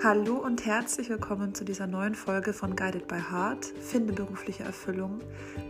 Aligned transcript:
Hallo 0.00 0.36
und 0.36 0.64
herzlich 0.64 1.08
willkommen 1.08 1.56
zu 1.56 1.64
dieser 1.64 1.88
neuen 1.88 2.14
Folge 2.14 2.52
von 2.52 2.76
Guided 2.76 3.08
by 3.08 3.16
Heart, 3.16 3.64
Finde 3.64 4.12
berufliche 4.12 4.62
Erfüllung. 4.62 5.18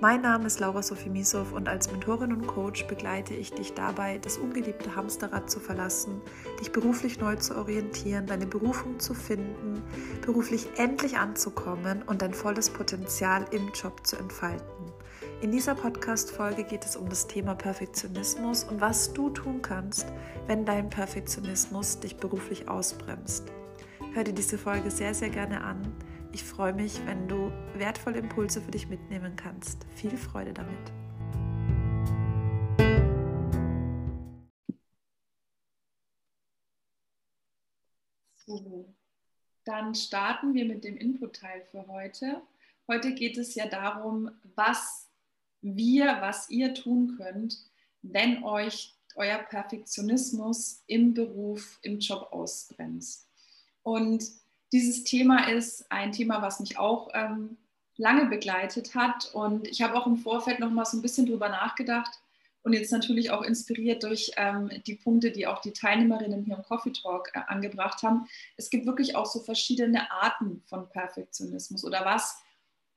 Mein 0.02 0.20
Name 0.20 0.46
ist 0.46 0.60
Laura 0.60 0.82
Sophie 0.82 1.08
Misow 1.08 1.50
und 1.54 1.66
als 1.66 1.90
Mentorin 1.90 2.34
und 2.34 2.46
Coach 2.46 2.86
begleite 2.88 3.32
ich 3.32 3.52
dich 3.54 3.72
dabei, 3.72 4.18
das 4.18 4.36
ungeliebte 4.36 4.94
Hamsterrad 4.94 5.48
zu 5.48 5.60
verlassen, 5.60 6.20
dich 6.60 6.72
beruflich 6.72 7.18
neu 7.18 7.36
zu 7.36 7.56
orientieren, 7.56 8.26
deine 8.26 8.46
Berufung 8.46 9.00
zu 9.00 9.14
finden, 9.14 9.82
beruflich 10.20 10.68
endlich 10.76 11.16
anzukommen 11.16 12.02
und 12.02 12.20
dein 12.20 12.34
volles 12.34 12.68
Potenzial 12.68 13.46
im 13.50 13.70
Job 13.72 14.06
zu 14.06 14.16
entfalten. 14.16 14.92
In 15.40 15.52
dieser 15.52 15.74
Podcast-Folge 15.74 16.64
geht 16.64 16.84
es 16.84 16.96
um 16.96 17.08
das 17.08 17.28
Thema 17.28 17.54
Perfektionismus 17.54 18.64
und 18.64 18.82
was 18.82 19.10
du 19.14 19.30
tun 19.30 19.62
kannst, 19.62 20.06
wenn 20.46 20.66
dein 20.66 20.90
Perfektionismus 20.90 22.00
dich 22.00 22.18
beruflich 22.18 22.68
ausbremst. 22.68 23.44
Hör 24.18 24.24
dir 24.24 24.34
diese 24.34 24.58
Folge 24.58 24.90
sehr, 24.90 25.14
sehr 25.14 25.30
gerne 25.30 25.62
an. 25.62 25.94
Ich 26.32 26.42
freue 26.42 26.72
mich, 26.72 27.06
wenn 27.06 27.28
du 27.28 27.52
wertvolle 27.74 28.18
Impulse 28.18 28.60
für 28.60 28.72
dich 28.72 28.88
mitnehmen 28.88 29.36
kannst. 29.36 29.86
Viel 29.94 30.16
Freude 30.16 30.52
damit. 30.52 30.76
So, 38.34 38.92
dann 39.62 39.94
starten 39.94 40.52
wir 40.52 40.64
mit 40.64 40.82
dem 40.82 40.96
Input-Teil 40.96 41.62
für 41.70 41.86
heute. 41.86 42.42
Heute 42.88 43.14
geht 43.14 43.38
es 43.38 43.54
ja 43.54 43.68
darum, 43.68 44.32
was 44.56 45.08
wir, 45.60 46.20
was 46.20 46.50
ihr 46.50 46.74
tun 46.74 47.16
könnt, 47.16 47.56
wenn 48.02 48.42
euch 48.42 48.96
euer 49.14 49.38
Perfektionismus 49.38 50.82
im 50.88 51.14
Beruf, 51.14 51.78
im 51.82 52.00
Job 52.00 52.32
ausbremst. 52.32 53.27
Und 53.88 54.22
dieses 54.70 55.04
Thema 55.04 55.48
ist 55.48 55.90
ein 55.90 56.12
Thema, 56.12 56.42
was 56.42 56.60
mich 56.60 56.78
auch 56.78 57.08
ähm, 57.14 57.56
lange 57.96 58.26
begleitet 58.26 58.94
hat. 58.94 59.30
Und 59.32 59.66
ich 59.66 59.80
habe 59.80 59.94
auch 59.94 60.06
im 60.06 60.18
Vorfeld 60.18 60.60
noch 60.60 60.70
mal 60.70 60.84
so 60.84 60.98
ein 60.98 61.02
bisschen 61.02 61.24
drüber 61.24 61.48
nachgedacht 61.48 62.20
und 62.64 62.74
jetzt 62.74 62.92
natürlich 62.92 63.30
auch 63.30 63.40
inspiriert 63.40 64.02
durch 64.02 64.32
ähm, 64.36 64.70
die 64.86 64.96
Punkte, 64.96 65.30
die 65.30 65.46
auch 65.46 65.62
die 65.62 65.72
Teilnehmerinnen 65.72 66.44
hier 66.44 66.56
im 66.56 66.62
Coffee 66.64 66.92
Talk 66.92 67.30
äh, 67.32 67.40
angebracht 67.46 68.02
haben. 68.02 68.28
Es 68.58 68.68
gibt 68.68 68.84
wirklich 68.84 69.16
auch 69.16 69.24
so 69.24 69.40
verschiedene 69.40 70.10
Arten 70.10 70.62
von 70.66 70.86
Perfektionismus 70.90 71.82
oder 71.82 72.04
was, 72.04 72.42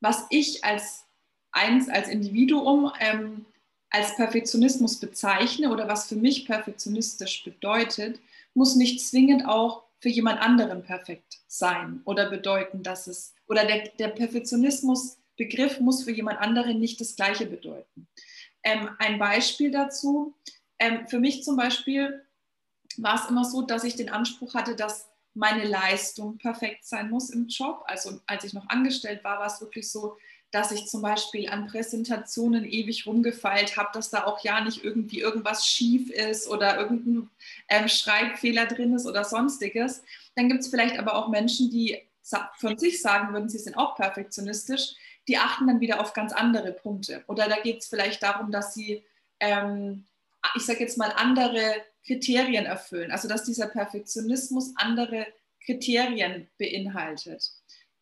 was 0.02 0.26
ich 0.30 0.66
als 0.66 1.05
eins, 1.53 1.88
als 1.88 2.09
Individuum 2.09 2.92
ähm, 3.00 3.45
als 3.89 4.16
Perfektionismus 4.17 5.00
bezeichne 5.00 5.70
oder 5.70 5.88
was 5.88 6.08
für 6.08 6.16
mich 6.16 6.45
perfektionistisch 6.45 7.45
bedeutet, 7.45 8.20
muss 8.53 8.76
nicht 8.76 9.05
zwingend 9.05 9.45
auch 9.45 9.83
für 10.02 10.10
jemand 10.10 10.42
anderen 10.42 10.84
perfekt 10.84 11.40
sein 11.48 12.02
oder 12.06 12.30
bedeuten, 12.30 12.84
dass 12.84 13.08
es, 13.08 13.34
oder 13.48 13.66
der, 13.66 13.90
der 14.00 14.10
Perfektionismus-Begriff 14.10 15.80
muss 15.80 16.04
für 16.04 16.12
jemand 16.12 16.40
anderen 16.40 16.80
nicht 16.80 17.00
das 17.00 17.16
Gleiche 17.16 17.46
bedeuten. 17.46 18.08
Ähm, 18.64 18.90
ein 18.98 19.20
Beispiel 19.20 19.72
dazu, 19.72 20.36
ähm, 20.80 21.08
für 21.08 21.20
mich 21.20 21.44
zum 21.44 21.56
Beispiel 21.56 22.26
war 22.98 23.16
es 23.16 23.30
immer 23.30 23.46
so, 23.46 23.62
dass 23.62 23.84
ich 23.84 23.96
den 23.96 24.10
Anspruch 24.10 24.56
hatte, 24.56 24.76
dass 24.76 25.08
meine 25.34 25.64
Leistung 25.64 26.38
perfekt 26.38 26.86
sein 26.86 27.10
muss 27.10 27.30
im 27.30 27.48
Job. 27.48 27.84
Also 27.86 28.20
als 28.26 28.44
ich 28.44 28.54
noch 28.54 28.68
angestellt 28.70 29.24
war, 29.24 29.40
war 29.40 29.48
es 29.48 29.62
wirklich 29.62 29.90
so, 29.90 30.18
dass 30.52 30.72
ich 30.72 30.88
zum 30.88 31.02
Beispiel 31.02 31.50
an 31.50 31.68
Präsentationen 31.68 32.66
ewig 32.66 33.08
rumgefeilt 33.08 33.78
habe, 33.78 33.90
dass 33.94 34.10
da 34.10 34.26
auch 34.26 34.44
ja 34.44 34.62
nicht 34.62 34.84
irgendwie 34.84 35.22
irgendwas 35.22 35.66
schief 35.66 36.10
ist 36.10 36.48
oder 36.50 36.78
irgendein 36.78 37.30
ähm, 37.70 37.88
Schreibfehler 37.88 38.66
drin 38.66 38.94
ist 38.94 39.06
oder 39.06 39.24
sonstiges. 39.24 40.04
Dann 40.36 40.50
gibt 40.50 40.62
es 40.62 40.68
vielleicht 40.68 41.00
aber 41.00 41.16
auch 41.16 41.30
Menschen, 41.30 41.72
die 41.72 42.00
von 42.58 42.78
sich 42.78 43.02
sagen 43.02 43.34
würden, 43.34 43.50
sie 43.50 43.58
sind 43.58 43.78
auch 43.78 43.96
perfektionistisch, 43.96 44.94
die 45.28 45.38
achten 45.38 45.67
dann 45.67 45.80
wieder 45.80 46.00
auf 46.00 46.14
ganz 46.14 46.34
andere 46.34 46.72
Punkte. 46.73 47.23
Oder 47.28 47.48
da 47.48 47.60
geht 47.60 47.80
es 47.80 47.88
vielleicht 47.88 48.22
darum, 48.22 48.52
dass 48.52 48.73
sie, 48.73 49.04
ähm, 49.40 50.06
ich 50.56 50.66
sage 50.66 50.82
jetzt 50.82 50.98
mal, 50.98 51.11
andere 51.16 51.76
Kriterien 52.06 52.66
erfüllen. 52.66 53.11
Also 53.11 53.28
dass 53.28 53.44
dieser 53.44 53.67
Perfektionismus 53.67 54.73
andere 54.76 55.28
Kriterien 55.66 56.50
beinhaltet 56.58 57.52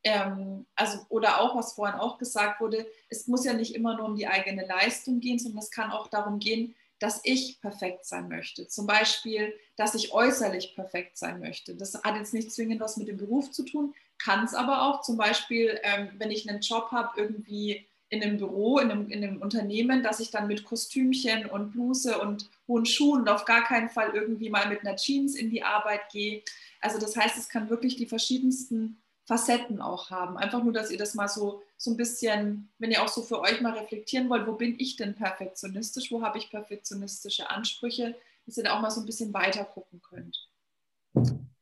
ähm, 0.04 0.66
also, 0.76 1.00
oder 1.10 1.42
auch, 1.42 1.56
was 1.56 1.74
vorhin 1.74 2.00
auch 2.00 2.18
gesagt 2.18 2.62
wurde, 2.62 2.88
es 3.10 3.28
muss 3.28 3.46
ja 3.46 3.54
nicht 3.54 3.76
immer 3.76 3.98
nur 3.98 4.06
um 4.06 4.16
die 4.16 4.28
eigene 4.28 4.66
Leistung 4.66 5.20
gehen, 5.20 5.40
sondern 5.40 5.60
es 5.60 5.72
kann 5.72 5.92
auch 5.92 6.08
darum 6.08 6.40
gehen, 6.40 6.76
dass 7.00 7.22
ich 7.24 7.62
perfekt 7.62 8.06
sein 8.06 8.28
möchte. 8.28 8.68
Zum 8.68 8.86
Beispiel, 8.86 9.54
dass 9.78 9.96
ich 9.96 10.14
äußerlich 10.14 10.76
perfekt 10.76 11.18
sein 11.18 11.40
möchte. 11.40 11.76
Das 11.76 11.96
hat 12.04 12.16
jetzt 12.16 12.34
nicht 12.34 12.52
zwingend 12.52 12.82
was 12.82 12.98
mit 12.98 13.08
dem 13.08 13.18
Beruf 13.18 13.52
zu 13.52 13.64
tun, 13.64 13.94
kann 14.22 14.44
es 14.44 14.54
aber 14.54 14.84
auch. 14.84 15.02
Zum 15.02 15.18
Beispiel, 15.18 15.80
ähm, 15.84 16.10
wenn 16.18 16.32
ich 16.32 16.50
einen 16.50 16.62
Job 16.62 16.92
habe, 16.92 17.20
irgendwie 17.20 17.86
in 18.10 18.24
einem 18.24 18.38
Büro, 18.38 18.80
in 18.80 18.92
einem, 18.92 19.10
in 19.10 19.24
einem 19.24 19.42
Unternehmen, 19.42 20.04
dass 20.04 20.20
ich 20.20 20.32
dann 20.32 20.48
mit 20.48 20.66
Kostümchen 20.66 21.46
und 21.46 21.72
Bluse 21.72 22.20
und 22.20 22.50
hohen 22.68 22.86
Schuhen 22.86 23.22
und 23.22 23.30
auf 23.30 23.46
gar 23.46 23.64
keinen 23.64 23.90
Fall 23.90 24.12
irgendwie 24.14 24.50
mal 24.50 24.68
mit 24.68 24.82
einer 24.82 24.96
Jeans 24.96 25.36
in 25.36 25.50
die 25.50 25.64
Arbeit 25.64 26.10
gehe. 26.12 26.42
Also 26.82 27.00
das 27.00 27.16
heißt, 27.16 27.38
es 27.38 27.50
kann 27.50 27.70
wirklich 27.70 27.98
die 27.98 28.08
verschiedensten 28.08 29.00
Facetten 29.30 29.80
auch 29.80 30.10
haben. 30.10 30.38
Einfach 30.38 30.64
nur, 30.64 30.74
dass 30.74 30.90
ihr 30.90 30.98
das 30.98 31.14
mal 31.14 31.28
so, 31.28 31.62
so 31.78 31.92
ein 31.92 31.98
bisschen, 31.98 32.68
wenn 32.80 32.90
ihr 32.90 33.04
auch 33.04 33.08
so 33.08 33.22
für 33.22 33.40
euch 33.40 33.62
mal 33.62 33.78
reflektieren 33.78 34.28
wollt, 34.28 34.48
wo 34.48 34.54
bin 34.54 34.80
ich 34.80 34.96
denn 34.96 35.14
perfektionistisch, 35.14 36.12
wo 36.12 36.24
habe 36.24 36.40
ich 36.40 36.50
perfektionistische 36.50 37.48
Ansprüche, 37.48 38.16
dass 38.48 38.58
ihr 38.58 38.64
da 38.64 38.76
auch 38.76 38.82
mal 38.82 38.90
so 38.90 39.02
ein 39.02 39.06
bisschen 39.06 39.32
weiter 39.32 39.66
gucken 39.66 40.02
könnt. 40.02 40.50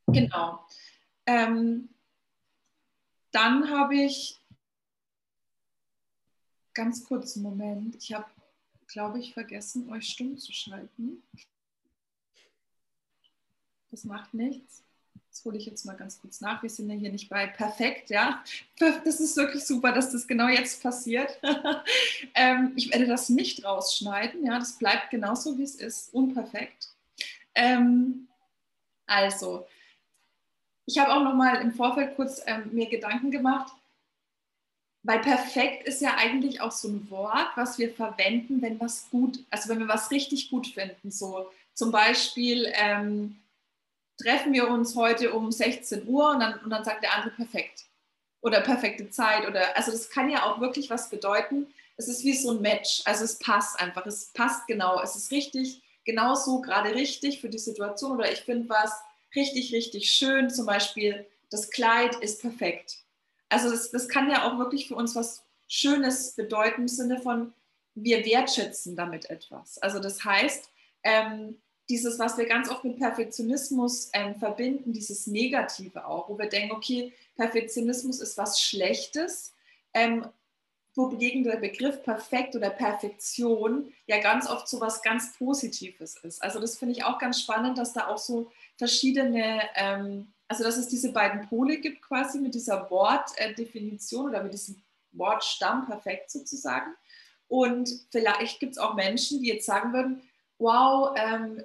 Genau. 0.07 0.65
Ähm, 1.25 1.89
dann 3.31 3.69
habe 3.69 3.95
ich 3.95 4.39
ganz 6.73 7.03
kurz 7.03 7.35
einen 7.35 7.43
Moment. 7.43 7.97
Ich 7.97 8.13
habe, 8.13 8.31
glaube 8.87 9.19
ich, 9.19 9.33
vergessen, 9.33 9.91
euch 9.91 10.07
stumm 10.07 10.37
zu 10.37 10.53
schalten. 10.53 11.21
Das 13.91 14.05
macht 14.05 14.33
nichts. 14.33 14.86
Das 15.37 15.45
hole 15.45 15.57
ich 15.59 15.67
jetzt 15.67 15.85
mal 15.85 15.95
ganz 15.95 16.19
kurz 16.19 16.41
nach. 16.41 16.63
Wir 16.63 16.69
sind 16.71 16.89
ja 16.89 16.95
hier 16.95 17.11
nicht 17.11 17.29
bei 17.29 17.45
perfekt, 17.45 18.09
ja. 18.09 18.43
Das 18.79 19.19
ist 19.19 19.37
wirklich 19.37 19.63
super, 19.63 19.91
dass 19.91 20.11
das 20.11 20.27
genau 20.27 20.47
jetzt 20.47 20.81
passiert. 20.81 21.39
ähm, 22.33 22.73
ich 22.75 22.91
werde 22.91 23.05
das 23.05 23.29
nicht 23.29 23.63
rausschneiden, 23.63 24.43
ja. 24.43 24.57
Das 24.57 24.79
bleibt 24.79 25.11
genauso, 25.11 25.55
wie 25.59 25.63
es 25.63 25.75
ist, 25.75 26.11
unperfekt. 26.11 26.87
Ähm, 27.53 28.27
also, 29.05 29.67
ich 30.87 30.97
habe 30.97 31.13
auch 31.13 31.23
noch 31.23 31.35
mal 31.35 31.61
im 31.61 31.71
Vorfeld 31.71 32.15
kurz 32.15 32.41
ähm, 32.47 32.71
mir 32.73 32.89
Gedanken 32.89 33.29
gemacht, 33.29 33.71
weil 35.03 35.19
perfekt 35.19 35.87
ist 35.87 36.01
ja 36.01 36.15
eigentlich 36.17 36.61
auch 36.61 36.71
so 36.71 36.87
ein 36.87 37.07
Wort, 37.11 37.49
was 37.53 37.77
wir 37.77 37.93
verwenden, 37.93 38.59
wenn 38.63 38.79
was 38.79 39.07
gut, 39.11 39.45
also 39.51 39.69
wenn 39.69 39.77
wir 39.77 39.87
was 39.87 40.09
richtig 40.09 40.49
gut 40.49 40.65
finden. 40.65 41.11
So 41.11 41.51
zum 41.75 41.91
Beispiel 41.91 42.71
ähm, 42.73 43.37
treffen 44.17 44.53
wir 44.53 44.67
uns 44.67 44.95
heute 44.95 45.33
um 45.33 45.51
16 45.51 46.07
Uhr 46.07 46.31
und 46.31 46.39
dann, 46.39 46.59
und 46.59 46.69
dann 46.69 46.83
sagt 46.83 47.03
der 47.03 47.13
andere 47.13 47.35
perfekt 47.35 47.85
oder 48.41 48.61
perfekte 48.61 49.09
Zeit 49.09 49.47
oder 49.47 49.75
also 49.75 49.91
das 49.91 50.09
kann 50.09 50.29
ja 50.29 50.43
auch 50.43 50.59
wirklich 50.59 50.89
was 50.89 51.09
bedeuten. 51.09 51.67
Es 51.97 52.07
ist 52.07 52.23
wie 52.23 52.33
so 52.33 52.51
ein 52.51 52.61
Match, 52.61 53.01
also 53.05 53.23
es 53.23 53.39
passt 53.39 53.79
einfach, 53.79 54.05
es 54.05 54.31
passt 54.33 54.67
genau, 54.67 55.01
es 55.01 55.15
ist 55.15 55.31
richtig, 55.31 55.81
genau 56.05 56.35
so 56.35 56.61
gerade 56.61 56.93
richtig 56.93 57.41
für 57.41 57.49
die 57.49 57.57
Situation 57.57 58.11
oder 58.11 58.31
ich 58.31 58.41
finde 58.41 58.69
was 58.69 58.91
richtig, 59.35 59.73
richtig 59.73 60.11
schön, 60.11 60.49
zum 60.49 60.65
Beispiel 60.65 61.25
das 61.49 61.69
Kleid 61.69 62.15
ist 62.15 62.41
perfekt. 62.41 62.97
Also 63.49 63.69
das, 63.69 63.91
das 63.91 64.07
kann 64.09 64.29
ja 64.29 64.47
auch 64.47 64.59
wirklich 64.59 64.87
für 64.87 64.95
uns 64.95 65.15
was 65.15 65.43
Schönes 65.67 66.35
bedeuten 66.35 66.81
im 66.81 66.87
Sinne 66.87 67.21
von, 67.21 67.53
wir 67.95 68.25
wertschätzen 68.25 68.95
damit 68.95 69.29
etwas. 69.29 69.77
Also 69.79 69.99
das 69.99 70.23
heißt, 70.23 70.69
ähm, 71.03 71.57
dieses, 71.89 72.19
was 72.19 72.37
wir 72.37 72.45
ganz 72.45 72.69
oft 72.69 72.83
mit 72.83 72.97
Perfektionismus 72.97 74.09
ähm, 74.13 74.35
verbinden, 74.35 74.93
dieses 74.93 75.27
Negative 75.27 76.05
auch, 76.05 76.29
wo 76.29 76.37
wir 76.37 76.47
denken, 76.47 76.75
okay, 76.75 77.13
Perfektionismus 77.35 78.19
ist 78.19 78.37
was 78.37 78.61
Schlechtes, 78.61 79.53
ähm, 79.93 80.27
wogegen 80.95 81.43
der 81.43 81.57
Begriff 81.57 82.03
perfekt 82.03 82.55
oder 82.55 82.71
Perfektion 82.71 83.93
ja 84.07 84.19
ganz 84.19 84.49
oft 84.49 84.67
so 84.67 84.81
was 84.81 85.01
ganz 85.01 85.37
Positives 85.37 86.17
ist. 86.23 86.41
Also 86.41 86.59
das 86.59 86.77
finde 86.77 86.93
ich 86.93 87.03
auch 87.03 87.19
ganz 87.19 87.39
spannend, 87.39 87.77
dass 87.77 87.93
da 87.93 88.07
auch 88.07 88.17
so 88.17 88.51
verschiedene, 88.77 89.61
ähm, 89.75 90.33
also 90.47 90.63
dass 90.63 90.75
es 90.75 90.87
diese 90.87 91.13
beiden 91.13 91.47
Pole 91.47 91.77
gibt 91.77 92.01
quasi 92.01 92.39
mit 92.39 92.55
dieser 92.55 92.89
Wortdefinition 92.89 94.29
oder 94.29 94.43
mit 94.43 94.53
diesem 94.53 94.81
Wortstamm 95.11 95.85
perfekt 95.85 96.31
sozusagen. 96.31 96.93
Und 97.47 97.89
vielleicht 98.11 98.59
gibt 98.59 98.73
es 98.73 98.77
auch 98.77 98.95
Menschen, 98.95 99.41
die 99.41 99.49
jetzt 99.49 99.65
sagen 99.65 99.93
würden, 99.93 100.21
wow, 100.57 101.15
ähm, 101.15 101.63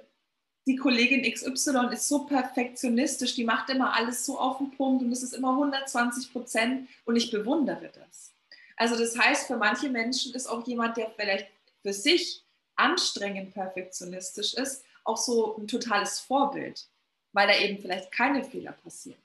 die 0.65 0.75
Kollegin 0.77 1.29
XY 1.29 1.89
ist 1.91 2.07
so 2.07 2.25
perfektionistisch, 2.25 3.35
die 3.35 3.43
macht 3.43 3.69
immer 3.69 3.93
alles 3.95 4.25
so 4.25 4.39
auf 4.39 4.59
den 4.59 4.71
Punkt 4.71 5.03
und 5.03 5.11
es 5.11 5.23
ist 5.23 5.33
immer 5.33 5.51
120 5.51 6.31
Prozent 6.31 6.87
und 7.05 7.15
ich 7.15 7.31
bewundere 7.31 7.91
das. 7.93 8.31
Also 8.77 8.97
das 8.97 9.17
heißt, 9.17 9.47
für 9.47 9.57
manche 9.57 9.89
Menschen 9.89 10.33
ist 10.33 10.47
auch 10.47 10.65
jemand, 10.65 10.97
der 10.97 11.11
vielleicht 11.11 11.47
für 11.81 11.93
sich 11.93 12.43
anstrengend 12.75 13.53
perfektionistisch 13.53 14.53
ist, 14.53 14.83
auch 15.03 15.17
so 15.17 15.57
ein 15.57 15.67
totales 15.67 16.19
Vorbild, 16.19 16.87
weil 17.33 17.47
da 17.47 17.57
eben 17.57 17.79
vielleicht 17.79 18.11
keine 18.11 18.43
Fehler 18.43 18.71
passieren. 18.71 19.21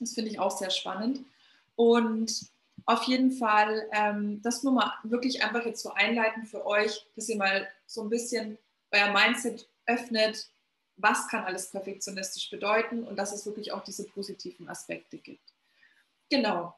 Das 0.00 0.14
finde 0.14 0.30
ich 0.30 0.38
auch 0.38 0.56
sehr 0.56 0.70
spannend. 0.70 1.20
Und 1.76 2.46
auf 2.86 3.04
jeden 3.04 3.30
Fall, 3.30 3.88
ähm, 3.92 4.40
das 4.42 4.62
nur 4.62 4.72
mal 4.72 4.92
wirklich 5.04 5.44
einfach 5.44 5.64
jetzt 5.64 5.82
so 5.82 5.92
einleiten 5.92 6.44
für 6.46 6.66
euch, 6.66 7.06
dass 7.14 7.28
ihr 7.28 7.36
mal 7.36 7.68
so 7.86 8.02
ein 8.02 8.10
bisschen 8.10 8.58
euer 8.90 9.12
Mindset 9.12 9.68
öffnet, 9.86 10.48
was 11.02 11.28
kann 11.28 11.44
alles 11.44 11.70
perfektionistisch 11.70 12.50
bedeuten 12.50 13.04
und 13.04 13.16
dass 13.16 13.32
es 13.32 13.44
wirklich 13.44 13.72
auch 13.72 13.84
diese 13.84 14.04
positiven 14.04 14.68
Aspekte 14.68 15.18
gibt. 15.18 15.52
Genau. 16.30 16.74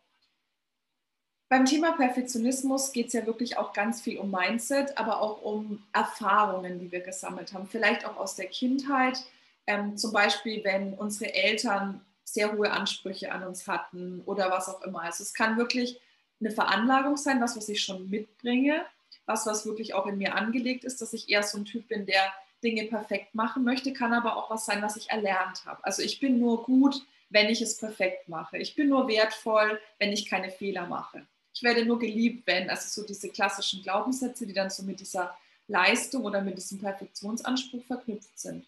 Beim 1.49 1.67
Thema 1.67 1.93
Perfektionismus 1.93 2.93
geht 2.93 3.09
es 3.09 3.13
ja 3.13 3.27
wirklich 3.27 3.59
auch 3.59 3.73
ganz 3.73 4.01
viel 4.01 4.19
um 4.19 4.31
Mindset, 4.31 4.97
aber 4.99 5.21
auch 5.21 5.43
um 5.43 5.87
Erfahrungen, 5.93 6.81
die 6.81 6.91
wir 6.91 7.01
gesammelt 7.01 7.53
haben. 7.53 7.69
Vielleicht 7.69 8.07
auch 8.07 8.17
aus 8.17 8.35
der 8.35 8.47
Kindheit. 8.47 9.23
Ähm, 9.67 9.97
zum 9.97 10.13
Beispiel, 10.13 10.65
wenn 10.65 10.95
unsere 10.95 11.33
Eltern 11.33 12.05
sehr 12.25 12.53
hohe 12.53 12.71
Ansprüche 12.73 13.31
an 13.31 13.45
uns 13.45 13.69
hatten 13.69 14.23
oder 14.25 14.51
was 14.51 14.69
auch 14.69 14.83
immer. 14.83 15.03
Also 15.03 15.23
es 15.23 15.35
kann 15.35 15.57
wirklich 15.59 16.01
eine 16.41 16.51
Veranlagung 16.51 17.17
sein, 17.17 17.41
was, 17.41 17.57
was 17.57 17.69
ich 17.69 17.83
schon 17.83 18.11
mitbringe, 18.11 18.85
was, 19.27 19.47
was 19.47 19.67
wirklich 19.67 19.95
auch 19.95 20.07
in 20.07 20.19
mir 20.19 20.35
angelegt 20.35 20.85
ist, 20.85 21.01
dass 21.01 21.13
ich 21.13 21.29
eher 21.29 21.43
so 21.43 21.59
ein 21.59 21.65
Typ 21.65 21.89
bin, 21.89 22.07
der 22.07 22.33
Dinge 22.65 22.85
perfekt 22.87 23.35
machen 23.35 23.63
möchte, 23.63 23.93
kann 23.93 24.13
aber 24.13 24.37
auch 24.37 24.51
was 24.51 24.65
sein, 24.65 24.83
was 24.83 24.97
ich 24.97 25.11
erlernt 25.11 25.65
habe. 25.67 25.85
Also 25.85 26.03
ich 26.03 26.19
bin 26.19 26.39
nur 26.41 26.65
gut, 26.65 27.07
wenn 27.29 27.49
ich 27.49 27.61
es 27.61 27.77
perfekt 27.77 28.29
mache. 28.29 28.59
Ich 28.59 28.75
bin 28.75 28.89
nur 28.89 29.07
wertvoll, 29.07 29.81
wenn 29.99 30.13
ich 30.13 30.29
keine 30.29 30.51
Fehler 30.51 30.87
mache. 30.87 31.27
Ich 31.53 31.63
werde 31.63 31.85
nur 31.85 31.99
geliebt, 31.99 32.47
wenn, 32.47 32.69
also 32.71 33.01
so 33.01 33.07
diese 33.07 33.29
klassischen 33.29 33.83
Glaubenssätze, 33.83 34.47
die 34.47 34.53
dann 34.53 34.71
so 34.71 34.83
mit 34.83 34.99
dieser 34.99 35.37
Leistung 35.69 36.25
oder 36.25 36.41
mit 36.41 36.57
diesem 36.57 36.81
Perfektionsanspruch 36.81 37.85
verknüpft 37.85 38.39
sind. 38.39 38.67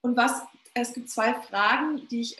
Und 0.00 0.16
was, 0.16 0.42
es 0.74 0.94
gibt 0.94 1.10
zwei 1.10 1.34
Fragen, 1.34 2.08
die 2.08 2.20
ich 2.20 2.36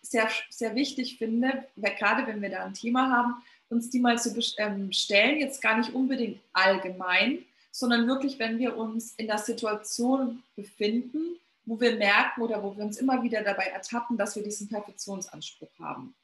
sehr, 0.00 0.28
sehr 0.50 0.74
wichtig 0.74 1.18
finde, 1.18 1.64
gerade 1.76 2.26
wenn 2.26 2.42
wir 2.42 2.50
da 2.50 2.64
ein 2.64 2.74
Thema 2.74 3.10
haben, 3.10 3.34
uns 3.68 3.88
die 3.90 4.00
mal 4.00 4.18
zu 4.18 4.34
ähm, 4.58 4.92
stellen, 4.92 5.38
jetzt 5.38 5.62
gar 5.62 5.78
nicht 5.78 5.94
unbedingt 5.94 6.40
allgemein, 6.52 7.44
sondern 7.72 8.06
wirklich, 8.06 8.38
wenn 8.38 8.58
wir 8.58 8.76
uns 8.76 9.14
in 9.14 9.26
der 9.26 9.38
Situation 9.38 10.42
befinden, 10.54 11.40
wo 11.64 11.80
wir 11.80 11.96
merken 11.96 12.42
oder 12.42 12.62
wo 12.62 12.76
wir 12.76 12.84
uns 12.84 12.98
immer 12.98 13.22
wieder 13.22 13.42
dabei 13.42 13.64
ertappen, 13.64 14.16
dass 14.16 14.36
wir 14.36 14.42
diesen 14.42 14.68
Perfektionsanspruch 14.68 15.70
haben. 15.80 16.14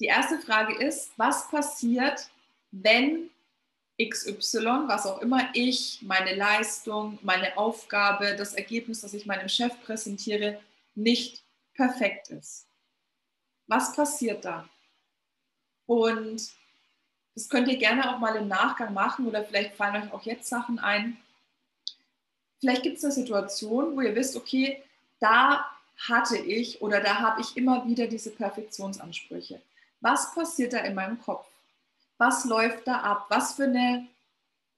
Die 0.00 0.06
erste 0.06 0.38
Frage 0.40 0.74
ist, 0.84 1.12
was 1.16 1.48
passiert, 1.48 2.28
wenn 2.72 3.30
XY, 4.00 4.86
was 4.86 5.06
auch 5.06 5.20
immer 5.20 5.48
ich, 5.54 6.00
meine 6.02 6.34
Leistung, 6.34 7.18
meine 7.22 7.56
Aufgabe, 7.56 8.36
das 8.36 8.54
Ergebnis, 8.54 9.00
das 9.00 9.14
ich 9.14 9.26
meinem 9.26 9.48
Chef 9.48 9.72
präsentiere, 9.84 10.60
nicht 10.94 11.42
perfekt 11.74 12.30
ist? 12.30 12.66
Was 13.66 13.94
passiert 13.94 14.44
da? 14.44 14.68
Und 15.86 16.50
das 17.38 17.48
könnt 17.48 17.68
ihr 17.68 17.76
gerne 17.76 18.12
auch 18.12 18.18
mal 18.18 18.34
im 18.34 18.48
Nachgang 18.48 18.92
machen 18.92 19.28
oder 19.28 19.44
vielleicht 19.44 19.76
fallen 19.76 20.02
euch 20.02 20.12
auch 20.12 20.22
jetzt 20.22 20.48
Sachen 20.48 20.80
ein. 20.80 21.16
Vielleicht 22.58 22.82
gibt 22.82 22.98
es 22.98 23.04
eine 23.04 23.12
Situation, 23.12 23.96
wo 23.96 24.00
ihr 24.00 24.16
wisst, 24.16 24.34
okay, 24.34 24.82
da 25.20 25.64
hatte 26.08 26.36
ich 26.36 26.82
oder 26.82 27.00
da 27.00 27.20
habe 27.20 27.40
ich 27.40 27.56
immer 27.56 27.86
wieder 27.86 28.08
diese 28.08 28.30
Perfektionsansprüche. 28.32 29.62
Was 30.00 30.34
passiert 30.34 30.72
da 30.72 30.78
in 30.78 30.96
meinem 30.96 31.22
Kopf? 31.22 31.46
Was 32.16 32.44
läuft 32.44 32.88
da 32.88 33.02
ab? 33.02 33.26
Was 33.28 33.54
für 33.54 33.64
eine, 33.64 34.08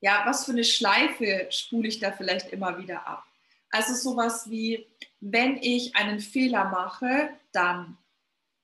ja, 0.02 0.20
was 0.26 0.44
für 0.44 0.52
eine 0.52 0.64
Schleife 0.64 1.46
spule 1.48 1.88
ich 1.88 1.98
da 1.98 2.12
vielleicht 2.12 2.50
immer 2.50 2.76
wieder 2.76 3.06
ab? 3.06 3.24
Also 3.70 3.94
sowas 3.94 4.50
wie, 4.50 4.86
wenn 5.20 5.56
ich 5.62 5.96
einen 5.96 6.20
Fehler 6.20 6.66
mache, 6.66 7.30
dann 7.52 7.96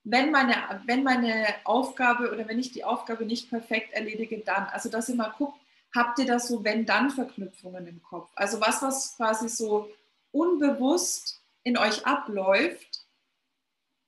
wenn 0.09 0.31
meine, 0.31 0.55
wenn 0.85 1.03
meine 1.03 1.47
Aufgabe 1.65 2.31
oder 2.31 2.47
wenn 2.47 2.61
ich 2.61 2.71
die 2.71 2.85
Aufgabe 2.85 3.25
nicht 3.25 3.51
perfekt 3.51 3.93
erledige, 3.93 4.39
dann. 4.39 4.69
Also, 4.69 4.89
dass 4.89 5.09
ihr 5.09 5.17
mal 5.17 5.35
guckt, 5.37 5.59
habt 5.93 6.21
ihr 6.21 6.27
da 6.27 6.39
so 6.39 6.63
Wenn-Dann-Verknüpfungen 6.63 7.89
im 7.89 8.01
Kopf? 8.03 8.31
Also 8.37 8.61
was, 8.61 8.83
was 8.83 9.17
quasi 9.17 9.49
so 9.49 9.91
unbewusst 10.31 11.43
in 11.65 11.77
euch 11.77 12.07
abläuft, 12.07 13.05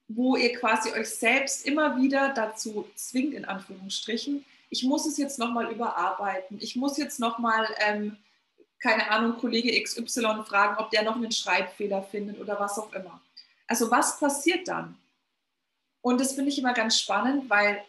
wo 0.07 0.37
ihr 0.37 0.57
quasi 0.57 0.93
euch 0.93 1.11
selbst 1.11 1.67
immer 1.67 1.97
wieder 2.01 2.33
dazu 2.33 2.89
zwingt, 2.95 3.35
in 3.35 3.45
Anführungsstrichen, 3.45 4.45
ich 4.71 4.85
muss 4.85 5.05
es 5.05 5.17
jetzt 5.17 5.39
nochmal 5.39 5.73
überarbeiten, 5.73 6.59
ich 6.61 6.77
muss 6.77 6.97
jetzt 6.97 7.19
nochmal, 7.19 7.67
ähm, 7.81 8.17
keine 8.81 9.11
Ahnung, 9.11 9.39
Kollege 9.39 9.83
XY 9.83 10.45
fragen, 10.47 10.77
ob 10.79 10.91
der 10.91 11.03
noch 11.03 11.17
einen 11.17 11.33
Schreibfehler 11.33 12.03
findet 12.05 12.39
oder 12.39 12.61
was 12.61 12.79
auch 12.79 12.93
immer. 12.93 13.21
Also 13.67 13.91
was 13.91 14.21
passiert 14.21 14.69
dann? 14.69 14.97
Und 16.09 16.23
das 16.23 16.33
finde 16.33 16.49
ich 16.49 16.59
immer 16.59 16.73
ganz 16.73 16.99
spannend, 16.99 17.51
weil 17.51 17.85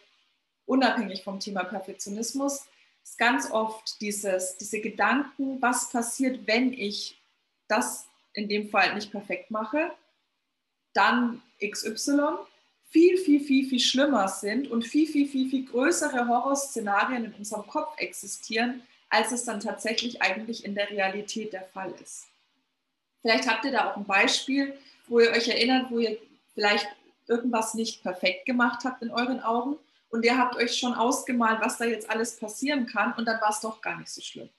unabhängig 0.66 1.24
vom 1.24 1.40
Thema 1.40 1.64
Perfektionismus 1.64 2.66
ist 3.02 3.16
ganz 3.16 3.50
oft 3.50 3.98
dieses, 4.02 4.58
diese 4.58 4.82
Gedanken, 4.82 5.62
was 5.62 5.88
passiert, 5.88 6.46
wenn 6.46 6.74
ich 6.74 7.18
das 7.66 8.10
in 8.34 8.46
dem 8.46 8.68
Fall 8.68 8.94
nicht 8.94 9.10
perfekt 9.10 9.50
mache, 9.50 9.90
dann 10.92 11.40
XY 11.66 12.34
viel, 12.90 13.16
viel, 13.16 13.40
viel, 13.40 13.66
viel 13.66 13.80
schlimmer 13.80 14.28
sind 14.28 14.70
und 14.70 14.86
viel, 14.86 15.06
viel, 15.06 15.26
viel, 15.26 15.48
viel 15.48 15.64
größere 15.64 16.28
Horrorszenarien 16.28 17.24
in 17.24 17.32
unserem 17.32 17.66
Kopf 17.66 17.94
existieren, 17.96 18.82
als 19.08 19.32
es 19.32 19.44
dann 19.44 19.60
tatsächlich 19.60 20.20
eigentlich 20.20 20.66
in 20.66 20.74
der 20.74 20.90
Realität 20.90 21.54
der 21.54 21.64
Fall 21.64 21.94
ist. 22.02 22.26
Vielleicht 23.22 23.48
habt 23.48 23.64
ihr 23.64 23.72
da 23.72 23.90
auch 23.90 23.96
ein 23.96 24.04
Beispiel, 24.04 24.76
wo 25.08 25.20
ihr 25.20 25.30
euch 25.30 25.48
erinnert, 25.48 25.90
wo 25.90 26.00
ihr 26.00 26.18
vielleicht 26.52 26.86
irgendwas 27.30 27.74
nicht 27.74 28.02
perfekt 28.02 28.44
gemacht 28.44 28.84
habt 28.84 29.02
in 29.02 29.10
euren 29.10 29.40
Augen 29.40 29.76
und 30.10 30.24
ihr 30.24 30.36
habt 30.36 30.56
euch 30.56 30.76
schon 30.76 30.94
ausgemalt, 30.94 31.60
was 31.60 31.78
da 31.78 31.84
jetzt 31.84 32.10
alles 32.10 32.36
passieren 32.36 32.86
kann 32.86 33.14
und 33.14 33.26
dann 33.26 33.40
war 33.40 33.50
es 33.50 33.60
doch 33.60 33.80
gar 33.80 33.98
nicht 33.98 34.10
so 34.10 34.20
schlimm. 34.20 34.50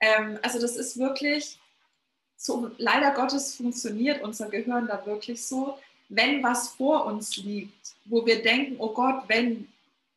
Ähm, 0.00 0.38
also 0.42 0.58
das 0.58 0.76
ist 0.76 0.98
wirklich, 0.98 1.60
so, 2.36 2.70
leider 2.78 3.12
Gottes 3.12 3.54
funktioniert 3.54 4.22
unser 4.22 4.48
Gehirn 4.48 4.86
da 4.86 5.04
wirklich 5.04 5.44
so, 5.44 5.78
wenn 6.08 6.42
was 6.42 6.70
vor 6.70 7.04
uns 7.04 7.36
liegt, 7.36 7.94
wo 8.06 8.24
wir 8.26 8.42
denken, 8.42 8.76
oh 8.78 8.92
Gott, 8.92 9.24
wenn 9.28 9.68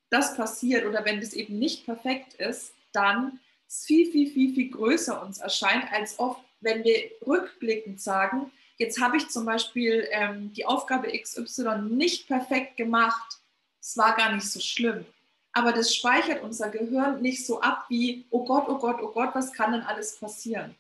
das 0.10 0.36
passiert 0.36 0.86
oder 0.86 1.04
wenn 1.06 1.20
das 1.20 1.34
eben 1.34 1.60
nicht 1.60 1.86
perfekt 1.86 2.36
ist, 2.36 2.74
dann 2.94 3.40
ist 3.68 3.86
viel, 3.86 4.12
viel, 4.12 4.32
viel, 4.32 4.54
viel 4.54 4.70
größer 4.72 5.22
uns 5.22 5.40
erscheint, 5.40 5.92
als 5.92 6.18
oft, 6.18 6.42
wenn 6.62 6.84
wir 6.84 7.12
rückblickend 7.26 8.00
sagen, 8.00 8.52
Jetzt 8.84 9.00
habe 9.00 9.16
ich 9.16 9.30
zum 9.30 9.46
Beispiel 9.46 10.10
ähm, 10.12 10.52
die 10.52 10.66
Aufgabe 10.66 11.18
XY 11.18 11.84
nicht 11.90 12.28
perfekt 12.28 12.76
gemacht. 12.76 13.40
Es 13.80 13.96
war 13.96 14.14
gar 14.14 14.36
nicht 14.36 14.46
so 14.46 14.60
schlimm. 14.60 15.06
Aber 15.54 15.72
das 15.72 15.96
speichert 15.96 16.44
unser 16.44 16.70
Gehirn 16.70 17.22
nicht 17.22 17.46
so 17.46 17.62
ab 17.62 17.86
wie, 17.88 18.26
oh 18.30 18.44
Gott, 18.44 18.66
oh 18.68 18.78
Gott, 18.78 19.02
oh 19.02 19.08
Gott, 19.08 19.34
was 19.36 19.54
kann 19.54 19.72
denn 19.72 19.84
alles 19.84 20.18
passieren? 20.18 20.76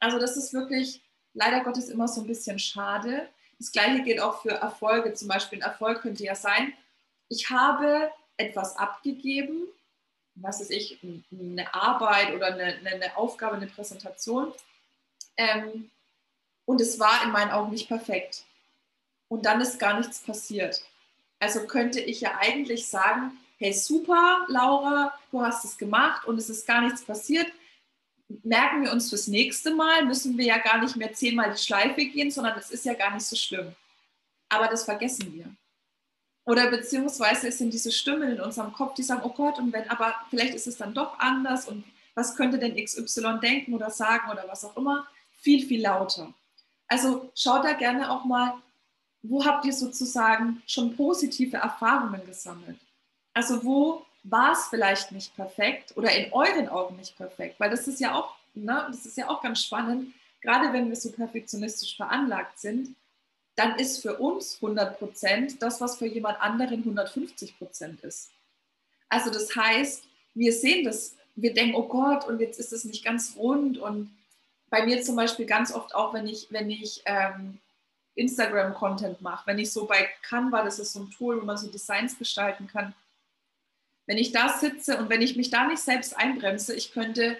Also 0.00 0.18
das 0.18 0.36
ist 0.36 0.52
wirklich 0.52 1.00
leider 1.32 1.64
Gottes 1.64 1.88
immer 1.88 2.08
so 2.08 2.20
ein 2.20 2.26
bisschen 2.26 2.58
schade. 2.58 3.26
Das 3.58 3.72
gleiche 3.72 4.02
gilt 4.02 4.20
auch 4.20 4.42
für 4.42 4.50
Erfolge. 4.50 5.14
Zum 5.14 5.28
Beispiel 5.28 5.58
ein 5.58 5.70
Erfolg 5.70 6.02
könnte 6.02 6.24
ja 6.24 6.34
sein, 6.34 6.74
ich 7.30 7.48
habe 7.48 8.10
etwas 8.36 8.76
abgegeben, 8.76 9.62
was 10.34 10.60
ist 10.60 10.70
ich, 10.70 11.00
eine 11.32 11.72
Arbeit 11.72 12.34
oder 12.34 12.48
eine, 12.48 12.76
eine 12.84 13.16
Aufgabe, 13.16 13.56
eine 13.56 13.66
Präsentation. 13.66 14.52
Ähm, 15.38 15.90
und 16.66 16.80
es 16.80 17.00
war 17.00 17.24
in 17.24 17.32
meinen 17.32 17.50
Augen 17.50 17.70
nicht 17.70 17.88
perfekt. 17.88 18.44
Und 19.28 19.46
dann 19.46 19.60
ist 19.60 19.78
gar 19.78 19.98
nichts 19.98 20.20
passiert. 20.20 20.82
Also 21.38 21.66
könnte 21.66 22.00
ich 22.00 22.20
ja 22.20 22.36
eigentlich 22.38 22.86
sagen, 22.86 23.32
hey 23.58 23.72
super, 23.72 24.44
Laura, 24.48 25.14
du 25.30 25.40
hast 25.40 25.64
es 25.64 25.78
gemacht 25.78 26.26
und 26.26 26.38
es 26.38 26.50
ist 26.50 26.66
gar 26.66 26.82
nichts 26.82 27.02
passiert. 27.04 27.46
Merken 28.42 28.82
wir 28.82 28.92
uns 28.92 29.08
fürs 29.08 29.28
nächste 29.28 29.74
Mal, 29.74 30.04
müssen 30.04 30.36
wir 30.36 30.44
ja 30.44 30.58
gar 30.58 30.78
nicht 30.78 30.96
mehr 30.96 31.12
zehnmal 31.12 31.52
die 31.52 31.62
Schleife 31.62 32.04
gehen, 32.04 32.30
sondern 32.30 32.58
es 32.58 32.70
ist 32.70 32.84
ja 32.84 32.94
gar 32.94 33.14
nicht 33.14 33.26
so 33.26 33.36
schlimm. 33.36 33.74
Aber 34.48 34.68
das 34.68 34.84
vergessen 34.84 35.32
wir. 35.34 35.46
Oder 36.44 36.70
beziehungsweise 36.70 37.48
es 37.48 37.58
sind 37.58 37.72
diese 37.72 37.90
Stimmen 37.90 38.30
in 38.30 38.40
unserem 38.40 38.72
Kopf, 38.72 38.94
die 38.94 39.02
sagen, 39.02 39.22
oh 39.24 39.30
Gott, 39.30 39.58
und 39.58 39.72
wenn, 39.72 39.88
aber 39.90 40.14
vielleicht 40.30 40.54
ist 40.54 40.68
es 40.68 40.76
dann 40.76 40.94
doch 40.94 41.18
anders 41.18 41.68
und 41.68 41.84
was 42.14 42.36
könnte 42.36 42.58
denn 42.58 42.76
XY 42.82 43.40
denken 43.42 43.74
oder 43.74 43.90
sagen 43.90 44.30
oder 44.30 44.44
was 44.48 44.64
auch 44.64 44.76
immer, 44.76 45.06
viel, 45.40 45.66
viel 45.66 45.82
lauter. 45.82 46.32
Also 46.88 47.30
schaut 47.34 47.64
da 47.64 47.72
gerne 47.72 48.10
auch 48.10 48.24
mal, 48.24 48.54
wo 49.22 49.44
habt 49.44 49.64
ihr 49.64 49.72
sozusagen 49.72 50.62
schon 50.66 50.96
positive 50.96 51.56
Erfahrungen 51.56 52.24
gesammelt? 52.26 52.78
Also 53.34 53.64
wo 53.64 54.06
war 54.22 54.52
es 54.52 54.66
vielleicht 54.66 55.12
nicht 55.12 55.34
perfekt 55.36 55.96
oder 55.96 56.10
in 56.12 56.32
euren 56.32 56.68
Augen 56.68 56.96
nicht 56.96 57.16
perfekt? 57.16 57.58
Weil 57.58 57.70
das 57.70 57.88
ist 57.88 58.00
ja 58.00 58.14
auch, 58.14 58.34
ne, 58.54 58.86
das 58.88 59.06
ist 59.06 59.16
ja 59.16 59.28
auch 59.28 59.42
ganz 59.42 59.62
spannend, 59.62 60.14
gerade 60.40 60.72
wenn 60.72 60.88
wir 60.88 60.96
so 60.96 61.10
perfektionistisch 61.10 61.96
veranlagt 61.96 62.58
sind, 62.58 62.94
dann 63.56 63.78
ist 63.78 64.02
für 64.02 64.18
uns 64.18 64.56
100 64.56 64.98
Prozent 64.98 65.62
das, 65.62 65.80
was 65.80 65.96
für 65.96 66.06
jemand 66.06 66.40
anderen 66.40 66.80
150 66.80 67.58
Prozent 67.58 68.00
ist. 68.02 68.30
Also 69.08 69.30
das 69.30 69.54
heißt, 69.56 70.04
wir 70.34 70.52
sehen 70.52 70.84
das, 70.84 71.16
wir 71.36 71.54
denken, 71.54 71.74
oh 71.74 71.88
Gott, 71.88 72.26
und 72.26 72.40
jetzt 72.40 72.60
ist 72.60 72.72
es 72.72 72.84
nicht 72.84 73.04
ganz 73.04 73.34
rund 73.36 73.78
und 73.78 74.10
bei 74.70 74.84
mir 74.84 75.02
zum 75.02 75.16
Beispiel 75.16 75.46
ganz 75.46 75.72
oft 75.72 75.94
auch, 75.94 76.14
wenn 76.14 76.26
ich, 76.26 76.48
wenn 76.50 76.70
ich 76.70 77.02
ähm, 77.06 77.58
Instagram-Content 78.14 79.20
mache, 79.20 79.46
wenn 79.46 79.58
ich 79.58 79.72
so 79.72 79.86
bei 79.86 80.08
Canva, 80.22 80.62
das 80.62 80.78
ist 80.78 80.92
so 80.92 81.00
ein 81.00 81.10
Tool, 81.10 81.40
wo 81.40 81.44
man 81.44 81.56
so 81.56 81.68
Designs 81.68 82.18
gestalten 82.18 82.66
kann, 82.66 82.94
wenn 84.06 84.18
ich 84.18 84.32
da 84.32 84.48
sitze 84.48 84.98
und 84.98 85.10
wenn 85.10 85.22
ich 85.22 85.36
mich 85.36 85.50
da 85.50 85.66
nicht 85.66 85.80
selbst 85.80 86.16
einbremse, 86.16 86.74
ich 86.74 86.92
könnte 86.92 87.36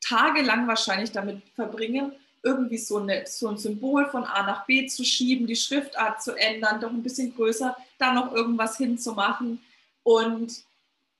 tagelang 0.00 0.66
wahrscheinlich 0.66 1.12
damit 1.12 1.42
verbringen, 1.54 2.12
irgendwie 2.42 2.78
so, 2.78 2.98
eine, 2.98 3.26
so 3.26 3.48
ein 3.48 3.58
Symbol 3.58 4.06
von 4.10 4.24
A 4.24 4.44
nach 4.44 4.66
B 4.66 4.86
zu 4.86 5.04
schieben, 5.04 5.46
die 5.46 5.56
Schriftart 5.56 6.22
zu 6.22 6.34
ändern, 6.34 6.80
doch 6.80 6.90
ein 6.90 7.02
bisschen 7.02 7.34
größer, 7.34 7.76
da 7.98 8.12
noch 8.12 8.32
irgendwas 8.32 8.76
hinzumachen. 8.76 9.60
Und 10.02 10.62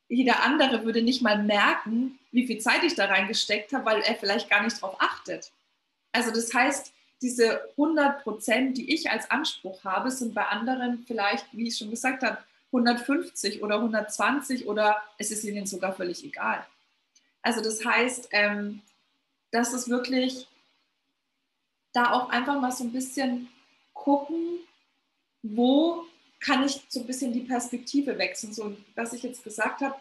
jeder 0.09 0.43
andere 0.43 0.85
würde 0.85 1.03
nicht 1.03 1.23
mal 1.23 1.43
merken, 1.43 2.18
wie 2.31 2.47
viel 2.47 2.59
Zeit 2.59 2.85
ich 2.85 2.95
da 2.95 3.07
reingesteckt 3.07 3.73
habe, 3.73 3.87
weil 3.87 4.03
er 4.03 4.15
vielleicht 4.15 4.51
gar 4.51 4.63
nicht 4.63 4.83
darauf 4.83 5.01
achtet. 5.01 5.51
Also 6.13 6.31
das 6.31 6.53
heißt, 6.53 6.93
diese 7.21 7.61
100 7.73 8.23
Prozent, 8.23 8.79
die 8.79 8.93
ich 8.93 9.11
als 9.11 9.31
Anspruch 9.31 9.85
habe, 9.85 10.11
sind 10.11 10.35
bei 10.35 10.45
anderen 10.47 11.05
vielleicht, 11.07 11.47
wie 11.53 11.69
ich 11.69 11.77
schon 11.77 11.91
gesagt 11.91 12.23
habe, 12.23 12.39
150 12.73 13.63
oder 13.63 13.77
120 13.77 14.67
oder 14.67 15.03
es 15.17 15.31
ist 15.31 15.45
ihnen 15.45 15.67
sogar 15.67 15.95
völlig 15.95 16.25
egal. 16.25 16.65
Also 17.43 17.63
das 17.63 17.85
heißt, 17.85 18.29
ähm, 18.33 18.83
dass 19.51 19.73
es 19.73 19.89
wirklich 19.89 20.47
da 21.93 22.13
auch 22.13 22.29
einfach 22.29 22.61
mal 22.61 22.73
so 22.73 22.85
ein 22.85 22.93
bisschen 22.93 23.49
gucken, 23.95 24.59
wo 25.43 26.05
kann 26.41 26.65
ich 26.65 26.85
so 26.89 27.01
ein 27.01 27.07
bisschen 27.07 27.33
die 27.33 27.41
Perspektive 27.41 28.19
wechseln. 28.19 28.53
So, 28.53 28.77
was 28.95 29.13
ich 29.13 29.23
jetzt 29.23 29.43
gesagt 29.43 29.81
habe, 29.81 29.97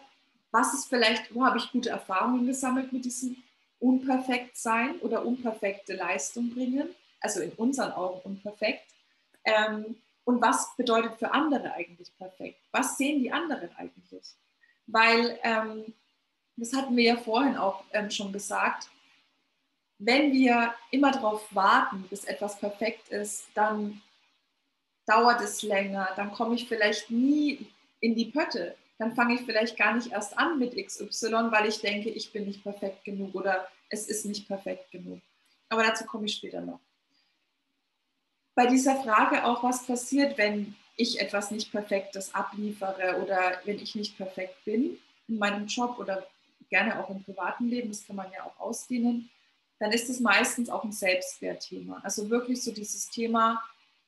was 0.50 0.74
ist 0.74 0.88
vielleicht, 0.88 1.34
wo 1.34 1.44
habe 1.44 1.58
ich 1.58 1.70
gute 1.70 1.90
Erfahrungen 1.90 2.46
gesammelt 2.46 2.92
mit 2.92 3.04
diesem 3.04 3.36
Unperfektsein 3.80 4.98
oder 5.00 5.24
unperfekte 5.24 5.94
Leistung 5.94 6.50
bringen, 6.50 6.88
also 7.20 7.40
in 7.40 7.52
unseren 7.52 7.92
Augen 7.92 8.20
unperfekt. 8.24 8.86
Ähm, 9.44 9.96
und 10.24 10.42
was 10.42 10.76
bedeutet 10.76 11.18
für 11.18 11.32
andere 11.32 11.72
eigentlich 11.72 12.14
perfekt? 12.18 12.60
Was 12.72 12.98
sehen 12.98 13.22
die 13.22 13.32
anderen 13.32 13.70
eigentlich? 13.76 14.24
Weil, 14.86 15.38
ähm, 15.42 15.94
das 16.56 16.74
hatten 16.74 16.96
wir 16.96 17.04
ja 17.04 17.16
vorhin 17.16 17.56
auch 17.56 17.84
ähm, 17.92 18.10
schon 18.10 18.32
gesagt, 18.32 18.90
wenn 19.98 20.32
wir 20.32 20.74
immer 20.90 21.10
darauf 21.10 21.54
warten, 21.54 22.04
bis 22.08 22.24
etwas 22.24 22.58
perfekt 22.58 23.08
ist, 23.08 23.48
dann 23.54 24.00
dauert 25.06 25.40
es 25.40 25.62
länger, 25.62 26.10
dann 26.16 26.32
komme 26.32 26.54
ich 26.54 26.68
vielleicht 26.68 27.10
nie 27.10 27.66
in 28.00 28.14
die 28.14 28.26
Pötte, 28.26 28.76
dann 28.98 29.14
fange 29.14 29.34
ich 29.34 29.42
vielleicht 29.42 29.76
gar 29.76 29.94
nicht 29.94 30.12
erst 30.12 30.36
an 30.36 30.58
mit 30.58 30.76
XY, 30.76 31.50
weil 31.50 31.66
ich 31.66 31.80
denke, 31.80 32.10
ich 32.10 32.32
bin 32.32 32.46
nicht 32.46 32.62
perfekt 32.62 33.04
genug 33.04 33.34
oder 33.34 33.68
es 33.88 34.08
ist 34.08 34.26
nicht 34.26 34.46
perfekt 34.48 34.90
genug. 34.90 35.20
Aber 35.68 35.84
dazu 35.84 36.04
komme 36.04 36.26
ich 36.26 36.34
später 36.34 36.60
noch. 36.60 36.80
Bei 38.54 38.66
dieser 38.66 38.96
Frage 39.02 39.44
auch, 39.44 39.62
was 39.62 39.86
passiert, 39.86 40.36
wenn 40.36 40.74
ich 40.96 41.20
etwas 41.20 41.52
nicht 41.52 41.70
Perfektes 41.70 42.34
abliefere 42.34 43.22
oder 43.22 43.60
wenn 43.64 43.78
ich 43.78 43.94
nicht 43.94 44.16
perfekt 44.16 44.64
bin 44.64 44.98
in 45.28 45.38
meinem 45.38 45.66
Job 45.66 45.98
oder 45.98 46.26
gerne 46.68 46.98
auch 46.98 47.08
im 47.08 47.22
privaten 47.22 47.68
Leben, 47.68 47.90
das 47.90 48.04
kann 48.04 48.16
man 48.16 48.32
ja 48.32 48.44
auch 48.44 48.58
ausdehnen, 48.58 49.30
dann 49.78 49.92
ist 49.92 50.10
es 50.10 50.18
meistens 50.18 50.68
auch 50.70 50.82
ein 50.82 50.90
Selbstwertthema. 50.90 52.00
Also 52.02 52.28
wirklich 52.30 52.62
so 52.64 52.72
dieses 52.72 53.08
Thema, 53.10 53.62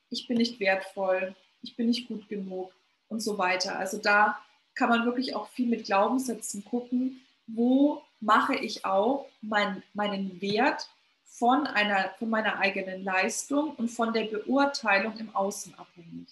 ich 0.09 0.27
bin 0.27 0.37
nicht 0.37 0.59
wertvoll, 0.59 1.33
ich 1.61 1.77
bin 1.77 1.87
nicht 1.87 2.09
gut 2.09 2.27
genug 2.27 2.73
und 3.07 3.21
so 3.21 3.37
weiter. 3.37 3.79
Also 3.79 3.97
da 3.97 4.37
kann 4.75 4.89
man 4.89 5.05
wirklich 5.05 5.35
auch 5.35 5.49
viel 5.49 5.67
mit 5.67 5.85
Glaubenssätzen 5.85 6.63
gucken, 6.65 7.21
wo 7.47 8.03
mache 8.19 8.55
ich 8.55 8.85
auch 8.85 9.27
mein, 9.41 9.83
meinen 9.93 10.41
Wert 10.41 10.89
von, 11.25 11.65
einer, 11.67 12.11
von 12.19 12.29
meiner 12.29 12.59
eigenen 12.59 13.03
Leistung 13.03 13.75
und 13.75 13.89
von 13.89 14.13
der 14.13 14.25
Beurteilung 14.25 15.17
im 15.17 15.35
Außen 15.35 15.73
abhängig. 15.75 16.27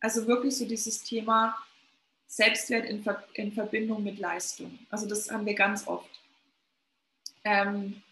Also 0.00 0.26
wirklich 0.26 0.56
so 0.56 0.66
dieses 0.66 1.02
Thema 1.04 1.56
Selbstwert 2.26 2.86
in, 2.86 3.02
Ver 3.02 3.22
in 3.34 3.52
Verbindung 3.52 4.02
mit 4.02 4.18
Leistung. 4.18 4.78
Also 4.90 5.06
das 5.06 5.30
haben 5.30 5.46
wir 5.46 5.54
ganz 5.54 5.86
oft. 5.86 6.10
Ähm, 7.44 8.02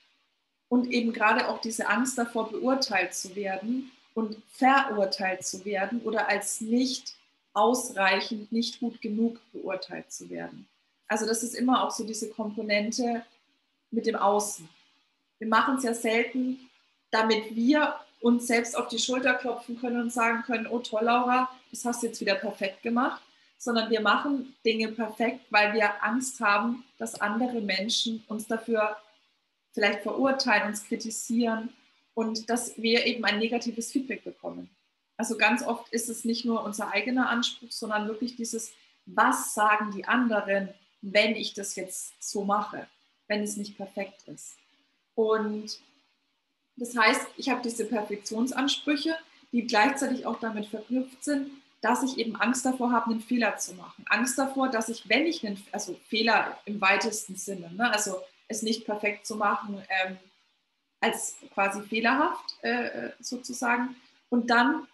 und 0.69 0.93
eben 0.93 1.13
gerade 1.13 1.49
auch 1.49 1.61
diese 1.61 1.89
Angst 1.89 2.17
davor, 2.17 2.51
beurteilt 2.51 3.15
zu 3.15 3.35
werden 3.35 3.91
und 4.15 4.37
verurteilt 4.53 5.45
zu 5.45 5.65
werden 5.65 6.01
oder 6.03 6.29
als 6.29 6.61
nicht 6.61 7.17
ausreichend, 7.53 8.53
nicht 8.53 8.81
gut 8.81 9.01
genug 9.01 9.41
beurteilt 9.53 10.11
zu 10.13 10.31
werden. 10.31 10.67
Also 11.09 11.27
das 11.27 11.43
ist 11.43 11.55
immer 11.55 11.85
auch 11.85 11.91
so 11.91 12.05
diese 12.05 12.31
Komponente 12.31 13.25
mit 13.91 14.07
dem 14.07 14.17
Außen. 14.17 14.69
Wir 15.39 15.49
machen 15.49 15.77
es 15.77 15.85
ja 15.85 15.95
selten, 15.95 16.59
damit 17.11 17.57
wir 17.57 17.97
uns 18.21 18.47
selbst 18.47 18.77
auf 18.77 18.89
die 18.89 18.99
Schulter 18.99 19.35
klopfen 19.35 19.81
können 19.81 20.01
und 20.01 20.13
sagen 20.13 20.43
können, 20.43 20.67
oh 20.67 20.79
toll, 20.79 21.05
Laura, 21.05 21.51
das 21.71 21.85
hast 21.85 22.03
du 22.03 22.09
jetzt 22.09 22.21
wieder 22.21 22.35
perfekt 22.35 22.83
gemacht, 22.83 23.21
sondern 23.59 23.91
wir 23.91 24.01
machen 24.01 24.55
Dinge 24.65 24.89
perfekt, 24.89 25.41
weil 25.51 25.73
wir 25.73 26.05
Angst 26.05 26.41
haben, 26.41 26.85
dass 26.99 27.21
andere 27.21 27.61
Menschen 27.61 28.23
uns 28.29 28.47
dafür 28.47 28.97
vielleicht 29.73 30.03
verurteilen, 30.03 30.69
uns 30.69 30.85
kritisieren 30.85 31.71
und 32.15 32.51
dass 32.51 32.77
wir 32.77 33.07
eben 33.07 33.25
ein 33.25 33.39
negatives 33.39 33.91
Feedback 33.91 34.25
bekommen. 34.25 34.69
Also 35.21 35.37
ganz 35.37 35.63
oft 35.63 35.93
ist 35.93 36.09
es 36.09 36.25
nicht 36.25 36.47
nur 36.47 36.65
unser 36.65 36.93
eigener 36.93 37.29
Anspruch, 37.29 37.71
sondern 37.71 38.09
wirklich 38.09 38.37
dieses, 38.37 38.73
was 39.05 39.53
sagen 39.53 39.91
die 39.91 40.07
anderen, 40.07 40.71
wenn 41.03 41.37
ich 41.37 41.53
das 41.53 41.77
jetzt 41.77 42.15
so 42.21 42.43
mache, 42.43 42.87
wenn 43.29 43.43
es 43.43 43.59
nicht 43.59 43.77
perfekt 43.77 44.23
ist. 44.29 44.57
Und 45.15 45.79
das 46.77 46.97
heißt, 46.97 47.27
ich 47.37 47.51
habe 47.51 47.61
diese 47.63 47.85
Perfektionsansprüche, 47.85 49.15
die 49.53 49.67
gleichzeitig 49.67 50.25
auch 50.25 50.41
damit 50.41 50.65
verknüpft 50.65 51.23
sind, 51.23 51.51
dass 51.83 52.03
ich 52.03 52.17
eben 52.17 52.37
Angst 52.37 52.65
davor 52.65 52.91
habe, 52.91 53.11
einen 53.11 53.21
Fehler 53.21 53.59
zu 53.59 53.75
machen. 53.75 54.07
Angst 54.09 54.39
davor, 54.39 54.71
dass 54.71 54.89
ich, 54.89 55.07
wenn 55.11 55.27
ich 55.27 55.47
einen, 55.47 55.63
also 55.71 56.01
Fehler 56.09 56.59
im 56.65 56.81
weitesten 56.81 57.37
Sinne, 57.37 57.71
ne, 57.75 57.93
also 57.93 58.23
es 58.49 58.63
nicht 58.63 58.87
perfekt 58.87 59.27
zu 59.27 59.37
machen, 59.37 59.83
ähm, 60.03 60.17
als 60.99 61.37
quasi 61.53 61.83
fehlerhaft 61.83 62.57
äh, 62.63 63.11
sozusagen 63.21 63.97
und 64.31 64.49
dann 64.49 64.87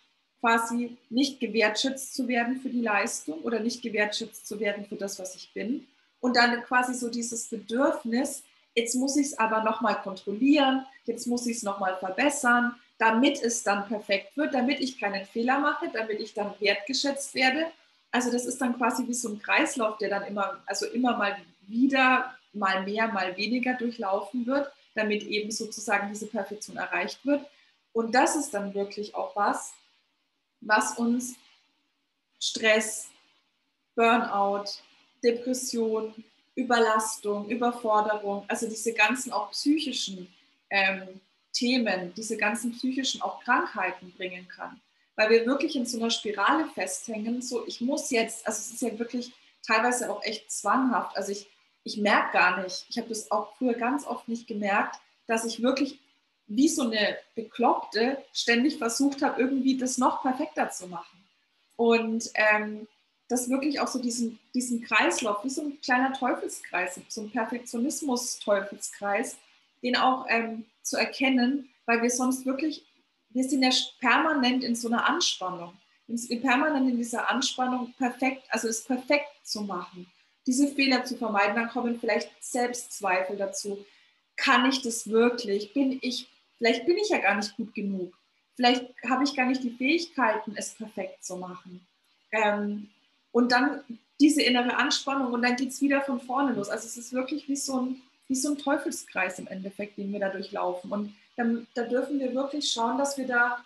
quasi 0.46 0.96
nicht 1.10 1.40
gewertschätzt 1.40 2.14
zu 2.14 2.28
werden 2.28 2.60
für 2.60 2.68
die 2.68 2.80
Leistung 2.80 3.40
oder 3.40 3.58
nicht 3.58 3.82
gewertschätzt 3.82 4.46
zu 4.46 4.60
werden 4.60 4.86
für 4.86 4.94
das, 4.94 5.18
was 5.18 5.34
ich 5.34 5.52
bin. 5.52 5.88
Und 6.20 6.36
dann 6.36 6.62
quasi 6.62 6.94
so 6.94 7.10
dieses 7.10 7.48
Bedürfnis, 7.48 8.44
jetzt 8.76 8.94
muss 8.94 9.16
ich 9.16 9.26
es 9.26 9.38
aber 9.40 9.64
nochmal 9.64 10.00
kontrollieren, 10.02 10.86
jetzt 11.04 11.26
muss 11.26 11.48
ich 11.48 11.56
es 11.56 11.62
nochmal 11.64 11.96
verbessern, 11.96 12.76
damit 12.96 13.42
es 13.42 13.64
dann 13.64 13.88
perfekt 13.88 14.36
wird, 14.36 14.54
damit 14.54 14.78
ich 14.78 15.00
keinen 15.00 15.24
Fehler 15.24 15.58
mache, 15.58 15.90
damit 15.92 16.20
ich 16.20 16.32
dann 16.32 16.54
wertgeschätzt 16.60 17.34
werde. 17.34 17.66
Also 18.12 18.30
das 18.30 18.46
ist 18.46 18.60
dann 18.60 18.76
quasi 18.76 19.04
wie 19.08 19.14
so 19.14 19.30
ein 19.30 19.42
Kreislauf, 19.42 19.98
der 19.98 20.10
dann 20.10 20.26
immer, 20.26 20.62
also 20.66 20.86
immer 20.86 21.16
mal 21.16 21.36
wieder 21.66 22.36
mal 22.52 22.84
mehr, 22.84 23.08
mal 23.08 23.36
weniger 23.36 23.74
durchlaufen 23.74 24.46
wird, 24.46 24.70
damit 24.94 25.24
eben 25.24 25.50
sozusagen 25.50 26.08
diese 26.08 26.28
Perfektion 26.28 26.76
erreicht 26.76 27.26
wird. 27.26 27.44
Und 27.92 28.14
das 28.14 28.36
ist 28.36 28.54
dann 28.54 28.74
wirklich 28.74 29.16
auch 29.16 29.34
was, 29.34 29.74
was 30.60 30.98
uns 30.98 31.34
Stress, 32.40 33.08
Burnout, 33.94 34.64
Depression, 35.22 36.14
Überlastung, 36.54 37.48
Überforderung, 37.48 38.44
also 38.48 38.68
diese 38.68 38.92
ganzen 38.92 39.32
auch 39.32 39.50
psychischen 39.50 40.28
ähm, 40.70 41.20
Themen, 41.52 42.12
diese 42.14 42.36
ganzen 42.36 42.72
psychischen 42.72 43.22
auch 43.22 43.42
Krankheiten 43.42 44.12
bringen 44.12 44.46
kann. 44.48 44.80
Weil 45.16 45.30
wir 45.30 45.46
wirklich 45.46 45.76
in 45.76 45.86
so 45.86 45.98
einer 45.98 46.10
Spirale 46.10 46.66
festhängen, 46.74 47.40
so 47.40 47.66
ich 47.66 47.80
muss 47.80 48.10
jetzt, 48.10 48.46
also 48.46 48.58
es 48.58 48.70
ist 48.70 48.82
ja 48.82 48.98
wirklich 48.98 49.32
teilweise 49.66 50.10
auch 50.10 50.22
echt 50.22 50.50
zwanghaft. 50.50 51.16
Also 51.16 51.32
ich 51.32 51.48
ich 51.86 51.96
merke 51.96 52.32
gar 52.32 52.62
nicht, 52.62 52.84
ich 52.88 52.98
habe 52.98 53.08
das 53.08 53.30
auch 53.30 53.56
früher 53.56 53.74
ganz 53.74 54.04
oft 54.06 54.26
nicht 54.26 54.48
gemerkt, 54.48 54.96
dass 55.28 55.44
ich 55.44 55.62
wirklich 55.62 56.00
wie 56.46 56.68
so 56.68 56.82
eine 56.82 57.16
Bekloppte 57.34 58.24
ständig 58.32 58.78
versucht 58.78 59.22
habe, 59.22 59.40
irgendwie 59.40 59.76
das 59.76 59.98
noch 59.98 60.22
perfekter 60.22 60.70
zu 60.70 60.86
machen. 60.86 61.24
Und 61.76 62.30
ähm, 62.34 62.86
das 63.28 63.50
wirklich 63.50 63.80
auch 63.80 63.88
so 63.88 64.00
diesen, 64.00 64.38
diesen 64.54 64.82
Kreislauf, 64.82 65.42
wie 65.44 65.50
so 65.50 65.62
ein 65.62 65.80
kleiner 65.80 66.12
Teufelskreis, 66.12 67.00
so 67.08 67.22
ein 67.22 67.30
Perfektionismus-Teufelskreis, 67.30 69.36
den 69.82 69.96
auch 69.96 70.26
ähm, 70.28 70.64
zu 70.82 70.96
erkennen, 70.96 71.68
weil 71.84 72.02
wir 72.02 72.10
sonst 72.10 72.46
wirklich, 72.46 72.86
wir 73.30 73.44
sind 73.44 73.62
ja 73.62 73.70
permanent 74.00 74.62
in 74.62 74.76
so 74.76 74.88
einer 74.88 75.08
Anspannung, 75.08 75.72
wir 76.06 76.16
sind 76.16 76.40
permanent 76.40 76.88
in 76.88 76.96
dieser 76.96 77.28
Anspannung, 77.28 77.92
perfekt, 77.98 78.44
also 78.50 78.68
es 78.68 78.84
perfekt 78.84 79.26
zu 79.42 79.62
machen 79.62 80.06
diese 80.46 80.68
Fehler 80.68 81.04
zu 81.04 81.16
vermeiden. 81.16 81.56
Dann 81.56 81.68
kommen 81.68 81.98
vielleicht 81.98 82.30
Selbstzweifel 82.40 83.36
dazu. 83.36 83.84
Kann 84.36 84.68
ich 84.68 84.82
das 84.82 85.08
wirklich? 85.08 85.74
Bin 85.74 85.98
ich, 86.00 86.28
vielleicht 86.58 86.86
bin 86.86 86.96
ich 86.98 87.08
ja 87.08 87.18
gar 87.18 87.36
nicht 87.36 87.56
gut 87.56 87.74
genug. 87.74 88.14
Vielleicht 88.54 88.86
habe 89.08 89.24
ich 89.24 89.34
gar 89.34 89.46
nicht 89.46 89.62
die 89.62 89.70
Fähigkeiten, 89.70 90.54
es 90.56 90.74
perfekt 90.74 91.24
zu 91.24 91.36
machen. 91.36 91.86
Ähm, 92.32 92.88
und 93.32 93.52
dann 93.52 93.82
diese 94.18 94.42
innere 94.42 94.76
Anspannung 94.76 95.32
und 95.32 95.42
dann 95.42 95.56
geht 95.56 95.68
es 95.68 95.82
wieder 95.82 96.00
von 96.00 96.20
vorne 96.20 96.52
los. 96.54 96.70
Also 96.70 96.86
es 96.86 96.96
ist 96.96 97.12
wirklich 97.12 97.48
wie 97.48 97.56
so 97.56 97.80
ein, 97.80 98.02
wie 98.28 98.34
so 98.34 98.50
ein 98.50 98.58
Teufelskreis 98.58 99.38
im 99.38 99.46
Endeffekt, 99.46 99.98
den 99.98 100.12
wir 100.12 100.20
da 100.20 100.30
durchlaufen. 100.30 100.90
Und 100.90 101.14
dann, 101.36 101.66
da 101.74 101.82
dürfen 101.82 102.18
wir 102.18 102.34
wirklich 102.34 102.70
schauen, 102.72 102.96
dass 102.96 103.18
wir 103.18 103.26
da 103.26 103.62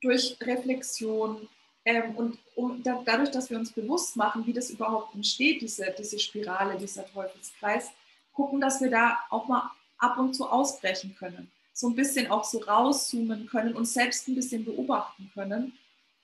durch 0.00 0.36
Reflexion 0.40 1.48
ähm, 1.84 2.14
und 2.14 2.38
um, 2.54 2.82
da, 2.82 3.02
dadurch, 3.04 3.30
dass 3.30 3.50
wir 3.50 3.58
uns 3.58 3.72
bewusst 3.72 4.16
machen, 4.16 4.46
wie 4.46 4.52
das 4.52 4.70
überhaupt 4.70 5.14
entsteht, 5.14 5.62
diese, 5.62 5.92
diese 5.98 6.18
Spirale, 6.18 6.78
dieser 6.78 7.06
Teufelskreis, 7.06 7.90
gucken, 8.32 8.60
dass 8.60 8.80
wir 8.80 8.90
da 8.90 9.18
auch 9.30 9.48
mal 9.48 9.70
ab 9.98 10.18
und 10.18 10.34
zu 10.34 10.48
ausbrechen 10.48 11.16
können. 11.18 11.50
So 11.72 11.88
ein 11.88 11.94
bisschen 11.94 12.30
auch 12.30 12.44
so 12.44 12.58
rauszoomen 12.58 13.46
können, 13.46 13.74
uns 13.74 13.94
selbst 13.94 14.28
ein 14.28 14.34
bisschen 14.34 14.64
beobachten 14.64 15.30
können. 15.34 15.72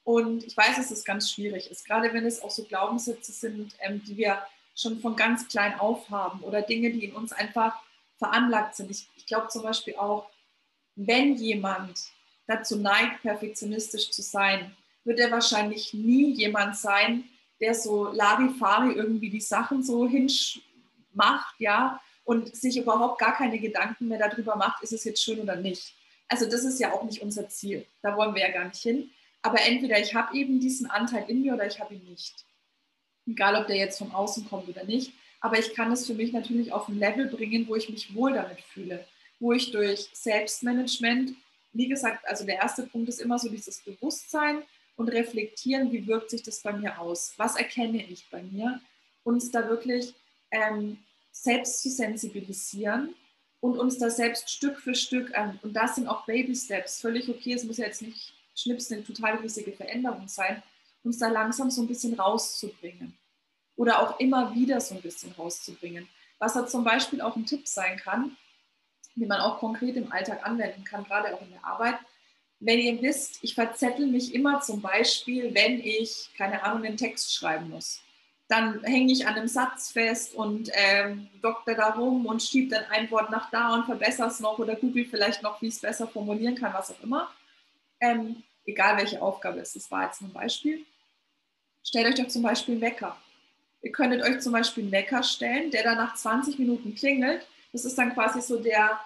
Und 0.04 0.44
ich 0.44 0.56
weiß, 0.56 0.76
dass 0.76 0.90
es 0.90 1.04
ganz 1.04 1.30
schwierig 1.30 1.70
ist, 1.70 1.86
gerade 1.86 2.12
wenn 2.14 2.24
es 2.24 2.42
auch 2.42 2.50
so 2.50 2.64
Glaubenssätze 2.64 3.32
sind, 3.32 3.74
ähm, 3.80 4.02
die 4.04 4.16
wir 4.16 4.42
schon 4.74 5.00
von 5.00 5.16
ganz 5.16 5.48
klein 5.48 5.78
auf 5.78 6.08
haben 6.08 6.40
oder 6.40 6.62
Dinge, 6.62 6.90
die 6.90 7.04
in 7.04 7.14
uns 7.14 7.32
einfach 7.32 7.78
veranlagt 8.16 8.76
sind. 8.76 8.90
Ich, 8.90 9.08
ich 9.16 9.26
glaube 9.26 9.48
zum 9.48 9.62
Beispiel 9.62 9.96
auch, 9.96 10.30
wenn 10.94 11.34
jemand 11.36 11.98
dazu 12.46 12.76
neigt, 12.76 13.22
perfektionistisch 13.22 14.10
zu 14.10 14.22
sein, 14.22 14.74
wird 15.04 15.20
er 15.20 15.30
wahrscheinlich 15.30 15.94
nie 15.94 16.32
jemand 16.32 16.76
sein, 16.76 17.24
der 17.60 17.74
so 17.74 18.12
Larifari 18.12 18.92
irgendwie 18.92 19.30
die 19.30 19.40
Sachen 19.40 19.82
so 19.82 20.08
hinmacht, 20.08 21.54
ja, 21.58 22.00
und 22.28 22.54
sich 22.54 22.76
überhaupt 22.76 23.18
gar 23.18 23.34
keine 23.34 23.58
Gedanken 23.58 24.08
mehr 24.08 24.18
darüber 24.18 24.54
macht, 24.54 24.82
ist 24.82 24.92
es 24.92 25.04
jetzt 25.04 25.24
schön 25.24 25.40
oder 25.40 25.56
nicht. 25.56 25.94
Also 26.28 26.44
das 26.44 26.62
ist 26.62 26.78
ja 26.78 26.92
auch 26.92 27.02
nicht 27.04 27.22
unser 27.22 27.48
Ziel. 27.48 27.86
Da 28.02 28.18
wollen 28.18 28.34
wir 28.34 28.42
ja 28.42 28.52
gar 28.52 28.66
nicht 28.66 28.82
hin. 28.82 29.10
Aber 29.40 29.62
entweder 29.62 29.98
ich 29.98 30.14
habe 30.14 30.36
eben 30.36 30.60
diesen 30.60 30.90
Anteil 30.90 31.24
in 31.28 31.40
mir 31.40 31.54
oder 31.54 31.66
ich 31.66 31.80
habe 31.80 31.94
ihn 31.94 32.04
nicht. 32.04 32.44
Egal, 33.26 33.56
ob 33.56 33.66
der 33.66 33.76
jetzt 33.76 33.96
von 33.96 34.12
außen 34.12 34.46
kommt 34.46 34.68
oder 34.68 34.84
nicht. 34.84 35.14
Aber 35.40 35.58
ich 35.58 35.72
kann 35.72 35.90
es 35.90 36.06
für 36.06 36.12
mich 36.12 36.34
natürlich 36.34 36.70
auf 36.70 36.88
ein 36.88 36.98
Level 36.98 37.28
bringen, 37.28 37.66
wo 37.66 37.76
ich 37.76 37.88
mich 37.88 38.14
wohl 38.14 38.34
damit 38.34 38.60
fühle. 38.60 39.06
Wo 39.40 39.54
ich 39.54 39.70
durch 39.70 40.10
Selbstmanagement, 40.12 41.32
wie 41.72 41.88
gesagt, 41.88 42.28
also 42.28 42.44
der 42.44 42.56
erste 42.56 42.82
Punkt 42.82 43.08
ist 43.08 43.22
immer 43.22 43.38
so 43.38 43.48
dieses 43.48 43.78
Bewusstsein 43.78 44.62
und 44.96 45.08
reflektieren, 45.08 45.92
wie 45.92 46.06
wirkt 46.06 46.28
sich 46.28 46.42
das 46.42 46.60
bei 46.60 46.74
mir 46.74 47.00
aus? 47.00 47.32
Was 47.38 47.56
erkenne 47.56 48.04
ich 48.04 48.28
bei 48.30 48.42
mir? 48.42 48.82
Uns 49.24 49.50
da 49.50 49.66
wirklich 49.70 50.12
ähm, 50.50 50.98
selbst 51.42 51.82
zu 51.82 51.90
sensibilisieren 51.90 53.14
und 53.60 53.78
uns 53.78 53.98
da 53.98 54.10
selbst 54.10 54.50
Stück 54.50 54.78
für 54.78 54.94
Stück 54.94 55.36
an. 55.36 55.58
Und 55.62 55.74
das 55.74 55.96
sind 55.96 56.06
auch 56.06 56.26
Baby 56.26 56.54
Steps, 56.54 57.00
völlig 57.00 57.28
okay. 57.28 57.54
Es 57.54 57.64
muss 57.64 57.78
ja 57.78 57.86
jetzt 57.86 58.02
nicht 58.02 58.34
schnips 58.54 58.90
eine 58.90 59.04
total 59.04 59.36
riesige 59.36 59.72
Veränderung 59.72 60.28
sein, 60.28 60.62
uns 61.04 61.18
da 61.18 61.28
langsam 61.28 61.70
so 61.70 61.82
ein 61.82 61.88
bisschen 61.88 62.14
rauszubringen. 62.14 63.16
Oder 63.76 64.02
auch 64.02 64.18
immer 64.18 64.54
wieder 64.54 64.80
so 64.80 64.94
ein 64.94 65.02
bisschen 65.02 65.32
rauszubringen. 65.32 66.08
Was 66.38 66.54
da 66.54 66.66
zum 66.66 66.84
Beispiel 66.84 67.20
auch 67.20 67.36
ein 67.36 67.46
Tipp 67.46 67.66
sein 67.66 67.96
kann, 67.96 68.36
den 69.14 69.28
man 69.28 69.40
auch 69.40 69.58
konkret 69.58 69.96
im 69.96 70.12
Alltag 70.12 70.44
anwenden 70.46 70.84
kann, 70.84 71.04
gerade 71.04 71.34
auch 71.34 71.42
in 71.42 71.50
der 71.50 71.64
Arbeit, 71.64 71.98
wenn 72.60 72.80
ihr 72.80 73.00
wisst, 73.00 73.38
ich 73.42 73.54
verzettel 73.54 74.06
mich 74.06 74.34
immer 74.34 74.60
zum 74.60 74.80
Beispiel, 74.80 75.54
wenn 75.54 75.80
ich, 75.80 76.30
keine 76.36 76.62
Ahnung, 76.64 76.84
einen 76.84 76.96
Text 76.96 77.32
schreiben 77.32 77.70
muss. 77.70 78.00
Dann 78.48 78.82
hänge 78.82 79.12
ich 79.12 79.26
an 79.26 79.34
einem 79.34 79.48
Satz 79.48 79.92
fest 79.92 80.34
und 80.34 80.70
ähm, 80.72 81.28
dokter 81.42 81.74
da 81.74 81.90
rum 81.90 82.24
und 82.26 82.42
schiebe 82.42 82.74
dann 82.74 82.84
ein 82.90 83.10
Wort 83.10 83.30
nach 83.30 83.50
da 83.50 83.74
und 83.74 83.84
verbessere 83.84 84.28
es 84.28 84.40
noch 84.40 84.58
oder 84.58 84.74
google 84.74 85.04
vielleicht 85.04 85.42
noch, 85.42 85.60
wie 85.60 85.68
ich 85.68 85.74
es 85.74 85.80
besser 85.80 86.08
formulieren 86.08 86.54
kann, 86.54 86.72
was 86.72 86.90
auch 86.90 87.02
immer. 87.02 87.30
Ähm, 88.00 88.42
egal 88.64 88.96
welche 88.96 89.20
Aufgabe 89.20 89.60
es 89.60 89.76
ist, 89.76 89.84
das 89.84 89.90
war 89.90 90.04
jetzt 90.06 90.22
ein 90.22 90.32
Beispiel. 90.32 90.84
Stellt 91.84 92.06
euch 92.06 92.14
doch 92.14 92.28
zum 92.28 92.42
Beispiel 92.42 92.74
einen 92.74 92.82
Wecker. 92.82 93.16
Ihr 93.82 93.92
könntet 93.92 94.22
euch 94.22 94.40
zum 94.40 94.52
Beispiel 94.52 94.84
einen 94.84 94.92
Wecker 94.92 95.22
stellen, 95.22 95.70
der 95.70 95.84
dann 95.84 95.98
nach 95.98 96.14
20 96.14 96.58
Minuten 96.58 96.94
klingelt. 96.94 97.46
Das 97.72 97.84
ist 97.84 97.96
dann 97.98 98.14
quasi 98.14 98.40
so 98.40 98.58
der 98.58 98.98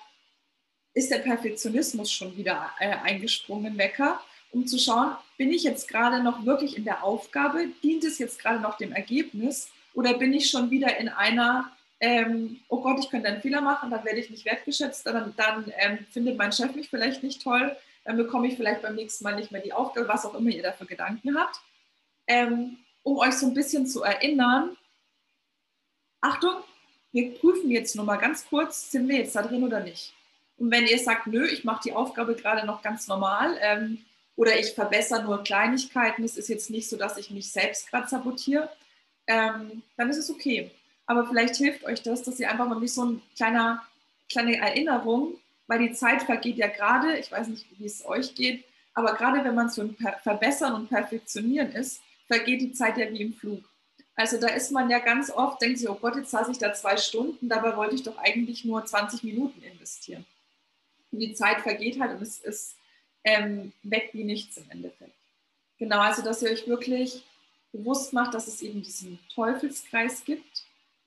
ist 0.95 1.11
der 1.11 1.19
Perfektionismus 1.19 2.11
schon 2.11 2.37
wieder 2.37 2.71
äh, 2.79 2.91
eingesprungen, 2.91 3.79
Wecker, 3.79 4.23
um 4.53 4.67
zu 4.67 4.79
schauen, 4.79 5.17
bin 5.37 5.51
ich 5.51 5.65
jetzt 5.65 5.89
gerade 5.89 6.23
noch 6.23 6.45
wirklich 6.45 6.77
in 6.77 6.85
der 6.85 7.03
Aufgabe, 7.03 7.67
dient 7.83 8.05
es 8.05 8.19
jetzt 8.19 8.39
gerade 8.39 8.61
noch 8.61 8.77
dem 8.77 8.93
Ergebnis? 8.93 9.71
Oder 9.95 10.15
bin 10.15 10.33
ich 10.33 10.49
schon 10.49 10.71
wieder 10.71 10.97
in 10.99 11.09
einer, 11.09 11.71
ähm, 12.01 12.61
oh 12.69 12.81
Gott, 12.81 12.99
ich 13.01 13.11
könnte 13.11 13.29
einen 13.29 13.43
Fehler 13.43 13.61
machen, 13.61 13.91
dann 13.91 14.05
werde 14.05 14.21
ich 14.21 14.31
nicht 14.31 14.45
wertgeschätzt, 14.45 15.07
dann, 15.07 15.35
dann 15.37 15.73
ähm, 15.79 15.99
findet 16.11 16.37
mein 16.37 16.53
Chef 16.53 16.75
mich 16.75 16.89
vielleicht 16.89 17.23
nicht 17.23 17.43
toll, 17.43 17.77
dann 18.05 18.17
bekomme 18.17 18.49
ich 18.49 18.57
vielleicht 18.57 18.83
beim 18.83 18.95
nächsten 18.95 19.25
Mal 19.25 19.37
nicht 19.37 19.53
mehr 19.53 19.63
die 19.63 19.73
Aufgabe, 19.73 20.09
was 20.09 20.25
auch 20.25 20.35
immer 20.35 20.51
ihr 20.51 20.63
dafür 20.63 20.87
Gedanken 20.87 21.37
habt, 21.39 21.57
ähm, 22.27 22.79
um 23.03 23.19
euch 23.19 23.35
so 23.35 23.47
ein 23.47 23.55
bisschen 23.55 23.87
zu 23.87 24.03
erinnern, 24.03 24.77
Achtung, 26.21 26.63
wir 27.13 27.35
prüfen 27.35 27.71
jetzt 27.71 27.97
nur 27.97 28.05
mal 28.05 28.17
ganz 28.17 28.47
kurz, 28.47 28.91
sind 28.91 29.09
wir 29.09 29.19
jetzt 29.19 29.35
da 29.35 29.43
drin 29.43 29.65
oder 29.65 29.81
nicht. 29.81 30.15
Und 30.57 30.71
wenn 30.71 30.87
ihr 30.87 30.99
sagt, 30.99 31.27
nö, 31.27 31.45
ich 31.47 31.65
mache 31.65 31.83
die 31.85 31.93
Aufgabe 31.93 32.35
gerade 32.35 32.65
noch 32.67 32.83
ganz 32.83 33.09
normal 33.09 33.59
ähm, 33.61 34.05
oder 34.37 34.59
ich 34.59 34.73
verbessere 34.73 35.23
nur 35.23 35.43
Kleinigkeiten, 35.43 36.25
es 36.25 36.37
ist 36.37 36.49
jetzt 36.49 36.71
nicht 36.71 36.89
so, 36.89 36.97
dass 36.97 37.17
ich 37.17 37.31
mich 37.31 37.51
selbst 37.51 37.91
gerade 37.91 38.09
sabotiere, 38.09 38.71
ähm, 39.27 39.83
dann 39.97 40.11
ist 40.11 40.19
es 40.19 40.31
okay. 40.31 40.71
Aber 41.07 41.27
vielleicht 41.27 41.57
hilft 41.57 41.85
euch 41.85 42.03
das, 42.03 42.23
dass 42.23 42.41
ihr 42.41 42.51
einfach 42.51 42.69
mal 42.69 42.81
wie 42.81 42.89
so 42.89 43.03
eine 43.03 43.21
kleiner, 43.37 43.83
kleine 44.31 44.57
Erinnerung, 44.57 45.35
weil 45.67 45.81
die 45.81 45.93
Zeit 45.93 46.23
vergeht 46.23 46.57
ja 46.57 46.69
gerade, 46.69 47.19
ich 47.19 47.31
weiß 47.31 47.49
nicht, 47.49 47.67
wie 47.79 47.87
es 47.87 48.05
euch 48.07 48.35
geht, 48.35 48.65
aber 48.95 49.15
gerade 49.15 49.45
wenn 49.45 49.55
man 49.55 49.69
so 49.69 49.83
ein 49.83 49.97
Verbessern 50.23 50.75
und 50.75 50.89
Perfektionieren 50.89 51.73
ist, 51.73 52.03
vergeht 52.27 52.61
die 52.61 52.73
Zeit 52.73 52.99
ja 52.99 53.11
wie 53.11 53.23
im 53.23 53.35
Flug. 53.35 53.65
Also 54.15 54.39
da 54.39 54.49
ist 54.49 54.71
man 54.71 54.91
ja 54.91 54.99
ganz 54.99 55.31
oft, 55.31 55.63
denkt 55.63 55.79
sich, 55.79 55.89
oh 55.89 55.95
Gott, 55.95 56.17
jetzt 56.17 56.31
saß 56.31 56.49
ich 56.49 56.59
da 56.59 56.75
zwei 56.75 56.97
Stunden, 56.97 57.49
dabei 57.49 57.77
wollte 57.77 57.95
ich 57.95 58.03
doch 58.03 58.19
eigentlich 58.19 58.65
nur 58.65 58.85
20 58.85 59.23
Minuten 59.23 59.63
investieren. 59.63 60.27
Und 61.11 61.21
die 61.21 61.35
Zeit 61.35 61.61
vergeht 61.61 61.99
halt 62.01 62.13
und 62.13 62.23
es 62.23 62.39
ist 62.39 62.77
ähm, 63.25 63.73
weg 63.83 64.11
wie 64.13 64.25
nichts 64.25 64.57
im 64.57 64.71
Endeffekt. 64.71 65.15
Genau, 65.79 66.01
also 66.01 66.23
dass 66.23 66.43
ihr 66.43 66.51
euch 66.51 66.67
wirklich 66.67 67.25
bewusst 67.73 68.13
macht, 68.13 68.35
dass 68.35 68.47
es 68.47 68.63
eben 68.63 68.83
diesen 68.83 69.19
Teufelskreis 69.35 70.25
gibt 70.25 70.65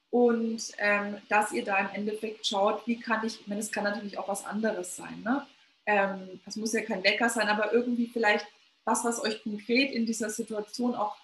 und 0.09 0.71
ähm, 0.77 1.17
dass 1.29 1.51
ihr 1.51 1.63
da 1.63 1.77
im 1.79 1.89
Endeffekt 1.93 2.45
schaut, 2.45 2.85
wie 2.87 2.99
kann 2.99 3.25
ich, 3.25 3.41
ich 3.41 3.47
meine, 3.47 3.61
es 3.61 3.71
kann 3.71 3.83
natürlich 3.83 4.17
auch 4.17 4.27
was 4.27 4.45
anderes 4.45 4.95
sein. 4.95 5.21
Ne? 5.23 5.45
Ähm, 5.85 6.41
das 6.45 6.55
muss 6.55 6.73
ja 6.73 6.81
kein 6.81 7.03
Wecker 7.03 7.29
sein, 7.29 7.47
aber 7.47 7.73
irgendwie 7.73 8.07
vielleicht 8.07 8.47
was, 8.85 9.03
was 9.03 9.21
euch 9.23 9.43
konkret 9.43 9.91
in 9.91 10.05
dieser 10.05 10.29
Situation 10.29 10.95
auch 10.95 11.15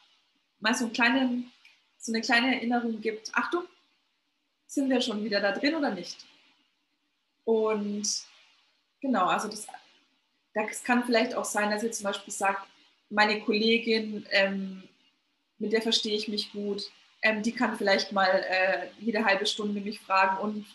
mal 0.60 0.76
so, 0.76 0.86
einen 0.86 0.94
kleinen, 0.94 1.52
so 1.98 2.12
eine 2.12 2.22
kleine 2.22 2.56
Erinnerung 2.56 3.02
gibt. 3.02 3.34
Achtung, 3.34 3.64
sind 4.68 4.90
wir 4.90 5.02
schon 5.02 5.24
wieder 5.24 5.42
da 5.42 5.52
drin 5.52 5.76
oder 5.76 5.92
nicht? 5.92 6.26
Und 7.44 8.08
Genau, 9.02 9.26
also 9.26 9.48
das, 9.48 9.66
das 10.54 10.84
kann 10.84 11.04
vielleicht 11.04 11.36
auch 11.36 11.46
sein, 11.46 11.72
dass 11.72 11.84
ihr 11.84 11.92
zum 11.92 12.06
Beispiel 12.06 12.34
sagt, 12.34 12.68
meine 13.10 13.42
Kollegin, 13.42 14.26
ähm, 14.32 14.84
mit 15.58 15.74
der 15.74 15.82
verstehe 15.82 16.16
ich 16.16 16.28
mich 16.28 16.52
gut, 16.52 16.92
ähm, 17.22 17.44
die 17.44 17.52
kann 17.52 17.78
vielleicht 17.78 18.12
mal 18.12 18.28
äh, 18.28 18.88
jede 19.00 19.26
halbe 19.26 19.46
Stunde 19.46 19.82
mich 19.82 20.00
fragen 20.00 20.38
und 20.38 20.66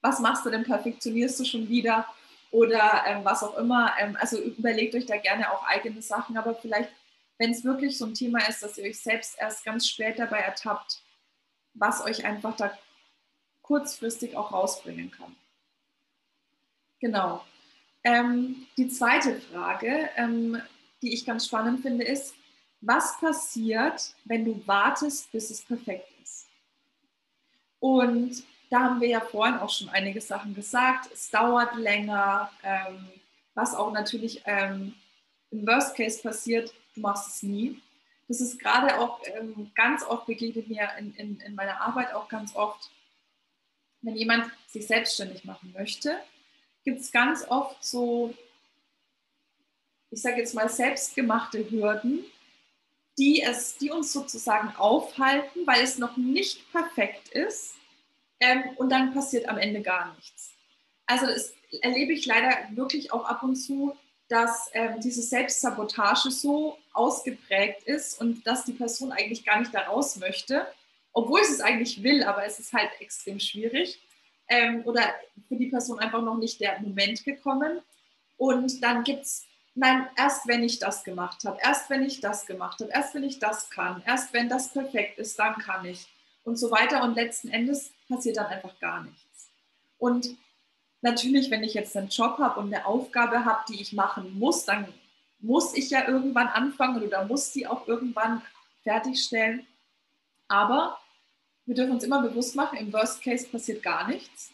was 0.00 0.20
machst 0.20 0.44
du 0.44 0.50
denn, 0.50 0.64
perfektionierst 0.64 1.40
du 1.40 1.44
schon 1.44 1.68
wieder 1.68 2.06
oder 2.50 3.04
ähm, 3.06 3.24
was 3.24 3.42
auch 3.42 3.56
immer. 3.56 3.94
Ähm, 3.98 4.16
also 4.20 4.40
überlegt 4.40 4.94
euch 4.94 5.06
da 5.06 5.16
gerne 5.16 5.50
auch 5.52 5.64
eigene 5.64 6.02
Sachen, 6.02 6.36
aber 6.36 6.54
vielleicht, 6.54 6.90
wenn 7.38 7.50
es 7.50 7.64
wirklich 7.64 7.96
so 7.98 8.06
ein 8.06 8.14
Thema 8.14 8.46
ist, 8.48 8.62
dass 8.62 8.78
ihr 8.78 8.84
euch 8.84 9.00
selbst 9.00 9.38
erst 9.38 9.64
ganz 9.64 9.88
spät 9.88 10.18
dabei 10.18 10.38
ertappt, 10.38 11.02
was 11.74 12.04
euch 12.04 12.24
einfach 12.24 12.56
da 12.56 12.76
kurzfristig 13.62 14.36
auch 14.36 14.52
rausbringen 14.52 15.10
kann. 15.10 15.34
Genau. 17.00 17.44
Ähm, 18.04 18.66
die 18.76 18.88
zweite 18.88 19.40
Frage, 19.40 20.08
ähm, 20.16 20.60
die 21.02 21.14
ich 21.14 21.24
ganz 21.24 21.46
spannend 21.46 21.82
finde, 21.82 22.04
ist, 22.04 22.34
was 22.80 23.18
passiert, 23.20 24.14
wenn 24.24 24.44
du 24.44 24.60
wartest, 24.66 25.30
bis 25.30 25.50
es 25.50 25.62
perfekt 25.62 26.08
ist? 26.22 26.46
Und 27.78 28.42
da 28.70 28.80
haben 28.80 29.00
wir 29.00 29.08
ja 29.08 29.20
vorhin 29.20 29.58
auch 29.58 29.70
schon 29.70 29.88
einige 29.90 30.20
Sachen 30.20 30.54
gesagt. 30.54 31.12
Es 31.12 31.30
dauert 31.30 31.76
länger, 31.76 32.50
ähm, 32.64 33.08
was 33.54 33.74
auch 33.74 33.92
natürlich 33.92 34.42
ähm, 34.46 34.94
im 35.50 35.66
Worst 35.66 35.94
Case 35.94 36.20
passiert, 36.20 36.72
du 36.94 37.00
machst 37.02 37.28
es 37.28 37.42
nie. 37.42 37.80
Das 38.28 38.40
ist 38.40 38.58
gerade 38.58 38.98
auch 38.98 39.20
ähm, 39.26 39.70
ganz 39.74 40.02
oft 40.04 40.26
begegnet 40.26 40.68
mir 40.68 40.88
in, 40.98 41.14
in, 41.16 41.40
in 41.40 41.54
meiner 41.54 41.80
Arbeit 41.80 42.14
auch 42.14 42.28
ganz 42.28 42.56
oft, 42.56 42.90
wenn 44.00 44.16
jemand 44.16 44.50
sich 44.68 44.86
selbstständig 44.86 45.44
machen 45.44 45.72
möchte 45.76 46.18
gibt 46.84 47.00
es 47.00 47.12
ganz 47.12 47.46
oft 47.48 47.82
so, 47.84 48.34
ich 50.10 50.20
sage 50.20 50.38
jetzt 50.38 50.54
mal, 50.54 50.68
selbstgemachte 50.68 51.70
Hürden, 51.70 52.24
die, 53.18 53.42
es, 53.42 53.76
die 53.76 53.90
uns 53.90 54.12
sozusagen 54.12 54.74
aufhalten, 54.76 55.66
weil 55.66 55.82
es 55.82 55.98
noch 55.98 56.16
nicht 56.16 56.70
perfekt 56.72 57.28
ist 57.28 57.74
ähm, 58.40 58.64
und 58.76 58.90
dann 58.90 59.12
passiert 59.12 59.48
am 59.48 59.58
Ende 59.58 59.82
gar 59.82 60.14
nichts. 60.14 60.52
Also 61.06 61.26
das 61.26 61.54
erlebe 61.82 62.12
ich 62.12 62.26
leider 62.26 62.50
wirklich 62.70 63.12
auch 63.12 63.24
ab 63.24 63.42
und 63.42 63.56
zu, 63.56 63.96
dass 64.28 64.70
ähm, 64.72 64.98
diese 65.00 65.22
Selbstsabotage 65.22 66.30
so 66.30 66.78
ausgeprägt 66.94 67.82
ist 67.84 68.18
und 68.20 68.46
dass 68.46 68.64
die 68.64 68.72
Person 68.72 69.12
eigentlich 69.12 69.44
gar 69.44 69.60
nicht 69.60 69.74
da 69.74 69.82
raus 69.82 70.16
möchte, 70.16 70.66
obwohl 71.12 71.44
sie 71.44 71.52
es 71.52 71.60
eigentlich 71.60 72.02
will, 72.02 72.22
aber 72.24 72.46
es 72.46 72.58
ist 72.58 72.72
halt 72.72 72.90
extrem 73.00 73.38
schwierig 73.38 74.00
ähm, 74.52 74.82
oder 74.84 75.02
für 75.48 75.56
die 75.56 75.66
Person 75.66 75.98
einfach 75.98 76.22
noch 76.22 76.36
nicht 76.36 76.60
der 76.60 76.78
Moment 76.80 77.24
gekommen. 77.24 77.80
Und 78.36 78.82
dann 78.82 79.04
gibt 79.04 79.22
es 79.22 79.46
nein, 79.74 80.06
erst 80.16 80.46
wenn 80.46 80.62
ich 80.62 80.78
das 80.78 81.04
gemacht 81.04 81.44
habe, 81.44 81.58
erst 81.62 81.88
wenn 81.90 82.02
ich 82.02 82.20
das 82.20 82.46
gemacht 82.46 82.80
habe, 82.80 82.90
erst 82.92 83.14
wenn 83.14 83.24
ich 83.24 83.38
das 83.38 83.70
kann, 83.70 84.02
erst 84.06 84.32
wenn 84.32 84.48
das 84.48 84.72
perfekt 84.72 85.18
ist, 85.18 85.38
dann 85.38 85.56
kann 85.56 85.84
ich 85.84 86.06
und 86.44 86.56
so 86.56 86.70
weiter. 86.70 87.02
Und 87.02 87.14
letzten 87.14 87.48
Endes 87.48 87.92
passiert 88.08 88.36
dann 88.36 88.46
einfach 88.46 88.78
gar 88.80 89.02
nichts. 89.02 89.48
Und 89.98 90.36
natürlich, 91.00 91.50
wenn 91.50 91.62
ich 91.62 91.74
jetzt 91.74 91.96
einen 91.96 92.08
Job 92.08 92.38
habe 92.38 92.60
und 92.60 92.74
eine 92.74 92.86
Aufgabe 92.86 93.44
habe, 93.44 93.64
die 93.68 93.80
ich 93.80 93.92
machen 93.92 94.38
muss, 94.38 94.64
dann 94.64 94.86
muss 95.38 95.74
ich 95.74 95.90
ja 95.90 96.06
irgendwann 96.06 96.48
anfangen 96.48 97.02
oder 97.02 97.24
muss 97.24 97.52
die 97.52 97.66
auch 97.66 97.88
irgendwann 97.88 98.42
fertigstellen. 98.84 99.66
Aber 100.48 100.98
wir 101.66 101.74
dürfen 101.74 101.92
uns 101.92 102.04
immer 102.04 102.22
bewusst 102.22 102.56
machen, 102.56 102.78
im 102.78 102.92
Worst 102.92 103.22
Case 103.22 103.46
passiert 103.46 103.82
gar 103.82 104.08
nichts. 104.08 104.50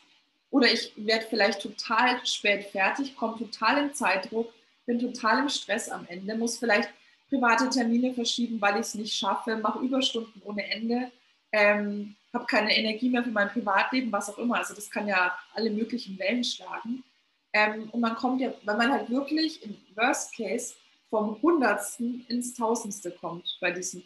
Oder 0.50 0.72
ich 0.72 0.92
werde 0.96 1.26
vielleicht 1.28 1.60
total 1.60 2.24
spät 2.24 2.64
fertig, 2.66 3.16
komme 3.16 3.38
total 3.38 3.84
in 3.84 3.94
Zeitdruck, 3.94 4.52
bin 4.86 4.98
total 4.98 5.40
im 5.40 5.48
Stress 5.48 5.90
am 5.90 6.06
Ende, 6.08 6.34
muss 6.36 6.58
vielleicht 6.58 6.88
private 7.28 7.68
Termine 7.68 8.14
verschieben, 8.14 8.60
weil 8.60 8.74
ich 8.74 8.80
es 8.80 8.94
nicht 8.94 9.14
schaffe, 9.14 9.56
mache 9.56 9.80
Überstunden 9.80 10.40
ohne 10.44 10.70
Ende, 10.70 11.10
ähm, 11.52 12.16
habe 12.32 12.46
keine 12.46 12.76
Energie 12.76 13.10
mehr 13.10 13.22
für 13.22 13.30
mein 13.30 13.50
Privatleben, 13.50 14.10
was 14.12 14.30
auch 14.30 14.38
immer. 14.38 14.56
Also 14.56 14.74
das 14.74 14.90
kann 14.90 15.06
ja 15.06 15.38
alle 15.54 15.70
möglichen 15.70 16.18
Wellen 16.18 16.44
schlagen. 16.44 17.04
Ähm, 17.52 17.88
und 17.90 18.00
man 18.00 18.14
kommt 18.14 18.40
ja, 18.40 18.52
weil 18.64 18.76
man 18.76 18.92
halt 18.92 19.10
wirklich 19.10 19.62
im 19.62 19.76
Worst 19.94 20.34
Case 20.36 20.74
vom 21.10 21.40
Hundertsten 21.40 22.24
ins 22.28 22.54
Tausendste 22.54 23.10
kommt 23.10 23.56
bei 23.60 23.70
diesem 23.70 24.02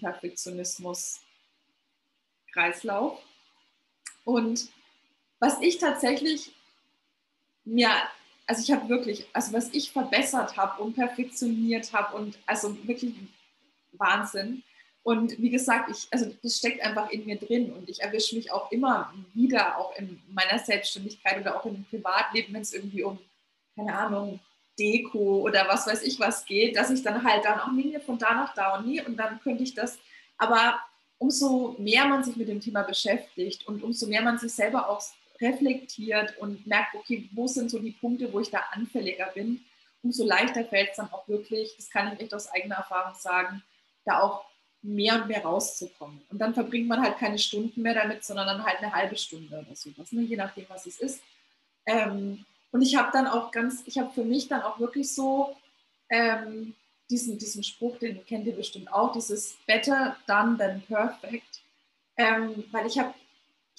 Perfektionismus-Kreislauf. 2.52 3.18
Und 4.24 4.68
was 5.40 5.60
ich 5.60 5.78
tatsächlich 5.78 6.52
mir, 7.64 7.90
also 8.46 8.62
ich 8.62 8.70
habe 8.70 8.88
wirklich, 8.88 9.26
also 9.32 9.52
was 9.52 9.70
ich 9.72 9.92
verbessert 9.92 10.56
habe 10.56 10.82
und 10.82 10.94
perfektioniert 10.94 11.92
habe 11.92 12.16
und 12.16 12.38
also 12.46 12.76
wirklich 12.86 13.14
Wahnsinn. 13.92 14.62
Und 15.02 15.36
wie 15.40 15.50
gesagt, 15.50 15.90
ich, 15.90 16.06
also 16.12 16.32
das 16.42 16.58
steckt 16.58 16.80
einfach 16.80 17.10
in 17.10 17.26
mir 17.26 17.36
drin 17.36 17.72
und 17.72 17.88
ich 17.88 18.00
erwische 18.00 18.36
mich 18.36 18.52
auch 18.52 18.70
immer 18.70 19.12
wieder, 19.34 19.76
auch 19.76 19.96
in 19.96 20.22
meiner 20.28 20.60
Selbstständigkeit 20.60 21.40
oder 21.40 21.56
auch 21.56 21.66
im 21.66 21.84
Privatleben, 21.84 22.54
wenn 22.54 22.62
es 22.62 22.72
irgendwie 22.72 23.02
um, 23.02 23.18
keine 23.74 23.96
Ahnung, 23.96 24.38
Deko 24.78 25.40
oder 25.40 25.66
was 25.68 25.86
weiß 25.86 26.02
ich 26.02 26.20
was 26.20 26.44
geht, 26.44 26.76
dass 26.76 26.90
ich 26.90 27.02
dann 27.02 27.24
halt 27.24 27.44
dann 27.44 27.60
auch 27.60 27.72
nie 27.72 27.98
von 27.98 28.16
da 28.16 28.32
nach 28.34 28.54
da 28.54 28.76
und 28.76 28.86
nie 28.86 29.02
und 29.04 29.16
dann 29.16 29.40
könnte 29.40 29.64
ich 29.64 29.74
das, 29.74 29.98
aber 30.38 30.80
umso 31.22 31.76
mehr 31.78 32.04
man 32.06 32.24
sich 32.24 32.34
mit 32.34 32.48
dem 32.48 32.60
Thema 32.60 32.82
beschäftigt 32.82 33.68
und 33.68 33.84
umso 33.84 34.08
mehr 34.08 34.22
man 34.22 34.38
sich 34.38 34.52
selber 34.52 34.88
auch 34.88 35.00
reflektiert 35.40 36.36
und 36.38 36.66
merkt, 36.66 36.96
okay, 36.96 37.28
wo 37.32 37.46
sind 37.46 37.70
so 37.70 37.78
die 37.78 37.92
Punkte, 37.92 38.32
wo 38.32 38.40
ich 38.40 38.50
da 38.50 38.58
anfälliger 38.72 39.26
bin, 39.32 39.64
umso 40.02 40.26
leichter 40.26 40.64
fällt 40.64 40.90
es 40.90 40.96
dann 40.96 41.12
auch 41.12 41.28
wirklich, 41.28 41.76
das 41.76 41.90
kann 41.90 42.12
ich 42.12 42.20
echt 42.20 42.34
aus 42.34 42.50
eigener 42.50 42.76
Erfahrung 42.76 43.14
sagen, 43.14 43.62
da 44.04 44.20
auch 44.20 44.44
mehr 44.82 45.14
und 45.14 45.28
mehr 45.28 45.44
rauszukommen. 45.44 46.20
Und 46.28 46.40
dann 46.40 46.54
verbringt 46.54 46.88
man 46.88 47.00
halt 47.00 47.18
keine 47.18 47.38
Stunden 47.38 47.82
mehr 47.82 47.94
damit, 47.94 48.24
sondern 48.24 48.48
dann 48.48 48.64
halt 48.64 48.78
eine 48.78 48.92
halbe 48.92 49.16
Stunde 49.16 49.64
oder 49.64 49.76
sowas, 49.76 50.10
ne? 50.10 50.22
je 50.22 50.36
nachdem, 50.36 50.66
was 50.68 50.86
es 50.86 50.98
ist. 50.98 51.22
Ähm, 51.86 52.44
und 52.72 52.82
ich 52.82 52.96
habe 52.96 53.10
dann 53.12 53.28
auch 53.28 53.52
ganz, 53.52 53.84
ich 53.86 53.96
habe 53.98 54.10
für 54.12 54.24
mich 54.24 54.48
dann 54.48 54.62
auch 54.62 54.80
wirklich 54.80 55.14
so 55.14 55.54
ähm, 56.08 56.74
diesen, 57.12 57.38
diesen 57.38 57.62
Spruch, 57.62 57.98
den 57.98 58.24
kennt 58.24 58.46
ihr 58.46 58.56
bestimmt 58.56 58.92
auch, 58.92 59.12
dieses 59.12 59.56
Better 59.66 60.16
done 60.26 60.56
than 60.56 60.82
perfect. 60.82 61.60
Ähm, 62.16 62.64
weil 62.72 62.86
ich 62.86 62.98
habe 62.98 63.14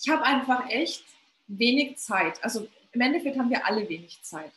ich 0.01 0.09
hab 0.09 0.21
einfach 0.21 0.69
echt 0.69 1.03
wenig 1.47 1.97
Zeit. 1.97 2.43
Also 2.43 2.67
im 2.91 3.01
Endeffekt 3.01 3.37
haben 3.37 3.49
wir 3.49 3.65
alle 3.65 3.87
wenig 3.89 4.21
Zeit. 4.21 4.51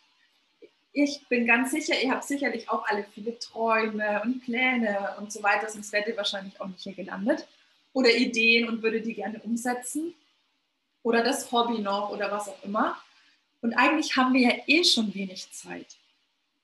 Ich 0.92 1.26
bin 1.28 1.46
ganz 1.46 1.72
sicher, 1.72 2.00
ihr 2.00 2.10
habt 2.10 2.24
sicherlich 2.24 2.70
auch 2.70 2.86
alle 2.86 3.04
viele 3.14 3.38
Träume 3.38 4.22
und 4.22 4.42
Pläne 4.42 5.14
und 5.18 5.32
so 5.32 5.42
weiter, 5.42 5.68
sonst 5.68 5.92
wärt 5.92 6.08
ihr 6.08 6.16
wahrscheinlich 6.16 6.58
auch 6.60 6.68
nicht 6.68 6.82
hier 6.82 6.94
gelandet. 6.94 7.46
Oder 7.92 8.14
Ideen 8.14 8.68
und 8.68 8.82
würdet 8.82 9.06
die 9.06 9.14
gerne 9.14 9.40
umsetzen. 9.40 10.14
Oder 11.02 11.22
das 11.22 11.50
Hobby 11.52 11.78
noch 11.78 12.10
oder 12.10 12.30
was 12.30 12.48
auch 12.48 12.62
immer. 12.62 12.96
Und 13.60 13.74
eigentlich 13.74 14.16
haben 14.16 14.34
wir 14.34 14.40
ja 14.40 14.54
eh 14.66 14.84
schon 14.84 15.14
wenig 15.14 15.50
Zeit. 15.52 15.96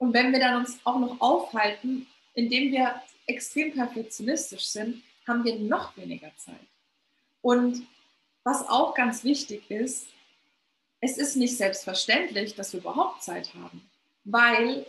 Und 0.03 0.15
wenn 0.15 0.33
wir 0.33 0.41
dann 0.41 0.57
uns 0.57 0.81
auch 0.83 0.99
noch 0.99 1.21
aufhalten, 1.21 2.09
indem 2.35 2.73
wir 2.73 3.01
extrem 3.29 3.73
perfektionistisch 3.73 4.65
sind, 4.65 5.01
haben 5.29 5.45
wir 5.45 5.57
noch 5.61 5.97
weniger 5.97 6.33
Zeit. 6.39 6.67
Und 7.41 7.87
was 8.43 8.69
auch 8.69 8.97
ganz 8.97 9.23
wichtig 9.23 9.71
ist, 9.71 10.09
es 11.01 11.19
ist 11.19 11.37
nicht 11.37 11.57
selbstverständlich, 11.57 12.57
dass 12.57 12.73
wir 12.73 12.81
überhaupt 12.81 13.23
Zeit 13.23 13.55
haben, 13.55 13.89
weil, 14.25 14.85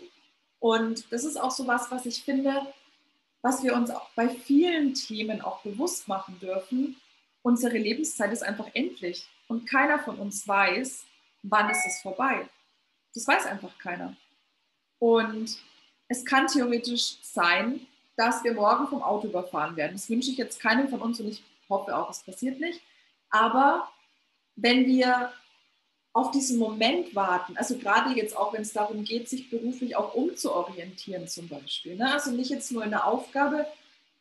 und 0.57 1.05
das 1.11 1.25
ist 1.25 1.39
auch 1.39 1.51
so 1.51 1.67
was, 1.67 1.91
was 1.91 2.07
ich 2.07 2.23
finde, 2.23 2.65
was 3.43 3.61
wir 3.61 3.75
uns 3.75 3.91
auch 3.91 4.09
bei 4.15 4.27
vielen 4.27 4.95
Themen 4.95 5.41
auch 5.41 5.61
bewusst 5.61 6.07
machen 6.07 6.39
dürfen, 6.39 6.99
unsere 7.43 7.77
Lebenszeit 7.77 8.33
ist 8.33 8.41
einfach 8.41 8.69
endlich 8.73 9.27
und 9.47 9.69
keiner 9.69 9.99
von 9.99 10.17
uns 10.17 10.47
weiß, 10.47 11.05
wann 11.43 11.69
ist 11.69 11.85
es 11.85 12.01
vorbei. 12.01 12.49
Das 13.13 13.27
weiß 13.27 13.45
einfach 13.45 13.77
keiner. 13.77 14.17
Und 15.03 15.57
es 16.07 16.23
kann 16.23 16.47
theoretisch 16.47 17.17
sein, 17.21 17.85
dass 18.15 18.41
wir 18.45 18.53
morgen 18.53 18.87
vom 18.87 19.03
Auto 19.03 19.27
überfahren 19.27 19.75
werden. 19.75 19.91
Das 19.95 20.09
wünsche 20.09 20.31
ich 20.31 20.37
jetzt 20.37 20.61
keinem 20.61 20.87
von 20.87 21.01
uns 21.01 21.19
und 21.19 21.27
ich 21.27 21.43
hoffe 21.67 21.93
auch, 21.97 22.09
es 22.09 22.23
passiert 22.23 22.61
nicht. 22.61 22.79
Aber 23.29 23.89
wenn 24.55 24.85
wir 24.85 25.33
auf 26.13 26.31
diesen 26.31 26.57
Moment 26.57 27.13
warten, 27.15 27.57
also 27.57 27.77
gerade 27.77 28.15
jetzt 28.15 28.37
auch, 28.37 28.53
wenn 28.53 28.61
es 28.61 28.71
darum 28.71 29.03
geht, 29.03 29.27
sich 29.27 29.49
beruflich 29.49 29.97
auch 29.97 30.13
umzuorientieren 30.13 31.27
zum 31.27 31.49
Beispiel. 31.49 31.97
Ne? 31.97 32.09
Also 32.09 32.31
nicht 32.31 32.51
jetzt 32.51 32.71
nur 32.71 32.85
in 32.85 32.91
der 32.91 33.05
Aufgabe, 33.05 33.67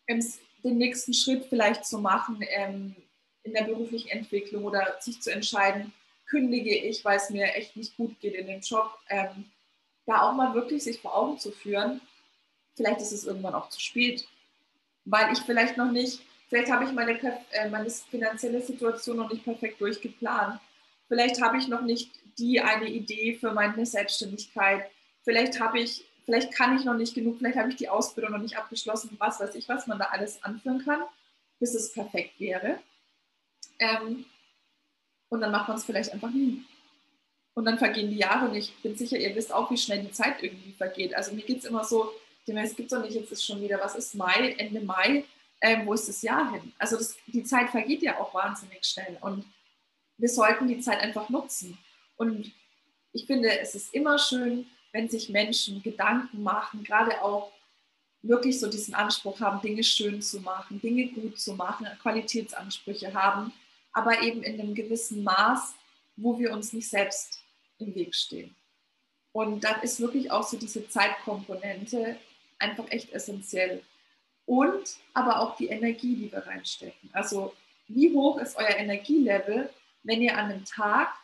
ähm, 0.09 0.27
den 0.65 0.79
nächsten 0.79 1.15
Schritt 1.15 1.45
vielleicht 1.49 1.85
zu 1.85 2.01
machen 2.01 2.41
ähm, 2.57 2.97
in 3.45 3.53
der 3.53 3.65
beruflichen 3.65 4.09
Entwicklung 4.09 4.65
oder 4.65 4.97
sich 4.99 5.21
zu 5.21 5.31
entscheiden, 5.31 5.93
kündige 6.27 6.77
ich, 6.77 7.05
weil 7.05 7.19
es 7.19 7.31
mir 7.31 7.55
echt 7.55 7.77
nicht 7.77 7.97
gut 7.97 8.19
geht 8.19 8.35
in 8.35 8.49
dem 8.49 8.63
Job, 8.63 8.99
ähm, 9.09 9.45
da 10.07 10.23
auch 10.23 10.35
mal 10.35 10.55
wirklich 10.55 10.83
sich 10.83 11.01
vor 11.01 11.17
Augen 11.17 11.39
zu 11.39 11.53
führen, 11.53 12.01
vielleicht 12.75 13.01
ist 13.01 13.13
es 13.13 13.25
irgendwann 13.25 13.55
auch 13.55 13.69
zu 13.69 13.81
spät, 13.81 14.27
weil 15.05 15.33
ich 15.33 15.41
vielleicht 15.41 15.77
noch 15.77 15.91
nicht, 15.91 16.23
vielleicht 16.49 16.71
habe 16.71 16.85
ich 16.85 16.93
meine, 16.93 17.19
äh, 17.53 17.69
meine 17.69 17.91
finanzielle 17.91 18.63
Situation 18.63 19.17
noch 19.17 19.31
nicht 19.31 19.45
perfekt 19.45 19.81
durchgeplant 19.81 20.61
Vielleicht 21.13 21.43
habe 21.43 21.59
ich 21.59 21.69
noch 21.69 21.83
nicht 21.83 22.11
die 22.39 22.63
eine 22.63 22.89
Idee 22.89 23.37
für 23.39 23.53
meine 23.53 23.85
Selbstständigkeit. 23.85 24.91
Vielleicht 25.25 25.61
habe 25.61 25.79
ich, 25.79 26.07
vielleicht 26.25 26.55
kann 26.55 26.75
ich 26.75 26.87
noch 26.87 26.95
nicht 26.95 27.15
genug, 27.15 27.37
vielleicht 27.37 27.59
habe 27.59 27.69
ich 27.69 27.77
die 27.77 27.91
Ausbildung 27.91 28.33
noch 28.33 28.39
nicht 28.39 28.57
abgeschlossen, 28.57 29.15
was 29.19 29.39
weiß 29.39 29.55
ich, 29.57 29.69
was 29.69 29.87
man 29.87 29.99
da 29.99 30.07
alles 30.07 30.43
anführen 30.43 30.83
kann, 30.83 31.03
bis 31.61 31.75
es 31.75 31.93
perfekt 31.93 32.41
wäre. 32.41 32.79
Ähm, 33.79 34.25
und 35.29 35.43
dann 35.43 35.53
macht 35.53 35.69
man 35.69 35.77
es 35.77 35.85
vielleicht 35.85 36.15
einfach 36.15 36.31
nie. 36.31 36.65
Und 37.55 37.67
dann 37.67 37.79
vergehen 37.79 38.11
die 38.11 38.17
Jahre 38.17 38.49
und 38.49 38.55
ich 38.55 38.75
bin 38.83 38.97
sicher, 38.97 39.19
ihr 39.19 39.35
wisst 39.37 39.53
auch, 39.53 39.71
wie 39.71 39.77
schnell 39.77 40.03
die 40.03 40.11
Zeit 40.11 40.43
irgendwie 40.43 40.73
vergeht. 40.73 41.15
Also 41.15 41.35
mir 41.35 41.43
geht 41.43 41.59
es 41.59 41.65
immer 41.67 41.85
so, 41.85 42.13
es 42.47 42.77
gibt 42.77 42.93
doch 42.93 43.03
nicht, 43.03 43.15
jetzt 43.15 43.31
ist 43.31 43.45
schon 43.45 43.61
wieder, 43.61 43.79
was 43.81 43.95
ist 43.95 44.15
Mai, 44.15 44.55
Ende 44.59 44.81
Mai, 44.81 45.25
ähm, 45.61 45.87
wo 45.87 45.93
ist 45.93 46.09
das 46.09 46.23
Jahr 46.23 46.51
hin? 46.53 46.73
Also 46.79 46.97
das, 46.97 47.17
die 47.27 47.45
Zeit 47.45 47.71
vergeht 47.71 48.03
ja 48.03 48.19
auch 48.19 48.35
wahnsinnig 48.35 48.85
schnell. 48.85 49.19
Und 49.21 49.45
wir 50.19 50.29
sollten 50.29 50.67
die 50.67 50.81
Zeit 50.81 51.01
einfach 51.01 51.29
nutzen. 51.29 51.79
Und 52.17 52.53
ich 53.13 53.27
finde, 53.27 53.59
es 53.61 53.75
ist 53.75 53.95
immer 53.95 54.19
schön, 54.19 54.67
wenn 54.93 55.09
sich 55.09 55.29
Menschen 55.29 55.83
Gedanken 55.83 56.43
machen, 56.43 56.83
gerade 56.85 57.23
auch 57.23 57.53
wirklich 58.23 58.59
so 58.59 58.69
diesen 58.69 58.95
Anspruch 58.95 59.41
haben, 59.41 59.61
Dinge 59.61 59.83
schön 59.83 60.23
zu 60.23 60.41
machen, 60.41 60.81
Dinge 60.81 61.09
gut 61.09 61.39
zu 61.39 61.55
machen, 61.55 61.87
Qualitätsansprüche 62.01 63.13
haben, 63.15 63.53
aber 63.93 64.23
eben 64.23 64.43
in 64.43 64.61
einem 64.61 64.75
gewissen 64.75 65.23
Maß, 65.23 65.75
wo 66.17 66.39
wir 66.39 66.53
uns 66.53 66.73
nicht 66.73 66.89
selbst 66.89 67.42
im 67.83 67.95
Weg 67.95 68.15
stehen. 68.15 68.55
Und 69.33 69.65
dann 69.65 69.81
ist 69.83 70.01
wirklich 70.01 70.31
auch 70.31 70.43
so 70.43 70.57
diese 70.57 70.89
Zeitkomponente 70.89 72.17
einfach 72.59 72.85
echt 72.91 73.13
essentiell. 73.13 73.83
Und 74.45 74.97
aber 75.15 75.41
auch 75.41 75.57
die 75.57 75.69
Energie, 75.69 76.17
die 76.17 76.33
wir 76.33 76.47
reinstecken. 76.47 77.11
Also 77.13 77.55
wie 77.89 78.13
hoch 78.13 78.39
ist 78.39 78.57
euer 78.57 78.77
Energielevel, 78.77 79.71
wenn 80.03 80.23
ihr 80.23 80.37
an 80.37 80.51
einem 80.51 80.65
Tag 80.65 81.15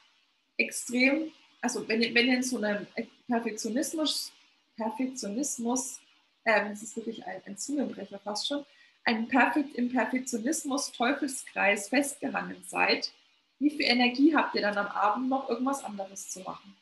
extrem, 0.56 1.32
also 1.60 1.86
wenn 1.88 2.02
ihr, 2.02 2.14
wenn 2.14 2.28
ihr 2.28 2.36
in 2.36 2.42
so 2.42 2.58
einem 2.58 2.86
Perfektionismus, 3.26 4.32
Perfektionismus, 4.76 6.00
ähm, 6.44 6.70
das 6.70 6.82
ist 6.82 6.96
wirklich 6.96 7.24
ein, 7.26 7.42
ein 7.46 7.56
Zungenbrecher 7.56 8.18
fast 8.20 8.46
schon, 8.46 8.64
ein 9.04 9.28
Perfekt, 9.28 9.74
im 9.74 9.90
Perfektionismus 9.90 10.92
Teufelskreis 10.92 11.88
festgehangen 11.88 12.62
seid, 12.66 13.10
wie 13.58 13.70
viel 13.70 13.86
Energie 13.86 14.34
habt 14.34 14.54
ihr 14.54 14.62
dann 14.62 14.78
am 14.78 14.86
Abend 14.86 15.28
noch 15.28 15.48
irgendwas 15.48 15.84
anderes 15.84 16.30
zu 16.30 16.40
machen? 16.40 16.76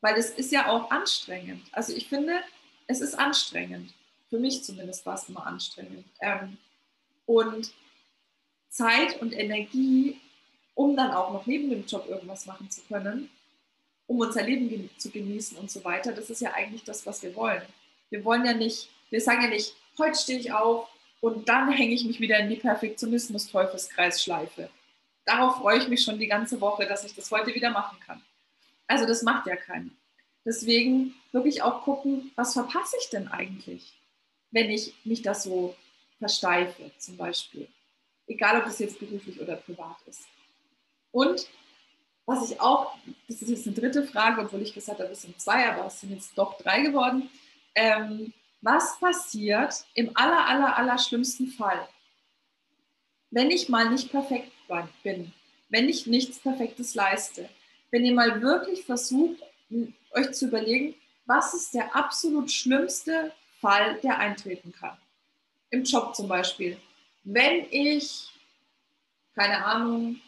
Weil 0.00 0.16
es 0.16 0.30
ist 0.30 0.52
ja 0.52 0.68
auch 0.68 0.90
anstrengend. 0.90 1.66
Also 1.72 1.94
ich 1.94 2.08
finde, 2.08 2.38
es 2.86 3.00
ist 3.00 3.18
anstrengend. 3.18 3.92
Für 4.30 4.38
mich 4.38 4.64
zumindest 4.64 5.04
war 5.06 5.14
es 5.14 5.28
immer 5.28 5.46
anstrengend. 5.46 6.04
Ähm, 6.20 6.58
und 7.26 7.72
Zeit 8.68 9.20
und 9.20 9.32
Energie 9.32 10.20
um 10.76 10.94
dann 10.94 11.10
auch 11.10 11.32
noch 11.32 11.46
neben 11.46 11.70
dem 11.70 11.84
Job 11.86 12.06
irgendwas 12.08 12.46
machen 12.46 12.70
zu 12.70 12.82
können, 12.82 13.28
um 14.06 14.20
unser 14.20 14.42
Leben 14.42 14.88
zu 14.98 15.10
genießen 15.10 15.58
und 15.58 15.68
so 15.70 15.82
weiter. 15.84 16.12
Das 16.12 16.30
ist 16.30 16.42
ja 16.42 16.52
eigentlich 16.52 16.84
das, 16.84 17.06
was 17.06 17.22
wir 17.22 17.34
wollen. 17.34 17.62
Wir 18.10 18.22
wollen 18.24 18.44
ja 18.44 18.52
nicht, 18.52 18.90
wir 19.10 19.22
sagen 19.22 19.42
ja 19.42 19.48
nicht, 19.48 19.74
heute 19.98 20.16
stehe 20.16 20.38
ich 20.38 20.52
auf 20.52 20.86
und 21.20 21.48
dann 21.48 21.72
hänge 21.72 21.94
ich 21.94 22.04
mich 22.04 22.20
wieder 22.20 22.38
in 22.38 22.50
die 22.50 22.56
Perfektionismus-Teufelskreisschleife. 22.56 24.68
Darauf 25.26 25.56
freue 25.56 25.78
ich 25.78 25.88
mich 25.88 26.02
schon 26.02 26.18
die 26.18 26.28
ganze 26.28 26.60
Woche, 26.60 26.86
dass 26.86 27.04
ich 27.04 27.14
das 27.14 27.30
heute 27.32 27.54
wieder 27.54 27.70
machen 27.70 27.98
kann. 28.06 28.22
Also 28.86 29.04
das 29.06 29.22
macht 29.22 29.46
ja 29.46 29.56
keiner. 29.56 29.90
Deswegen 30.44 31.14
wirklich 31.32 31.62
auch 31.62 31.82
gucken, 31.82 32.30
was 32.36 32.52
verpasse 32.52 32.96
ich 33.00 33.10
denn 33.10 33.26
eigentlich, 33.28 33.92
wenn 34.52 34.70
ich 34.70 34.94
mich 35.04 35.22
das 35.22 35.42
so 35.42 35.74
versteife 36.20 36.92
zum 36.98 37.16
Beispiel. 37.16 37.66
Egal, 38.28 38.60
ob 38.60 38.64
das 38.66 38.78
jetzt 38.78 39.00
beruflich 39.00 39.40
oder 39.40 39.56
privat 39.56 39.96
ist. 40.06 40.22
Und 41.10 41.48
was 42.24 42.48
ich 42.48 42.60
auch, 42.60 42.96
das 43.28 43.42
ist 43.42 43.50
jetzt 43.50 43.66
eine 43.66 43.76
dritte 43.76 44.06
Frage, 44.06 44.42
obwohl 44.42 44.62
ich 44.62 44.74
gesagt 44.74 45.00
habe, 45.00 45.10
es 45.10 45.22
sind 45.22 45.40
zwei, 45.40 45.68
aber 45.68 45.86
es 45.86 46.00
sind 46.00 46.12
jetzt 46.12 46.38
doch 46.38 46.56
drei 46.58 46.82
geworden. 46.82 47.28
Ähm, 47.74 48.32
was 48.60 48.98
passiert 49.00 49.84
im 49.94 50.16
aller, 50.16 50.46
aller, 50.46 50.76
aller 50.76 50.98
schlimmsten 50.98 51.48
Fall, 51.48 51.88
wenn 53.30 53.50
ich 53.50 53.68
mal 53.68 53.90
nicht 53.90 54.10
perfekt 54.10 54.52
bin, 55.02 55.32
wenn 55.68 55.88
ich 55.88 56.06
nichts 56.06 56.38
Perfektes 56.38 56.94
leiste, 56.94 57.48
wenn 57.90 58.04
ihr 58.04 58.14
mal 58.14 58.40
wirklich 58.42 58.84
versucht, 58.84 59.42
euch 60.12 60.32
zu 60.32 60.46
überlegen, 60.46 60.94
was 61.26 61.54
ist 61.54 61.74
der 61.74 61.94
absolut 61.94 62.50
schlimmste 62.50 63.32
Fall, 63.60 63.98
der 64.00 64.18
eintreten 64.18 64.72
kann. 64.72 64.96
Im 65.70 65.84
Job 65.84 66.14
zum 66.14 66.28
Beispiel. 66.28 66.78
Wenn 67.24 67.66
ich, 67.70 68.28
keine 69.34 69.64
Ahnung, 69.64 70.20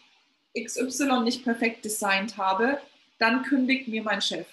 XY 0.59 1.21
nicht 1.21 1.45
perfekt 1.45 1.85
designt 1.85 2.37
habe, 2.37 2.81
dann 3.19 3.43
kündigt 3.43 3.89
mir 3.89 4.03
mein 4.03 4.21
Chef. 4.21 4.47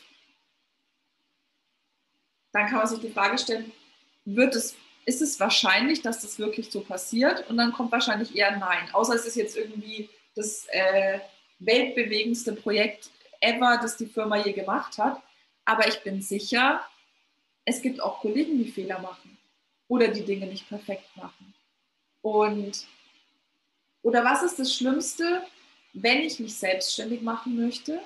Dann 2.52 2.68
kann 2.68 2.78
man 2.78 2.88
sich 2.88 3.00
die 3.00 3.10
Frage 3.10 3.38
stellen, 3.38 3.72
wird 4.26 4.56
es, 4.56 4.76
ist 5.06 5.22
es 5.22 5.40
wahrscheinlich, 5.40 6.02
dass 6.02 6.22
das 6.22 6.40
wirklich 6.40 6.72
so 6.72 6.82
passiert? 6.82 7.48
Und 7.50 7.58
dann 7.58 7.72
kommt 7.72 7.92
wahrscheinlich 7.92 8.36
eher 8.36 8.58
Nein. 8.58 8.90
Außer 8.92 9.14
es 9.14 9.26
ist 9.26 9.36
jetzt 9.36 9.56
irgendwie 9.56 10.10
das 10.36 10.66
äh, 10.70 11.20
weltbewegendste 11.60 12.54
Projekt 12.54 13.10
ever, 13.40 13.80
das 13.82 13.98
die 13.98 14.08
Firma 14.08 14.38
je 14.38 14.54
gemacht 14.54 14.98
hat. 14.98 15.22
Aber 15.64 15.88
ich 15.88 16.02
bin 16.02 16.22
sicher, 16.22 16.82
es 17.66 17.82
gibt 17.82 18.02
auch 18.02 18.20
Kollegen, 18.20 18.58
die 18.58 18.72
Fehler 18.72 19.00
machen 19.00 19.38
oder 19.88 20.08
die 20.08 20.26
Dinge 20.26 20.48
nicht 20.48 20.68
perfekt 20.68 21.16
machen. 21.16 21.54
Und 22.22 22.88
oder 24.02 24.24
was 24.24 24.44
ist 24.44 24.60
das 24.60 24.74
Schlimmste, 24.74 25.44
wenn 25.94 26.20
ich 26.20 26.40
mich 26.40 26.56
selbstständig 26.56 27.22
machen 27.22 27.56
möchte 27.56 28.00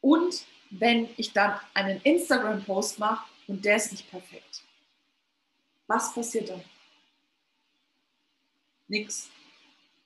und 0.00 0.44
wenn 0.70 1.08
ich 1.16 1.32
dann 1.32 1.58
einen 1.72 2.00
Instagram-Post 2.02 2.98
mache 2.98 3.26
und 3.46 3.64
der 3.64 3.76
ist 3.76 3.92
nicht 3.92 4.10
perfekt? 4.10 4.62
Was 5.90 6.14
passiert 6.14 6.48
dann? 6.48 6.62
Nix. 8.86 9.28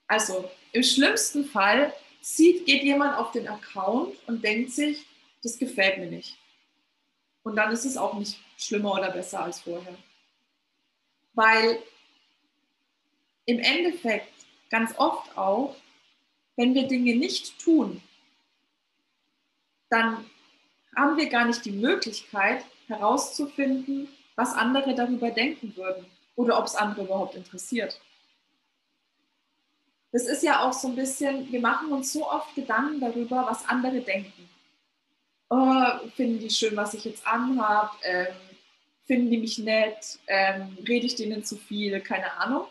Also 0.06 0.50
im 0.72 0.82
schlimmsten 0.82 1.44
Fall 1.44 1.92
sieht, 2.22 2.64
geht 2.64 2.84
jemand 2.84 3.18
auf 3.18 3.32
den 3.32 3.46
Account 3.46 4.16
und 4.26 4.42
denkt 4.42 4.70
sich, 4.70 5.04
das 5.42 5.58
gefällt 5.58 5.98
mir 5.98 6.06
nicht. 6.06 6.38
Und 7.42 7.56
dann 7.56 7.70
ist 7.70 7.84
es 7.84 7.98
auch 7.98 8.14
nicht 8.14 8.40
schlimmer 8.56 8.94
oder 8.94 9.10
besser 9.10 9.40
als 9.40 9.60
vorher. 9.60 9.98
Weil 11.34 11.82
im 13.44 13.58
Endeffekt 13.58 14.32
ganz 14.70 14.94
oft 14.96 15.36
auch, 15.36 15.76
wenn 16.56 16.74
wir 16.74 16.88
Dinge 16.88 17.14
nicht 17.14 17.58
tun, 17.58 18.02
dann 19.90 20.30
haben 20.96 21.18
wir 21.18 21.28
gar 21.28 21.44
nicht 21.44 21.62
die 21.66 21.72
Möglichkeit 21.72 22.64
herauszufinden, 22.86 24.08
was 24.36 24.54
andere 24.54 24.94
darüber 24.94 25.30
denken 25.30 25.74
würden 25.76 26.06
oder 26.36 26.58
ob 26.58 26.66
es 26.66 26.74
andere 26.74 27.04
überhaupt 27.04 27.34
interessiert 27.34 28.00
das 30.14 30.26
ist 30.26 30.44
ja 30.44 30.60
auch 30.60 30.72
so 30.72 30.86
ein 30.86 30.94
bisschen, 30.94 31.50
wir 31.50 31.60
machen 31.60 31.90
uns 31.90 32.12
so 32.12 32.30
oft 32.30 32.54
Gedanken 32.54 33.00
darüber, 33.00 33.46
was 33.48 33.68
andere 33.68 34.00
denken. 34.00 34.48
Oh, 35.50 36.08
finden 36.14 36.38
die 36.38 36.50
schön, 36.50 36.76
was 36.76 36.94
ich 36.94 37.04
jetzt 37.04 37.26
anhabe? 37.26 37.90
Ähm, 38.04 38.34
finden 39.06 39.32
die 39.32 39.38
mich 39.38 39.58
nett? 39.58 40.20
Ähm, 40.28 40.78
rede 40.86 41.06
ich 41.06 41.16
denen 41.16 41.44
zu 41.44 41.56
viel? 41.56 42.00
Keine 42.00 42.32
Ahnung. 42.34 42.68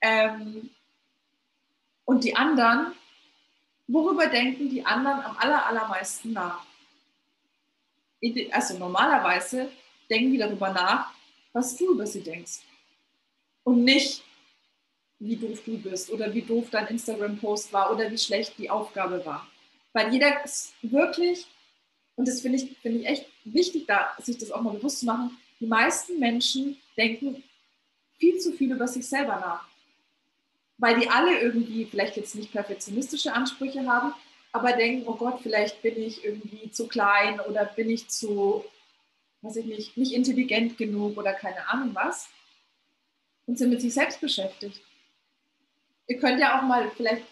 Ähm, 0.00 0.70
und 2.06 2.24
die 2.24 2.34
anderen, 2.34 2.92
worüber 3.86 4.28
denken 4.28 4.70
die 4.70 4.86
anderen 4.86 5.20
am 5.20 5.36
aller, 5.36 5.66
allermeisten 5.66 6.32
nach? 6.32 6.64
Also 8.50 8.78
normalerweise 8.78 9.70
denken 10.12 10.32
die 10.32 10.38
darüber 10.38 10.70
nach, 10.70 11.12
was 11.52 11.76
du 11.76 11.92
über 11.92 12.06
sie 12.06 12.22
denkst. 12.22 12.60
Und 13.64 13.84
nicht, 13.84 14.22
wie 15.18 15.36
doof 15.36 15.62
du 15.64 15.78
bist 15.78 16.10
oder 16.10 16.32
wie 16.34 16.42
doof 16.42 16.68
dein 16.70 16.88
Instagram-Post 16.88 17.72
war 17.72 17.92
oder 17.92 18.10
wie 18.10 18.18
schlecht 18.18 18.54
die 18.58 18.68
Aufgabe 18.68 19.24
war. 19.24 19.46
Weil 19.92 20.12
jeder 20.12 20.44
ist 20.44 20.74
wirklich, 20.82 21.46
und 22.16 22.26
das 22.26 22.40
finde 22.40 22.58
ich, 22.58 22.76
find 22.78 23.00
ich 23.00 23.06
echt 23.06 23.26
wichtig, 23.44 23.86
da, 23.86 24.10
sich 24.20 24.38
das 24.38 24.50
auch 24.50 24.62
mal 24.62 24.74
bewusst 24.74 25.00
zu 25.00 25.06
machen, 25.06 25.38
die 25.60 25.66
meisten 25.66 26.18
Menschen 26.18 26.76
denken 26.96 27.42
viel 28.18 28.38
zu 28.38 28.52
viel 28.52 28.72
über 28.72 28.88
sich 28.88 29.06
selber 29.08 29.36
nach. 29.36 29.64
Weil 30.78 30.98
die 30.98 31.08
alle 31.08 31.40
irgendwie 31.40 31.84
vielleicht 31.84 32.16
jetzt 32.16 32.34
nicht 32.34 32.50
perfektionistische 32.50 33.32
Ansprüche 33.32 33.86
haben, 33.86 34.12
aber 34.52 34.72
denken, 34.72 35.06
oh 35.06 35.14
Gott, 35.14 35.40
vielleicht 35.42 35.80
bin 35.82 36.02
ich 36.02 36.24
irgendwie 36.24 36.70
zu 36.70 36.88
klein 36.88 37.38
oder 37.40 37.64
bin 37.64 37.90
ich 37.90 38.08
zu, 38.08 38.64
weiß 39.42 39.56
ich 39.56 39.66
nicht, 39.66 39.96
nicht 39.96 40.12
intelligent 40.12 40.78
genug 40.78 41.16
oder 41.16 41.34
keine 41.34 41.68
Ahnung 41.68 41.94
was. 41.94 42.28
Und 43.46 43.58
sind 43.58 43.70
mit 43.70 43.80
sich 43.80 43.92
selbst 43.92 44.20
beschäftigt 44.20 44.80
ihr 46.06 46.18
könnt 46.18 46.40
ja 46.40 46.58
auch 46.58 46.62
mal 46.62 46.90
vielleicht 46.90 47.24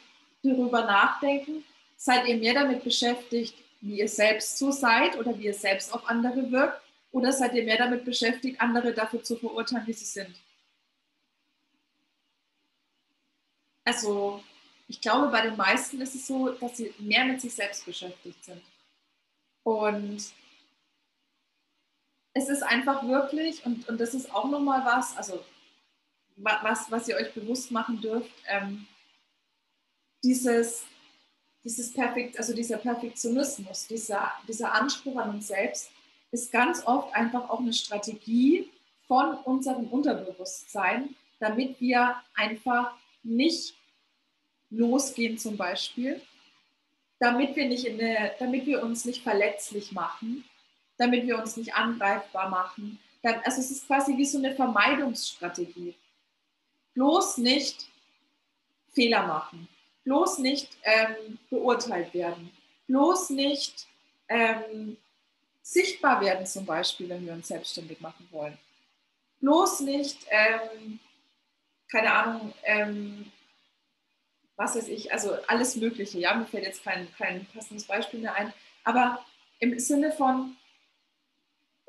darüber 0.43 0.85
nachdenken, 0.85 1.65
seid 1.97 2.27
ihr 2.27 2.37
mehr 2.37 2.55
damit 2.55 2.83
beschäftigt, 2.83 3.55
wie 3.81 3.99
ihr 3.99 4.09
selbst 4.09 4.59
so 4.59 4.71
seid 4.71 5.19
oder 5.19 5.39
wie 5.39 5.47
ihr 5.47 5.55
selbst 5.55 5.93
auf 5.93 6.09
andere 6.09 6.51
wirkt, 6.51 6.81
oder 7.13 7.33
seid 7.33 7.55
ihr 7.55 7.65
mehr 7.65 7.79
damit 7.79 8.05
beschäftigt, 8.05 8.61
andere 8.61 8.93
dafür 8.93 9.23
zu 9.23 9.37
verurteilen, 9.37 9.87
wie 9.87 9.93
sie 9.93 10.05
sind? 10.05 10.35
Also, 13.85 14.45
ich 14.87 15.01
glaube, 15.01 15.29
bei 15.29 15.43
den 15.43 15.57
meisten 15.57 16.01
ist 16.01 16.15
es 16.15 16.27
so, 16.27 16.51
dass 16.51 16.77
sie 16.77 16.95
mehr 16.99 17.25
mit 17.25 17.41
sich 17.41 17.53
selbst 17.53 17.85
beschäftigt 17.85 18.45
sind. 18.45 18.63
Und 19.65 20.23
es 22.41 22.49
ist 22.49 22.63
einfach 22.63 23.07
wirklich, 23.07 23.65
und, 23.67 23.87
und 23.89 24.01
das 24.01 24.15
ist 24.15 24.35
auch 24.35 24.49
nochmal 24.49 24.83
was, 24.85 25.15
also 25.17 25.45
was, 26.37 26.91
was 26.91 27.07
ihr 27.07 27.17
euch 27.17 27.35
bewusst 27.35 27.71
machen 27.71 28.01
dürft, 28.01 28.31
ähm, 28.49 28.87
dieses, 30.25 30.85
dieses 31.63 31.93
Perfekt, 31.93 32.39
also 32.39 32.55
dieser 32.55 32.79
Perfektionismus, 32.79 33.87
dieser, 33.87 34.33
dieser 34.49 34.73
Anspruch 34.73 35.19
an 35.19 35.31
uns 35.31 35.49
selbst, 35.49 35.91
ist 36.31 36.51
ganz 36.51 36.87
oft 36.87 37.15
einfach 37.15 37.51
auch 37.51 37.61
eine 37.61 37.75
Strategie 37.75 38.71
von 39.07 39.37
unserem 39.45 39.89
Unterbewusstsein, 39.89 41.15
damit 41.41 41.79
wir 41.79 42.17
einfach 42.35 42.95
nicht 43.23 43.75
losgehen 44.71 45.37
zum 45.37 45.59
Beispiel, 45.59 46.23
damit 47.19 47.55
wir, 47.55 47.69
nicht 47.69 47.85
in 47.85 48.01
eine, 48.01 48.33
damit 48.39 48.65
wir 48.65 48.83
uns 48.83 49.05
nicht 49.05 49.23
verletzlich 49.23 49.93
machen, 49.93 50.45
damit 51.01 51.27
wir 51.27 51.39
uns 51.39 51.57
nicht 51.57 51.75
angreifbar 51.75 52.51
machen. 52.51 52.99
Also 53.23 53.61
es 53.61 53.71
ist 53.71 53.87
quasi 53.87 54.17
wie 54.19 54.25
so 54.25 54.39
eine 54.39 54.55
Vermeidungsstrategie 54.55 55.95
bloß 56.95 57.39
nicht 57.39 57.89
Fehler 58.93 59.27
machen, 59.27 59.69
bloß 60.05 60.39
nicht 60.39 60.77
ähm, 60.83 61.39
beurteilt 61.49 62.13
werden, 62.13 62.51
bloß 62.89 63.31
nicht 63.31 63.87
ähm, 64.29 64.99
sichtbar 65.63 66.21
werden 66.21 66.47
zum 66.47 66.67
Beispiel, 66.67 67.09
wenn 67.09 67.25
wir 67.25 67.33
uns 67.33 67.49
selbstständig 67.49 68.01
machen 68.01 68.29
wollen. 68.31 68.59
Bloß 69.41 69.81
nicht, 69.81 70.27
ähm, 70.29 70.99
keine 71.91 72.13
Ahnung, 72.13 72.53
ähm, 72.65 73.33
was 74.57 74.77
weiß 74.77 74.89
ich, 74.89 75.11
also 75.11 75.39
alles 75.47 75.77
Mögliche. 75.77 76.19
Ja, 76.19 76.35
mir 76.35 76.45
fällt 76.45 76.65
jetzt 76.65 76.85
kein, 76.85 77.09
kein 77.17 77.47
passendes 77.47 77.87
Beispiel 77.87 78.21
mehr 78.21 78.35
ein. 78.35 78.53
Aber 78.85 79.25
im 79.59 79.79
Sinne 79.79 80.13
von, 80.13 80.57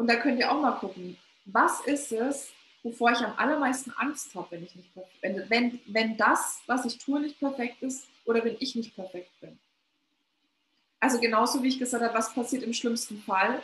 und 0.02 0.08
da 0.08 0.16
könnt 0.16 0.40
ihr 0.40 0.52
auch 0.52 0.60
mal 0.60 0.72
gucken, 0.80 1.16
was 1.46 1.82
ist 1.82 2.12
es, 2.12 2.50
wovor 2.82 3.12
ich 3.12 3.20
am 3.20 3.38
allermeisten 3.38 3.92
Angst 3.92 4.34
habe, 4.34 4.48
wenn 4.50 4.64
ich 4.64 4.74
nicht 4.74 4.90
wenn, 5.22 5.48
wenn, 5.48 5.80
wenn 5.86 6.18
das, 6.18 6.60
was 6.66 6.86
ich 6.86 6.98
tue, 6.98 7.20
nicht 7.20 7.38
perfekt 7.38 7.84
ist 7.84 8.08
oder 8.26 8.44
wenn 8.44 8.58
ich 8.60 8.76
nicht 8.76 8.96
perfekt 8.96 9.30
bin. 9.42 9.60
Also 11.00 11.20
genauso 11.20 11.62
wie 11.62 11.68
ich 11.68 11.78
gesagt 11.78 12.04
habe, 12.04 12.16
was 12.16 12.34
passiert 12.34 12.64
im 12.64 12.74
schlimmsten 12.74 13.22
Fall, 13.22 13.62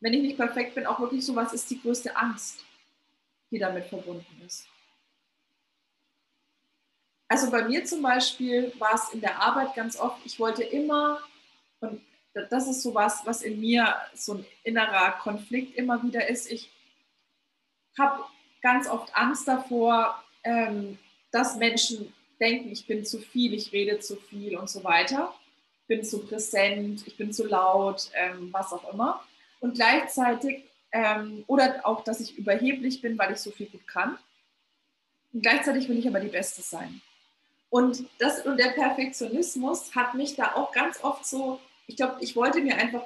wenn 0.00 0.14
ich 0.14 0.22
nicht 0.22 0.36
perfekt 0.38 0.74
bin, 0.74 0.86
auch 0.86 0.98
wirklich 0.98 1.26
so, 1.26 1.36
was 1.36 1.52
ist 1.52 1.68
die 1.68 1.82
größte 1.82 2.16
Angst, 2.16 2.64
die 3.50 3.58
damit 3.58 3.84
verbunden 3.84 4.40
ist. 4.46 4.66
Also 7.28 7.50
bei 7.50 7.68
mir 7.68 7.84
zum 7.84 8.00
Beispiel 8.00 8.72
war 8.78 8.94
es 8.94 9.12
in 9.12 9.20
der 9.20 9.38
Arbeit 9.38 9.74
ganz 9.74 9.98
oft, 9.98 10.24
ich 10.24 10.40
wollte 10.40 10.62
immer, 10.62 11.20
Und 11.80 12.00
das 12.34 12.68
ist 12.68 12.82
so 12.82 12.94
was, 12.94 13.24
was 13.24 13.42
in 13.42 13.60
mir 13.60 13.94
so 14.14 14.34
ein 14.34 14.46
innerer 14.64 15.12
Konflikt 15.12 15.76
immer 15.76 16.02
wieder 16.02 16.28
ist. 16.28 16.50
Ich 16.50 16.70
habe 17.98 18.24
ganz 18.60 18.88
oft 18.88 19.14
Angst 19.14 19.46
davor, 19.46 20.22
ähm, 20.42 20.98
dass 21.30 21.56
Menschen 21.56 22.12
denken, 22.40 22.72
ich 22.72 22.86
bin 22.86 23.04
zu 23.04 23.18
viel, 23.18 23.54
ich 23.54 23.72
rede 23.72 24.00
zu 24.00 24.16
viel 24.16 24.56
und 24.56 24.68
so 24.68 24.82
weiter, 24.82 25.32
bin 25.86 26.04
zu 26.04 26.26
präsent, 26.26 27.06
ich 27.06 27.16
bin 27.16 27.32
zu 27.32 27.46
laut, 27.46 28.10
ähm, 28.14 28.48
was 28.52 28.72
auch 28.72 28.92
immer. 28.92 29.22
Und 29.60 29.74
gleichzeitig, 29.74 30.64
ähm, 30.92 31.44
oder 31.46 31.80
auch, 31.84 32.04
dass 32.04 32.20
ich 32.20 32.36
überheblich 32.36 33.00
bin, 33.00 33.16
weil 33.18 33.32
ich 33.32 33.38
so 33.38 33.50
viel 33.50 33.66
gut 33.66 33.86
kann. 33.86 34.18
Und 35.32 35.42
gleichzeitig 35.42 35.88
will 35.88 35.98
ich 35.98 36.08
aber 36.08 36.20
die 36.20 36.28
Beste 36.28 36.62
sein. 36.62 37.00
Und, 37.70 38.04
das, 38.18 38.44
und 38.46 38.58
der 38.58 38.70
Perfektionismus 38.70 39.94
hat 39.94 40.14
mich 40.14 40.36
da 40.36 40.54
auch 40.54 40.72
ganz 40.72 41.02
oft 41.02 41.26
so, 41.26 41.60
ich 41.86 41.96
glaube, 41.96 42.16
ich 42.20 42.34
wollte 42.36 42.60
mir 42.60 42.76
einfach, 42.76 43.04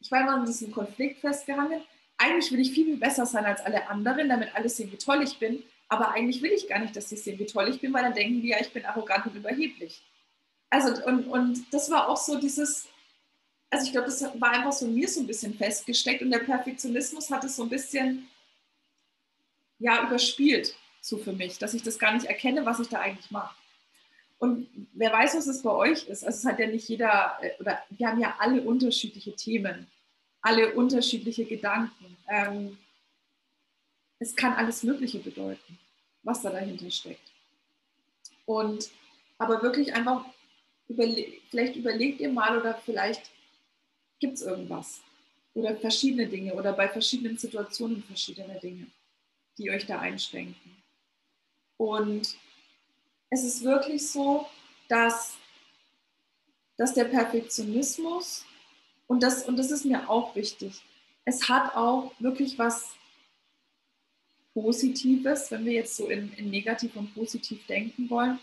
ich 0.00 0.10
war 0.10 0.20
immer 0.20 0.36
in 0.38 0.46
diesem 0.46 0.72
Konflikt 0.72 1.20
festgehangen. 1.20 1.82
Eigentlich 2.18 2.50
will 2.50 2.60
ich 2.60 2.72
viel, 2.72 2.86
viel 2.86 2.96
besser 2.96 3.26
sein 3.26 3.44
als 3.44 3.60
alle 3.60 3.88
anderen, 3.88 4.28
damit 4.28 4.54
alle 4.54 4.68
sehen, 4.68 4.90
wie 4.92 4.96
toll 4.96 5.22
ich 5.22 5.38
bin. 5.38 5.62
Aber 5.88 6.10
eigentlich 6.12 6.42
will 6.42 6.52
ich 6.52 6.68
gar 6.68 6.78
nicht, 6.78 6.96
dass 6.96 7.08
sie 7.08 7.16
sehen, 7.16 7.38
wie 7.38 7.46
toll 7.46 7.68
ich 7.68 7.80
bin, 7.80 7.92
weil 7.92 8.02
dann 8.02 8.14
denken 8.14 8.42
die 8.42 8.48
ja, 8.48 8.60
ich 8.60 8.72
bin 8.72 8.84
arrogant 8.84 9.26
und 9.26 9.36
überheblich. 9.36 10.02
Also, 10.70 11.04
und, 11.04 11.26
und 11.26 11.72
das 11.72 11.90
war 11.90 12.08
auch 12.08 12.16
so 12.16 12.38
dieses, 12.40 12.88
also 13.70 13.86
ich 13.86 13.92
glaube, 13.92 14.06
das 14.06 14.22
war 14.40 14.50
einfach 14.50 14.72
so 14.72 14.86
mir 14.86 15.08
so 15.08 15.20
ein 15.20 15.26
bisschen 15.26 15.54
festgesteckt 15.54 16.22
und 16.22 16.30
der 16.30 16.40
Perfektionismus 16.40 17.30
hat 17.30 17.44
es 17.44 17.56
so 17.56 17.62
ein 17.62 17.68
bisschen, 17.68 18.28
ja, 19.78 20.06
überspielt, 20.06 20.74
so 21.00 21.18
für 21.18 21.32
mich, 21.32 21.58
dass 21.58 21.74
ich 21.74 21.82
das 21.82 21.98
gar 21.98 22.14
nicht 22.14 22.26
erkenne, 22.26 22.66
was 22.66 22.80
ich 22.80 22.88
da 22.88 23.00
eigentlich 23.00 23.30
mache. 23.30 23.54
Und 24.38 24.68
wer 24.92 25.12
weiß, 25.12 25.36
was 25.36 25.46
es 25.46 25.62
bei 25.62 25.70
euch 25.70 26.06
ist. 26.08 26.24
Also 26.24 26.38
es 26.38 26.44
hat 26.44 26.58
ja 26.58 26.66
nicht 26.66 26.88
jeder, 26.88 27.38
äh, 27.40 27.50
oder 27.60 27.82
wir 27.90 28.08
haben 28.08 28.20
ja 28.20 28.36
alle 28.38 28.62
unterschiedliche 28.62 29.34
Themen, 29.34 29.86
alle 30.42 30.74
unterschiedliche 30.74 31.44
Gedanken. 31.44 32.16
Ähm, 32.28 32.78
es 34.18 34.34
kann 34.34 34.54
alles 34.54 34.82
Mögliche 34.82 35.18
bedeuten, 35.18 35.78
was 36.22 36.42
da 36.42 36.50
dahinter 36.50 36.90
steckt. 36.90 37.32
Und 38.44 38.90
aber 39.38 39.62
wirklich 39.62 39.94
einfach, 39.94 40.24
überle 40.88 41.26
vielleicht 41.50 41.76
überlegt 41.76 42.20
ihr 42.20 42.30
mal 42.30 42.58
oder 42.58 42.74
vielleicht 42.74 43.30
gibt 44.20 44.34
es 44.34 44.42
irgendwas 44.42 45.00
oder 45.54 45.74
verschiedene 45.76 46.26
Dinge 46.26 46.54
oder 46.54 46.72
bei 46.72 46.88
verschiedenen 46.88 47.38
Situationen 47.38 48.02
verschiedene 48.04 48.58
Dinge, 48.60 48.86
die 49.58 49.70
euch 49.70 49.86
da 49.86 49.98
einschränken. 49.98 50.76
Und 51.78 52.36
es 53.30 53.44
ist 53.44 53.64
wirklich 53.64 54.08
so, 54.08 54.46
dass, 54.88 55.36
dass 56.76 56.94
der 56.94 57.04
Perfektionismus, 57.04 58.44
und 59.06 59.22
das, 59.22 59.44
und 59.44 59.56
das 59.56 59.70
ist 59.70 59.84
mir 59.84 60.08
auch 60.08 60.34
wichtig, 60.34 60.82
es 61.24 61.48
hat 61.48 61.74
auch 61.74 62.12
wirklich 62.18 62.58
was 62.58 62.94
Positives, 64.54 65.50
wenn 65.50 65.64
wir 65.64 65.72
jetzt 65.72 65.96
so 65.96 66.08
in, 66.08 66.32
in 66.34 66.50
negativ 66.50 66.96
und 66.96 67.12
positiv 67.14 67.66
denken 67.66 68.08
wollen. 68.08 68.38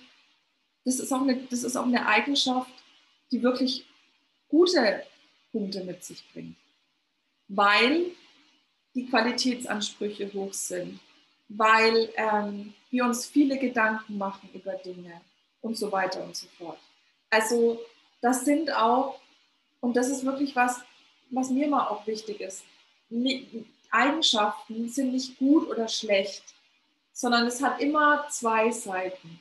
Das 0.86 1.00
ist, 1.00 1.12
auch 1.12 1.22
eine, 1.22 1.38
das 1.50 1.64
ist 1.64 1.76
auch 1.76 1.86
eine 1.86 2.06
Eigenschaft, 2.06 2.72
die 3.32 3.42
wirklich 3.42 3.86
gute 4.50 5.04
Punkte 5.52 5.84
mit 5.84 6.04
sich 6.04 6.24
bringt, 6.32 6.58
weil 7.48 8.12
die 8.94 9.06
Qualitätsansprüche 9.08 10.32
hoch 10.34 10.54
sind, 10.54 11.00
weil 11.50 12.10
ähm, 12.16 12.74
wir 12.90 13.06
uns 13.06 13.26
viele 13.26 13.58
Gedanken 13.58 14.18
machen 14.18 14.50
über 14.54 14.74
Dinge 14.74 15.22
und 15.62 15.78
so 15.78 15.92
weiter 15.92 16.24
und 16.24 16.36
so 16.36 16.48
fort. 16.58 16.80
Also 17.30 17.80
das 18.22 18.46
sind 18.46 18.72
auch, 18.72 19.20
und 19.82 19.96
das 19.98 20.10
ist 20.10 20.26
wirklich 20.26 20.56
was, 20.56 20.82
was 21.30 21.50
mir 21.50 21.68
mal 21.68 21.88
auch 21.88 22.06
wichtig 22.06 22.42
ist, 22.42 22.64
Eigenschaften 23.92 24.90
sind 24.90 25.12
nicht 25.12 25.38
gut 25.38 25.68
oder 25.68 25.88
schlecht, 25.88 26.44
sondern 27.12 27.46
es 27.46 27.62
hat 27.62 27.80
immer 27.80 28.28
zwei 28.30 28.72
Seiten. 28.72 29.40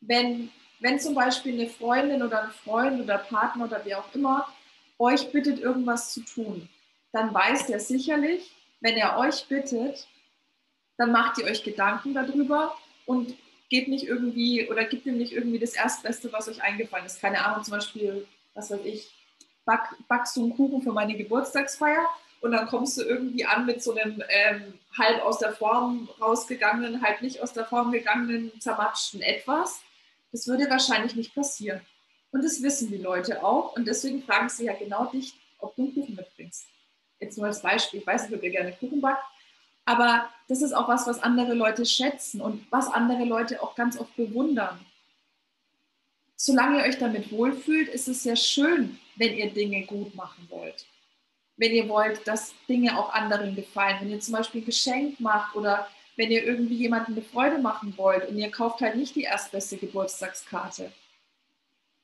Wenn, 0.00 0.50
wenn 0.80 1.00
zum 1.00 1.14
Beispiel 1.14 1.54
eine 1.54 1.68
Freundin 1.68 2.22
oder 2.22 2.44
ein 2.44 2.50
Freund 2.50 3.00
oder 3.00 3.18
Partner 3.18 3.64
oder 3.64 3.80
wer 3.84 3.98
auch 4.00 4.14
immer 4.14 4.48
euch 4.98 5.30
bittet, 5.32 5.58
irgendwas 5.58 6.12
zu 6.12 6.20
tun, 6.20 6.68
dann 7.12 7.34
weiß 7.34 7.66
der 7.66 7.80
sicherlich, 7.80 8.52
wenn 8.80 8.96
er 8.96 9.18
euch 9.18 9.46
bittet, 9.48 10.06
dann 10.98 11.12
macht 11.12 11.38
ihr 11.38 11.44
euch 11.44 11.62
Gedanken 11.62 12.14
darüber 12.14 12.76
und 13.04 13.34
geht 13.68 13.88
nicht 13.88 14.06
irgendwie 14.06 14.68
oder 14.68 14.84
gibt 14.84 15.06
ihm 15.06 15.18
nicht 15.18 15.32
irgendwie 15.32 15.58
das 15.58 15.74
Erstbeste, 15.74 16.32
was 16.32 16.48
euch 16.48 16.62
eingefallen 16.62 17.06
ist. 17.06 17.20
Keine 17.20 17.44
Ahnung, 17.44 17.64
zum 17.64 17.72
Beispiel, 17.72 18.26
was 18.54 18.70
weiß 18.70 18.80
ich, 18.84 19.10
back, 19.64 19.94
backst 20.08 20.36
du 20.36 20.44
einen 20.44 20.56
Kuchen 20.56 20.82
für 20.82 20.92
meine 20.92 21.16
Geburtstagsfeier 21.16 22.06
und 22.40 22.52
dann 22.52 22.68
kommst 22.68 22.96
du 22.96 23.02
irgendwie 23.02 23.44
an 23.44 23.66
mit 23.66 23.82
so 23.82 23.94
einem 23.94 24.22
ähm, 24.28 24.74
halb 24.96 25.22
aus 25.24 25.38
der 25.38 25.52
Form 25.52 26.08
rausgegangenen, 26.20 27.02
halb 27.02 27.22
nicht 27.22 27.42
aus 27.42 27.52
der 27.52 27.66
Form 27.66 27.92
gegangenen, 27.92 28.52
zermatschten 28.60 29.20
Etwas. 29.20 29.80
Das 30.32 30.46
würde 30.46 30.70
wahrscheinlich 30.70 31.16
nicht 31.16 31.34
passieren. 31.34 31.80
Und 32.30 32.44
das 32.44 32.62
wissen 32.62 32.90
die 32.90 32.98
Leute 32.98 33.44
auch 33.44 33.74
und 33.76 33.86
deswegen 33.86 34.22
fragen 34.22 34.48
sie 34.48 34.66
ja 34.66 34.74
genau 34.74 35.06
dich, 35.06 35.34
ob 35.58 35.74
du 35.74 35.82
einen 35.82 35.94
Kuchen 35.94 36.14
mitbringst. 36.14 36.66
Jetzt 37.18 37.38
nur 37.38 37.46
als 37.46 37.62
Beispiel, 37.62 38.00
ich 38.00 38.06
weiß 38.06 38.28
nicht, 38.28 38.36
ob 38.36 38.42
ihr 38.42 38.50
gerne 38.50 38.72
Kuchen 38.72 39.00
backt, 39.00 39.24
aber 39.86 40.28
das 40.48 40.62
ist 40.62 40.72
auch 40.72 40.88
was, 40.88 41.06
was 41.06 41.22
andere 41.22 41.54
Leute 41.54 41.86
schätzen 41.86 42.40
und 42.40 42.66
was 42.70 42.88
andere 42.88 43.24
Leute 43.24 43.62
auch 43.62 43.74
ganz 43.74 43.98
oft 43.98 44.14
bewundern. 44.16 44.78
Solange 46.36 46.80
ihr 46.80 46.84
euch 46.84 46.98
damit 46.98 47.32
wohlfühlt, 47.32 47.88
ist 47.88 48.08
es 48.08 48.24
sehr 48.24 48.36
schön, 48.36 48.98
wenn 49.14 49.34
ihr 49.34 49.50
Dinge 49.50 49.86
gut 49.86 50.14
machen 50.14 50.46
wollt. 50.50 50.86
Wenn 51.56 51.72
ihr 51.72 51.88
wollt, 51.88 52.26
dass 52.28 52.52
Dinge 52.68 52.98
auch 52.98 53.14
anderen 53.14 53.54
gefallen. 53.54 53.96
Wenn 54.00 54.10
ihr 54.10 54.20
zum 54.20 54.34
Beispiel 54.34 54.60
ein 54.60 54.66
Geschenk 54.66 55.18
macht 55.20 55.56
oder 55.56 55.88
wenn 56.16 56.30
ihr 56.30 56.44
irgendwie 56.44 56.76
jemandem 56.76 57.14
eine 57.14 57.24
Freude 57.24 57.58
machen 57.58 57.94
wollt 57.96 58.28
und 58.28 58.36
ihr 58.36 58.50
kauft 58.50 58.80
halt 58.80 58.96
nicht 58.96 59.14
die 59.14 59.22
erstbeste 59.22 59.76
Geburtstagskarte. 59.78 60.92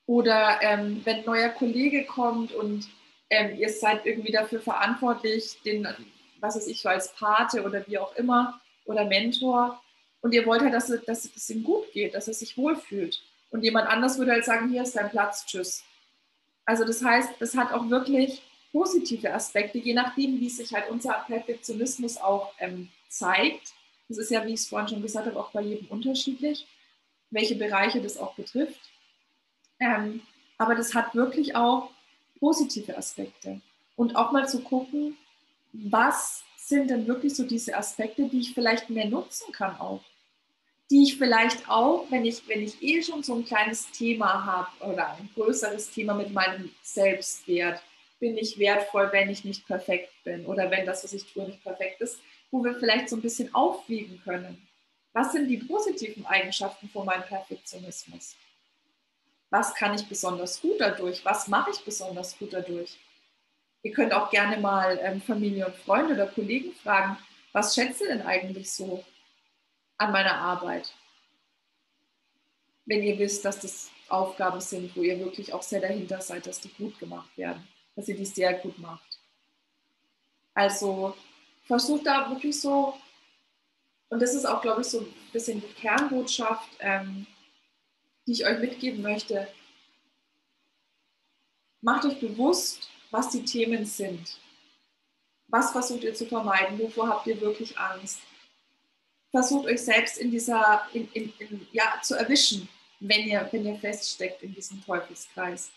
Oder 0.06 0.60
ähm, 0.62 1.02
wenn 1.04 1.18
ein 1.18 1.24
neuer 1.26 1.50
Kollege 1.50 2.04
kommt 2.04 2.52
und 2.52 2.88
ähm, 3.28 3.56
ihr 3.58 3.70
seid 3.70 4.06
irgendwie 4.06 4.32
dafür 4.32 4.60
verantwortlich, 4.60 5.60
den 5.64 5.86
was 6.42 6.56
weiß 6.56 6.66
ich, 6.66 6.82
so 6.82 6.88
als 6.88 7.12
Pate 7.14 7.62
oder 7.62 7.86
wie 7.86 7.98
auch 7.98 8.14
immer 8.16 8.60
oder 8.84 9.04
Mentor. 9.04 9.80
Und 10.20 10.34
ihr 10.34 10.44
wollt 10.44 10.60
halt, 10.60 10.74
dass, 10.74 10.88
dass 11.06 11.24
es 11.24 11.50
ihm 11.50 11.62
gut 11.62 11.90
geht, 11.92 12.14
dass 12.14 12.28
er 12.28 12.34
sich 12.34 12.58
wohlfühlt. 12.58 13.22
Und 13.50 13.62
jemand 13.62 13.88
anders 13.88 14.18
würde 14.18 14.32
halt 14.32 14.44
sagen, 14.44 14.70
hier 14.70 14.82
ist 14.82 14.96
dein 14.96 15.10
Platz, 15.10 15.46
tschüss. 15.46 15.84
Also 16.64 16.84
das 16.84 17.02
heißt, 17.02 17.34
das 17.38 17.56
hat 17.56 17.72
auch 17.72 17.88
wirklich 17.90 18.42
positive 18.72 19.32
Aspekte, 19.32 19.78
je 19.78 19.94
nachdem, 19.94 20.40
wie 20.40 20.48
sich 20.48 20.72
halt 20.72 20.90
unser 20.90 21.12
Perfektionismus 21.26 22.16
auch 22.18 22.52
ähm, 22.58 22.88
zeigt. 23.08 23.72
Das 24.08 24.18
ist 24.18 24.30
ja, 24.30 24.44
wie 24.44 24.54
ich 24.54 24.60
es 24.60 24.68
vorhin 24.68 24.88
schon 24.88 25.02
gesagt 25.02 25.26
habe, 25.26 25.38
auch 25.38 25.50
bei 25.50 25.60
jedem 25.60 25.86
unterschiedlich, 25.88 26.66
welche 27.30 27.54
Bereiche 27.54 28.00
das 28.00 28.16
auch 28.16 28.34
betrifft. 28.34 28.80
Ähm, 29.78 30.22
aber 30.58 30.74
das 30.74 30.94
hat 30.94 31.14
wirklich 31.14 31.54
auch 31.54 31.90
positive 32.40 32.96
Aspekte. 32.96 33.60
Und 33.96 34.16
auch 34.16 34.32
mal 34.32 34.48
zu 34.48 34.60
gucken, 34.62 35.16
was 35.72 36.42
sind 36.56 36.90
denn 36.90 37.06
wirklich 37.06 37.34
so 37.34 37.44
diese 37.44 37.76
Aspekte, 37.76 38.28
die 38.28 38.40
ich 38.40 38.54
vielleicht 38.54 38.90
mehr 38.90 39.06
nutzen 39.06 39.52
kann 39.52 39.78
auch? 39.78 40.00
Die 40.90 41.04
ich 41.04 41.16
vielleicht 41.16 41.68
auch, 41.68 42.06
wenn 42.10 42.24
ich, 42.24 42.46
wenn 42.48 42.62
ich 42.62 42.82
eh 42.82 43.02
schon 43.02 43.22
so 43.22 43.34
ein 43.34 43.44
kleines 43.44 43.90
Thema 43.90 44.44
habe 44.44 44.92
oder 44.92 45.14
ein 45.14 45.30
größeres 45.34 45.90
Thema 45.90 46.14
mit 46.14 46.32
meinem 46.32 46.70
Selbstwert, 46.82 47.82
bin 48.20 48.36
ich 48.36 48.58
wertvoll, 48.58 49.08
wenn 49.10 49.30
ich 49.30 49.44
nicht 49.44 49.66
perfekt 49.66 50.12
bin 50.22 50.46
oder 50.46 50.70
wenn 50.70 50.86
das, 50.86 51.02
was 51.02 51.12
ich 51.12 51.24
tue, 51.32 51.44
nicht 51.44 51.62
perfekt 51.62 52.00
ist, 52.00 52.18
wo 52.50 52.62
wir 52.62 52.74
vielleicht 52.78 53.08
so 53.08 53.16
ein 53.16 53.22
bisschen 53.22 53.52
aufwiegen 53.54 54.20
können. 54.22 54.68
Was 55.12 55.32
sind 55.32 55.48
die 55.48 55.56
positiven 55.56 56.24
Eigenschaften 56.26 56.88
von 56.88 57.04
meinem 57.04 57.24
Perfektionismus? 57.24 58.36
Was 59.50 59.74
kann 59.74 59.94
ich 59.94 60.06
besonders 60.06 60.60
gut 60.60 60.76
dadurch? 60.78 61.24
Was 61.24 61.48
mache 61.48 61.70
ich 61.70 61.84
besonders 61.84 62.38
gut 62.38 62.52
dadurch? 62.52 62.98
Ihr 63.82 63.92
könnt 63.92 64.12
auch 64.12 64.30
gerne 64.30 64.58
mal 64.58 64.98
ähm, 65.02 65.20
Familie 65.20 65.66
und 65.66 65.76
Freunde 65.76 66.14
oder 66.14 66.26
Kollegen 66.26 66.72
fragen, 66.72 67.16
was 67.52 67.74
schätzt 67.74 68.00
ihr 68.00 68.08
denn 68.08 68.22
eigentlich 68.22 68.70
so 68.70 69.04
an 69.98 70.12
meiner 70.12 70.34
Arbeit? 70.34 70.94
Wenn 72.86 73.02
ihr 73.02 73.18
wisst, 73.18 73.44
dass 73.44 73.60
das 73.60 73.90
Aufgaben 74.08 74.60
sind, 74.60 74.94
wo 74.96 75.02
ihr 75.02 75.18
wirklich 75.18 75.52
auch 75.52 75.62
sehr 75.62 75.80
dahinter 75.80 76.20
seid, 76.20 76.46
dass 76.46 76.60
die 76.60 76.72
gut 76.72 76.98
gemacht 76.98 77.36
werden, 77.36 77.66
dass 77.96 78.08
ihr 78.08 78.16
die 78.16 78.24
sehr 78.24 78.54
gut 78.54 78.78
macht. 78.78 79.18
Also 80.54 81.16
versucht 81.64 82.06
da 82.06 82.28
wirklich 82.30 82.60
so, 82.60 82.94
und 84.08 84.20
das 84.20 84.34
ist 84.34 84.44
auch, 84.44 84.60
glaube 84.60 84.82
ich, 84.82 84.88
so 84.88 85.00
ein 85.00 85.14
bisschen 85.32 85.60
die 85.60 85.80
Kernbotschaft, 85.80 86.68
ähm, 86.80 87.26
die 88.26 88.32
ich 88.32 88.44
euch 88.44 88.58
mitgeben 88.58 89.02
möchte. 89.02 89.48
Macht 91.80 92.04
euch 92.04 92.20
bewusst, 92.20 92.90
was 93.12 93.28
die 93.28 93.44
Themen 93.44 93.84
sind. 93.84 94.38
Was 95.46 95.70
versucht 95.70 96.02
ihr 96.02 96.14
zu 96.14 96.26
vermeiden? 96.26 96.78
Wovor 96.78 97.08
habt 97.08 97.26
ihr 97.26 97.40
wirklich 97.40 97.78
Angst? 97.78 98.20
Versucht 99.30 99.66
euch 99.66 99.82
selbst 99.82 100.18
in 100.18 100.30
dieser, 100.30 100.88
in, 100.94 101.08
in, 101.12 101.32
in, 101.38 101.66
ja, 101.72 102.00
zu 102.02 102.14
erwischen, 102.14 102.68
wenn 103.00 103.28
ihr, 103.28 103.46
wenn 103.52 103.66
ihr 103.66 103.76
feststeckt 103.76 104.42
in 104.42 104.54
diesem 104.54 104.82
Teufelskreis. 104.84 105.70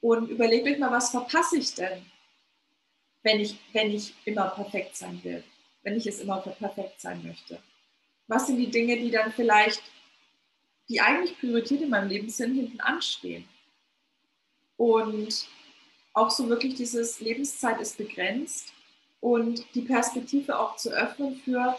Und 0.00 0.30
überlegt 0.30 0.66
euch 0.66 0.78
mal, 0.78 0.90
was 0.90 1.10
verpasse 1.10 1.58
ich 1.58 1.74
denn, 1.74 2.04
wenn 3.22 3.40
ich, 3.40 3.58
wenn 3.72 3.92
ich 3.92 4.14
immer 4.24 4.48
perfekt 4.48 4.96
sein 4.96 5.22
will, 5.22 5.44
wenn 5.82 5.96
ich 5.96 6.06
es 6.06 6.20
immer 6.20 6.40
perfekt 6.40 7.00
sein 7.00 7.22
möchte. 7.22 7.62
Was 8.28 8.46
sind 8.46 8.56
die 8.56 8.70
Dinge, 8.70 8.96
die 8.96 9.10
dann 9.10 9.32
vielleicht, 9.32 9.82
die 10.88 11.00
eigentlich 11.00 11.38
Priorität 11.38 11.82
in 11.82 11.90
meinem 11.90 12.08
Leben 12.08 12.30
sind, 12.30 12.54
hinten 12.54 12.80
anstehen? 12.80 13.46
Und 14.76 15.48
auch 16.18 16.30
so 16.30 16.48
wirklich 16.48 16.74
dieses 16.74 17.20
Lebenszeit 17.20 17.80
ist 17.80 17.96
begrenzt 17.96 18.72
und 19.20 19.64
die 19.74 19.82
Perspektive 19.82 20.58
auch 20.58 20.76
zu 20.76 20.90
öffnen 20.90 21.40
für 21.44 21.76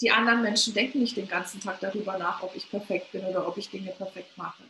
die 0.00 0.10
anderen 0.10 0.42
Menschen 0.42 0.74
denken 0.74 0.98
nicht 0.98 1.16
den 1.16 1.28
ganzen 1.28 1.60
Tag 1.60 1.80
darüber 1.80 2.18
nach, 2.18 2.42
ob 2.42 2.54
ich 2.54 2.68
perfekt 2.70 3.12
bin 3.12 3.24
oder 3.24 3.48
ob 3.48 3.56
ich 3.56 3.70
Dinge 3.70 3.92
perfekt 3.92 4.36
mache. 4.36 4.62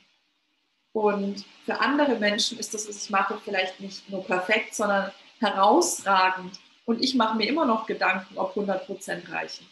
Und 0.92 1.44
für 1.64 1.80
andere 1.80 2.16
Menschen 2.16 2.58
ist 2.58 2.72
das, 2.72 2.88
was 2.88 3.04
ich 3.04 3.10
mache, 3.10 3.38
vielleicht 3.44 3.80
nicht 3.80 4.08
nur 4.08 4.24
perfekt, 4.24 4.74
sondern 4.74 5.10
herausragend. 5.40 6.58
Und 6.84 7.02
ich 7.02 7.14
mache 7.14 7.36
mir 7.36 7.48
immer 7.48 7.66
noch 7.66 7.86
Gedanken, 7.86 8.38
ob 8.38 8.50
100 8.50 8.86
Prozent 8.86 9.30
reichen. 9.30 9.66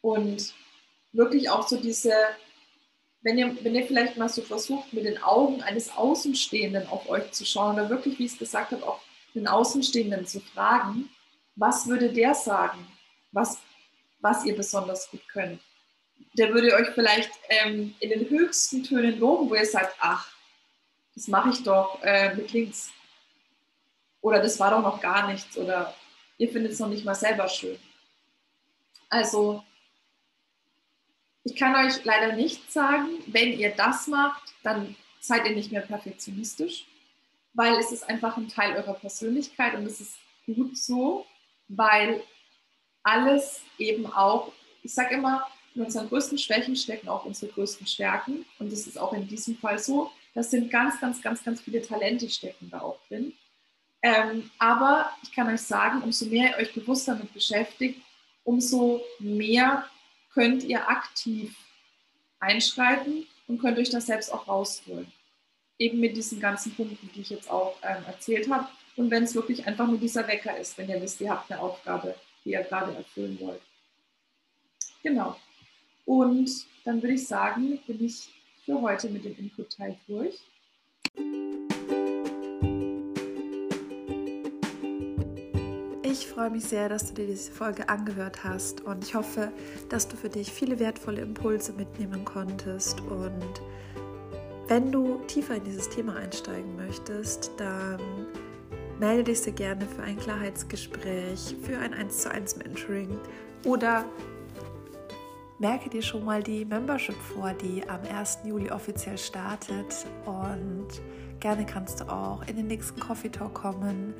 Und 0.00 0.54
wirklich 1.12 1.50
auch 1.50 1.68
so 1.68 1.76
diese, 1.76 2.14
wenn 3.26 3.38
ihr, 3.38 3.64
wenn 3.64 3.74
ihr 3.74 3.84
vielleicht 3.84 4.16
mal 4.16 4.28
so 4.28 4.40
versucht, 4.40 4.92
mit 4.92 5.04
den 5.04 5.20
Augen 5.20 5.60
eines 5.60 5.90
Außenstehenden 5.90 6.86
auf 6.86 7.08
euch 7.08 7.32
zu 7.32 7.44
schauen 7.44 7.74
oder 7.74 7.90
wirklich, 7.90 8.20
wie 8.20 8.26
ich 8.26 8.34
es 8.34 8.38
gesagt 8.38 8.70
habe, 8.70 8.86
auch 8.86 9.00
den 9.34 9.48
Außenstehenden 9.48 10.28
zu 10.28 10.38
fragen, 10.38 11.10
was 11.56 11.88
würde 11.88 12.12
der 12.12 12.36
sagen? 12.36 12.86
Was, 13.32 13.58
was 14.20 14.44
ihr 14.44 14.54
besonders 14.54 15.10
gut 15.10 15.26
könnt. 15.26 15.60
Der 16.34 16.54
würde 16.54 16.72
euch 16.72 16.86
vielleicht 16.94 17.32
ähm, 17.48 17.96
in 17.98 18.10
den 18.10 18.30
höchsten 18.30 18.84
Tönen 18.84 19.18
loben, 19.18 19.50
wo 19.50 19.56
ihr 19.56 19.66
sagt, 19.66 19.96
ach, 19.98 20.30
das 21.16 21.26
mache 21.26 21.50
ich 21.50 21.64
doch 21.64 22.00
äh, 22.04 22.32
mit 22.32 22.52
links. 22.52 22.92
Oder 24.20 24.40
das 24.40 24.60
war 24.60 24.70
doch 24.70 24.82
noch 24.82 25.00
gar 25.00 25.26
nichts. 25.26 25.58
Oder 25.58 25.96
ihr 26.38 26.48
findet 26.48 26.74
es 26.74 26.78
noch 26.78 26.88
nicht 26.88 27.04
mal 27.04 27.16
selber 27.16 27.48
schön. 27.48 27.76
Also, 29.08 29.64
ich 31.46 31.54
kann 31.54 31.76
euch 31.76 32.04
leider 32.04 32.34
nicht 32.34 32.72
sagen, 32.72 33.06
wenn 33.28 33.52
ihr 33.56 33.70
das 33.70 34.08
macht, 34.08 34.52
dann 34.64 34.96
seid 35.20 35.46
ihr 35.46 35.54
nicht 35.54 35.70
mehr 35.70 35.82
perfektionistisch, 35.82 36.86
weil 37.54 37.74
es 37.74 37.92
ist 37.92 38.08
einfach 38.08 38.36
ein 38.36 38.48
Teil 38.48 38.76
eurer 38.76 38.94
Persönlichkeit 38.94 39.76
und 39.76 39.86
es 39.86 40.00
ist 40.00 40.16
gut 40.44 40.76
so, 40.76 41.24
weil 41.68 42.20
alles 43.04 43.62
eben 43.78 44.06
auch, 44.06 44.52
ich 44.82 44.92
sage 44.92 45.14
immer, 45.14 45.46
in 45.76 45.82
unseren 45.82 46.08
größten 46.08 46.36
Schwächen 46.36 46.74
stecken 46.74 47.08
auch 47.08 47.24
unsere 47.24 47.52
größten 47.52 47.86
Stärken. 47.86 48.44
Und 48.58 48.72
das 48.72 48.86
ist 48.88 48.98
auch 48.98 49.12
in 49.12 49.28
diesem 49.28 49.56
Fall 49.56 49.78
so. 49.78 50.10
Das 50.34 50.50
sind 50.50 50.70
ganz, 50.70 51.00
ganz, 51.00 51.22
ganz, 51.22 51.44
ganz 51.44 51.60
viele 51.60 51.80
Talente 51.80 52.28
stecken 52.28 52.70
da 52.70 52.80
auch 52.80 52.98
drin. 53.06 53.32
Ähm, 54.02 54.50
aber 54.58 55.10
ich 55.22 55.32
kann 55.32 55.48
euch 55.48 55.60
sagen, 55.60 56.02
umso 56.02 56.26
mehr 56.26 56.50
ihr 56.50 56.56
euch 56.56 56.74
bewusst 56.74 57.06
damit 57.06 57.32
beschäftigt, 57.32 58.00
umso 58.42 59.02
mehr 59.18 59.86
könnt 60.36 60.64
ihr 60.64 60.86
aktiv 60.86 61.56
einschreiten 62.40 63.26
und 63.48 63.58
könnt 63.58 63.78
euch 63.78 63.88
das 63.88 64.04
selbst 64.04 64.30
auch 64.30 64.46
rausholen. 64.46 65.10
Eben 65.78 65.98
mit 65.98 66.14
diesen 66.14 66.40
ganzen 66.40 66.74
Punkten, 66.74 67.10
die 67.14 67.22
ich 67.22 67.30
jetzt 67.30 67.50
auch 67.50 67.76
ähm, 67.82 68.04
erzählt 68.06 68.50
habe. 68.50 68.68
Und 68.96 69.10
wenn 69.10 69.22
es 69.22 69.34
wirklich 69.34 69.66
einfach 69.66 69.86
nur 69.86 69.98
dieser 69.98 70.28
Wecker 70.28 70.56
ist, 70.58 70.76
wenn 70.76 70.90
ihr 70.90 71.00
wisst, 71.00 71.22
ihr 71.22 71.30
habt 71.30 71.50
eine 71.50 71.60
Aufgabe, 71.60 72.14
die 72.44 72.50
ihr 72.50 72.62
gerade 72.64 72.94
erfüllen 72.94 73.38
wollt. 73.40 73.62
Genau. 75.02 75.36
Und 76.04 76.50
dann 76.84 77.00
würde 77.00 77.14
ich 77.14 77.26
sagen, 77.26 77.78
bin 77.86 78.04
ich 78.04 78.28
für 78.66 78.78
heute 78.80 79.08
mit 79.08 79.24
dem 79.24 79.38
Input-Teil 79.38 79.96
durch. 80.06 80.38
Ich 86.18 86.28
freue 86.28 86.48
mich 86.48 86.64
sehr, 86.64 86.88
dass 86.88 87.08
du 87.08 87.12
dir 87.12 87.26
diese 87.26 87.52
Folge 87.52 87.90
angehört 87.90 88.42
hast 88.42 88.80
und 88.80 89.04
ich 89.04 89.14
hoffe, 89.14 89.52
dass 89.90 90.08
du 90.08 90.16
für 90.16 90.30
dich 90.30 90.50
viele 90.50 90.78
wertvolle 90.78 91.20
Impulse 91.20 91.74
mitnehmen 91.74 92.24
konntest. 92.24 93.02
Und 93.02 93.60
wenn 94.66 94.90
du 94.90 95.20
tiefer 95.26 95.56
in 95.56 95.64
dieses 95.64 95.90
Thema 95.90 96.16
einsteigen 96.16 96.74
möchtest, 96.74 97.50
dann 97.58 98.00
melde 98.98 99.24
dich 99.24 99.40
sehr 99.40 99.52
gerne 99.52 99.86
für 99.86 100.02
ein 100.04 100.16
Klarheitsgespräch, 100.16 101.54
für 101.62 101.78
ein 101.78 101.92
1 101.92 102.18
zu 102.22 102.30
1 102.30 102.56
Mentoring 102.56 103.20
oder 103.66 104.06
merke 105.58 105.90
dir 105.90 106.00
schon 106.00 106.24
mal 106.24 106.42
die 106.42 106.64
Membership 106.64 107.16
vor, 107.16 107.52
die 107.52 107.86
am 107.90 108.00
1. 108.10 108.38
Juli 108.44 108.70
offiziell 108.70 109.18
startet 109.18 110.06
und 110.24 110.88
gerne 111.40 111.66
kannst 111.66 112.00
du 112.00 112.04
auch 112.10 112.42
in 112.48 112.56
den 112.56 112.68
nächsten 112.68 112.98
Coffee 113.00 113.28
Talk 113.28 113.52
kommen. 113.52 114.14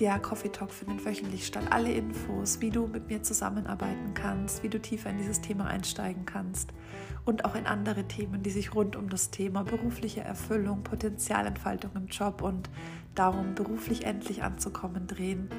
Der 0.00 0.18
Coffee 0.18 0.48
Talk 0.48 0.70
findet 0.70 1.04
wöchentlich 1.04 1.46
statt. 1.46 1.64
Alle 1.68 1.92
Infos, 1.92 2.62
wie 2.62 2.70
du 2.70 2.86
mit 2.86 3.08
mir 3.08 3.22
zusammenarbeiten 3.22 4.14
kannst, 4.14 4.62
wie 4.62 4.70
du 4.70 4.80
tiefer 4.80 5.10
in 5.10 5.18
dieses 5.18 5.42
Thema 5.42 5.66
einsteigen 5.66 6.24
kannst 6.24 6.72
und 7.26 7.44
auch 7.44 7.54
in 7.54 7.66
andere 7.66 8.04
Themen, 8.04 8.42
die 8.42 8.48
sich 8.48 8.74
rund 8.74 8.96
um 8.96 9.10
das 9.10 9.30
Thema 9.30 9.62
berufliche 9.62 10.22
Erfüllung, 10.22 10.82
Potenzialentfaltung 10.84 11.90
im 11.96 12.06
Job 12.06 12.40
und 12.40 12.70
darum, 13.14 13.54
beruflich 13.54 14.06
endlich 14.06 14.42
anzukommen, 14.42 15.06
drehen, 15.06 15.50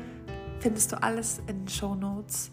findest 0.60 0.92
du 0.92 1.04
alles 1.04 1.38
in 1.46 1.60
den 1.60 1.68
Show 1.68 1.94
Notes. 1.94 2.50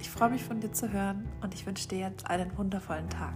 Ich 0.00 0.10
freue 0.10 0.30
mich 0.30 0.42
von 0.42 0.58
dir 0.58 0.72
zu 0.72 0.92
hören 0.92 1.28
und 1.42 1.54
ich 1.54 1.64
wünsche 1.64 1.86
dir 1.86 1.98
jetzt 1.98 2.28
einen 2.28 2.58
wundervollen 2.58 3.08
Tag. 3.08 3.34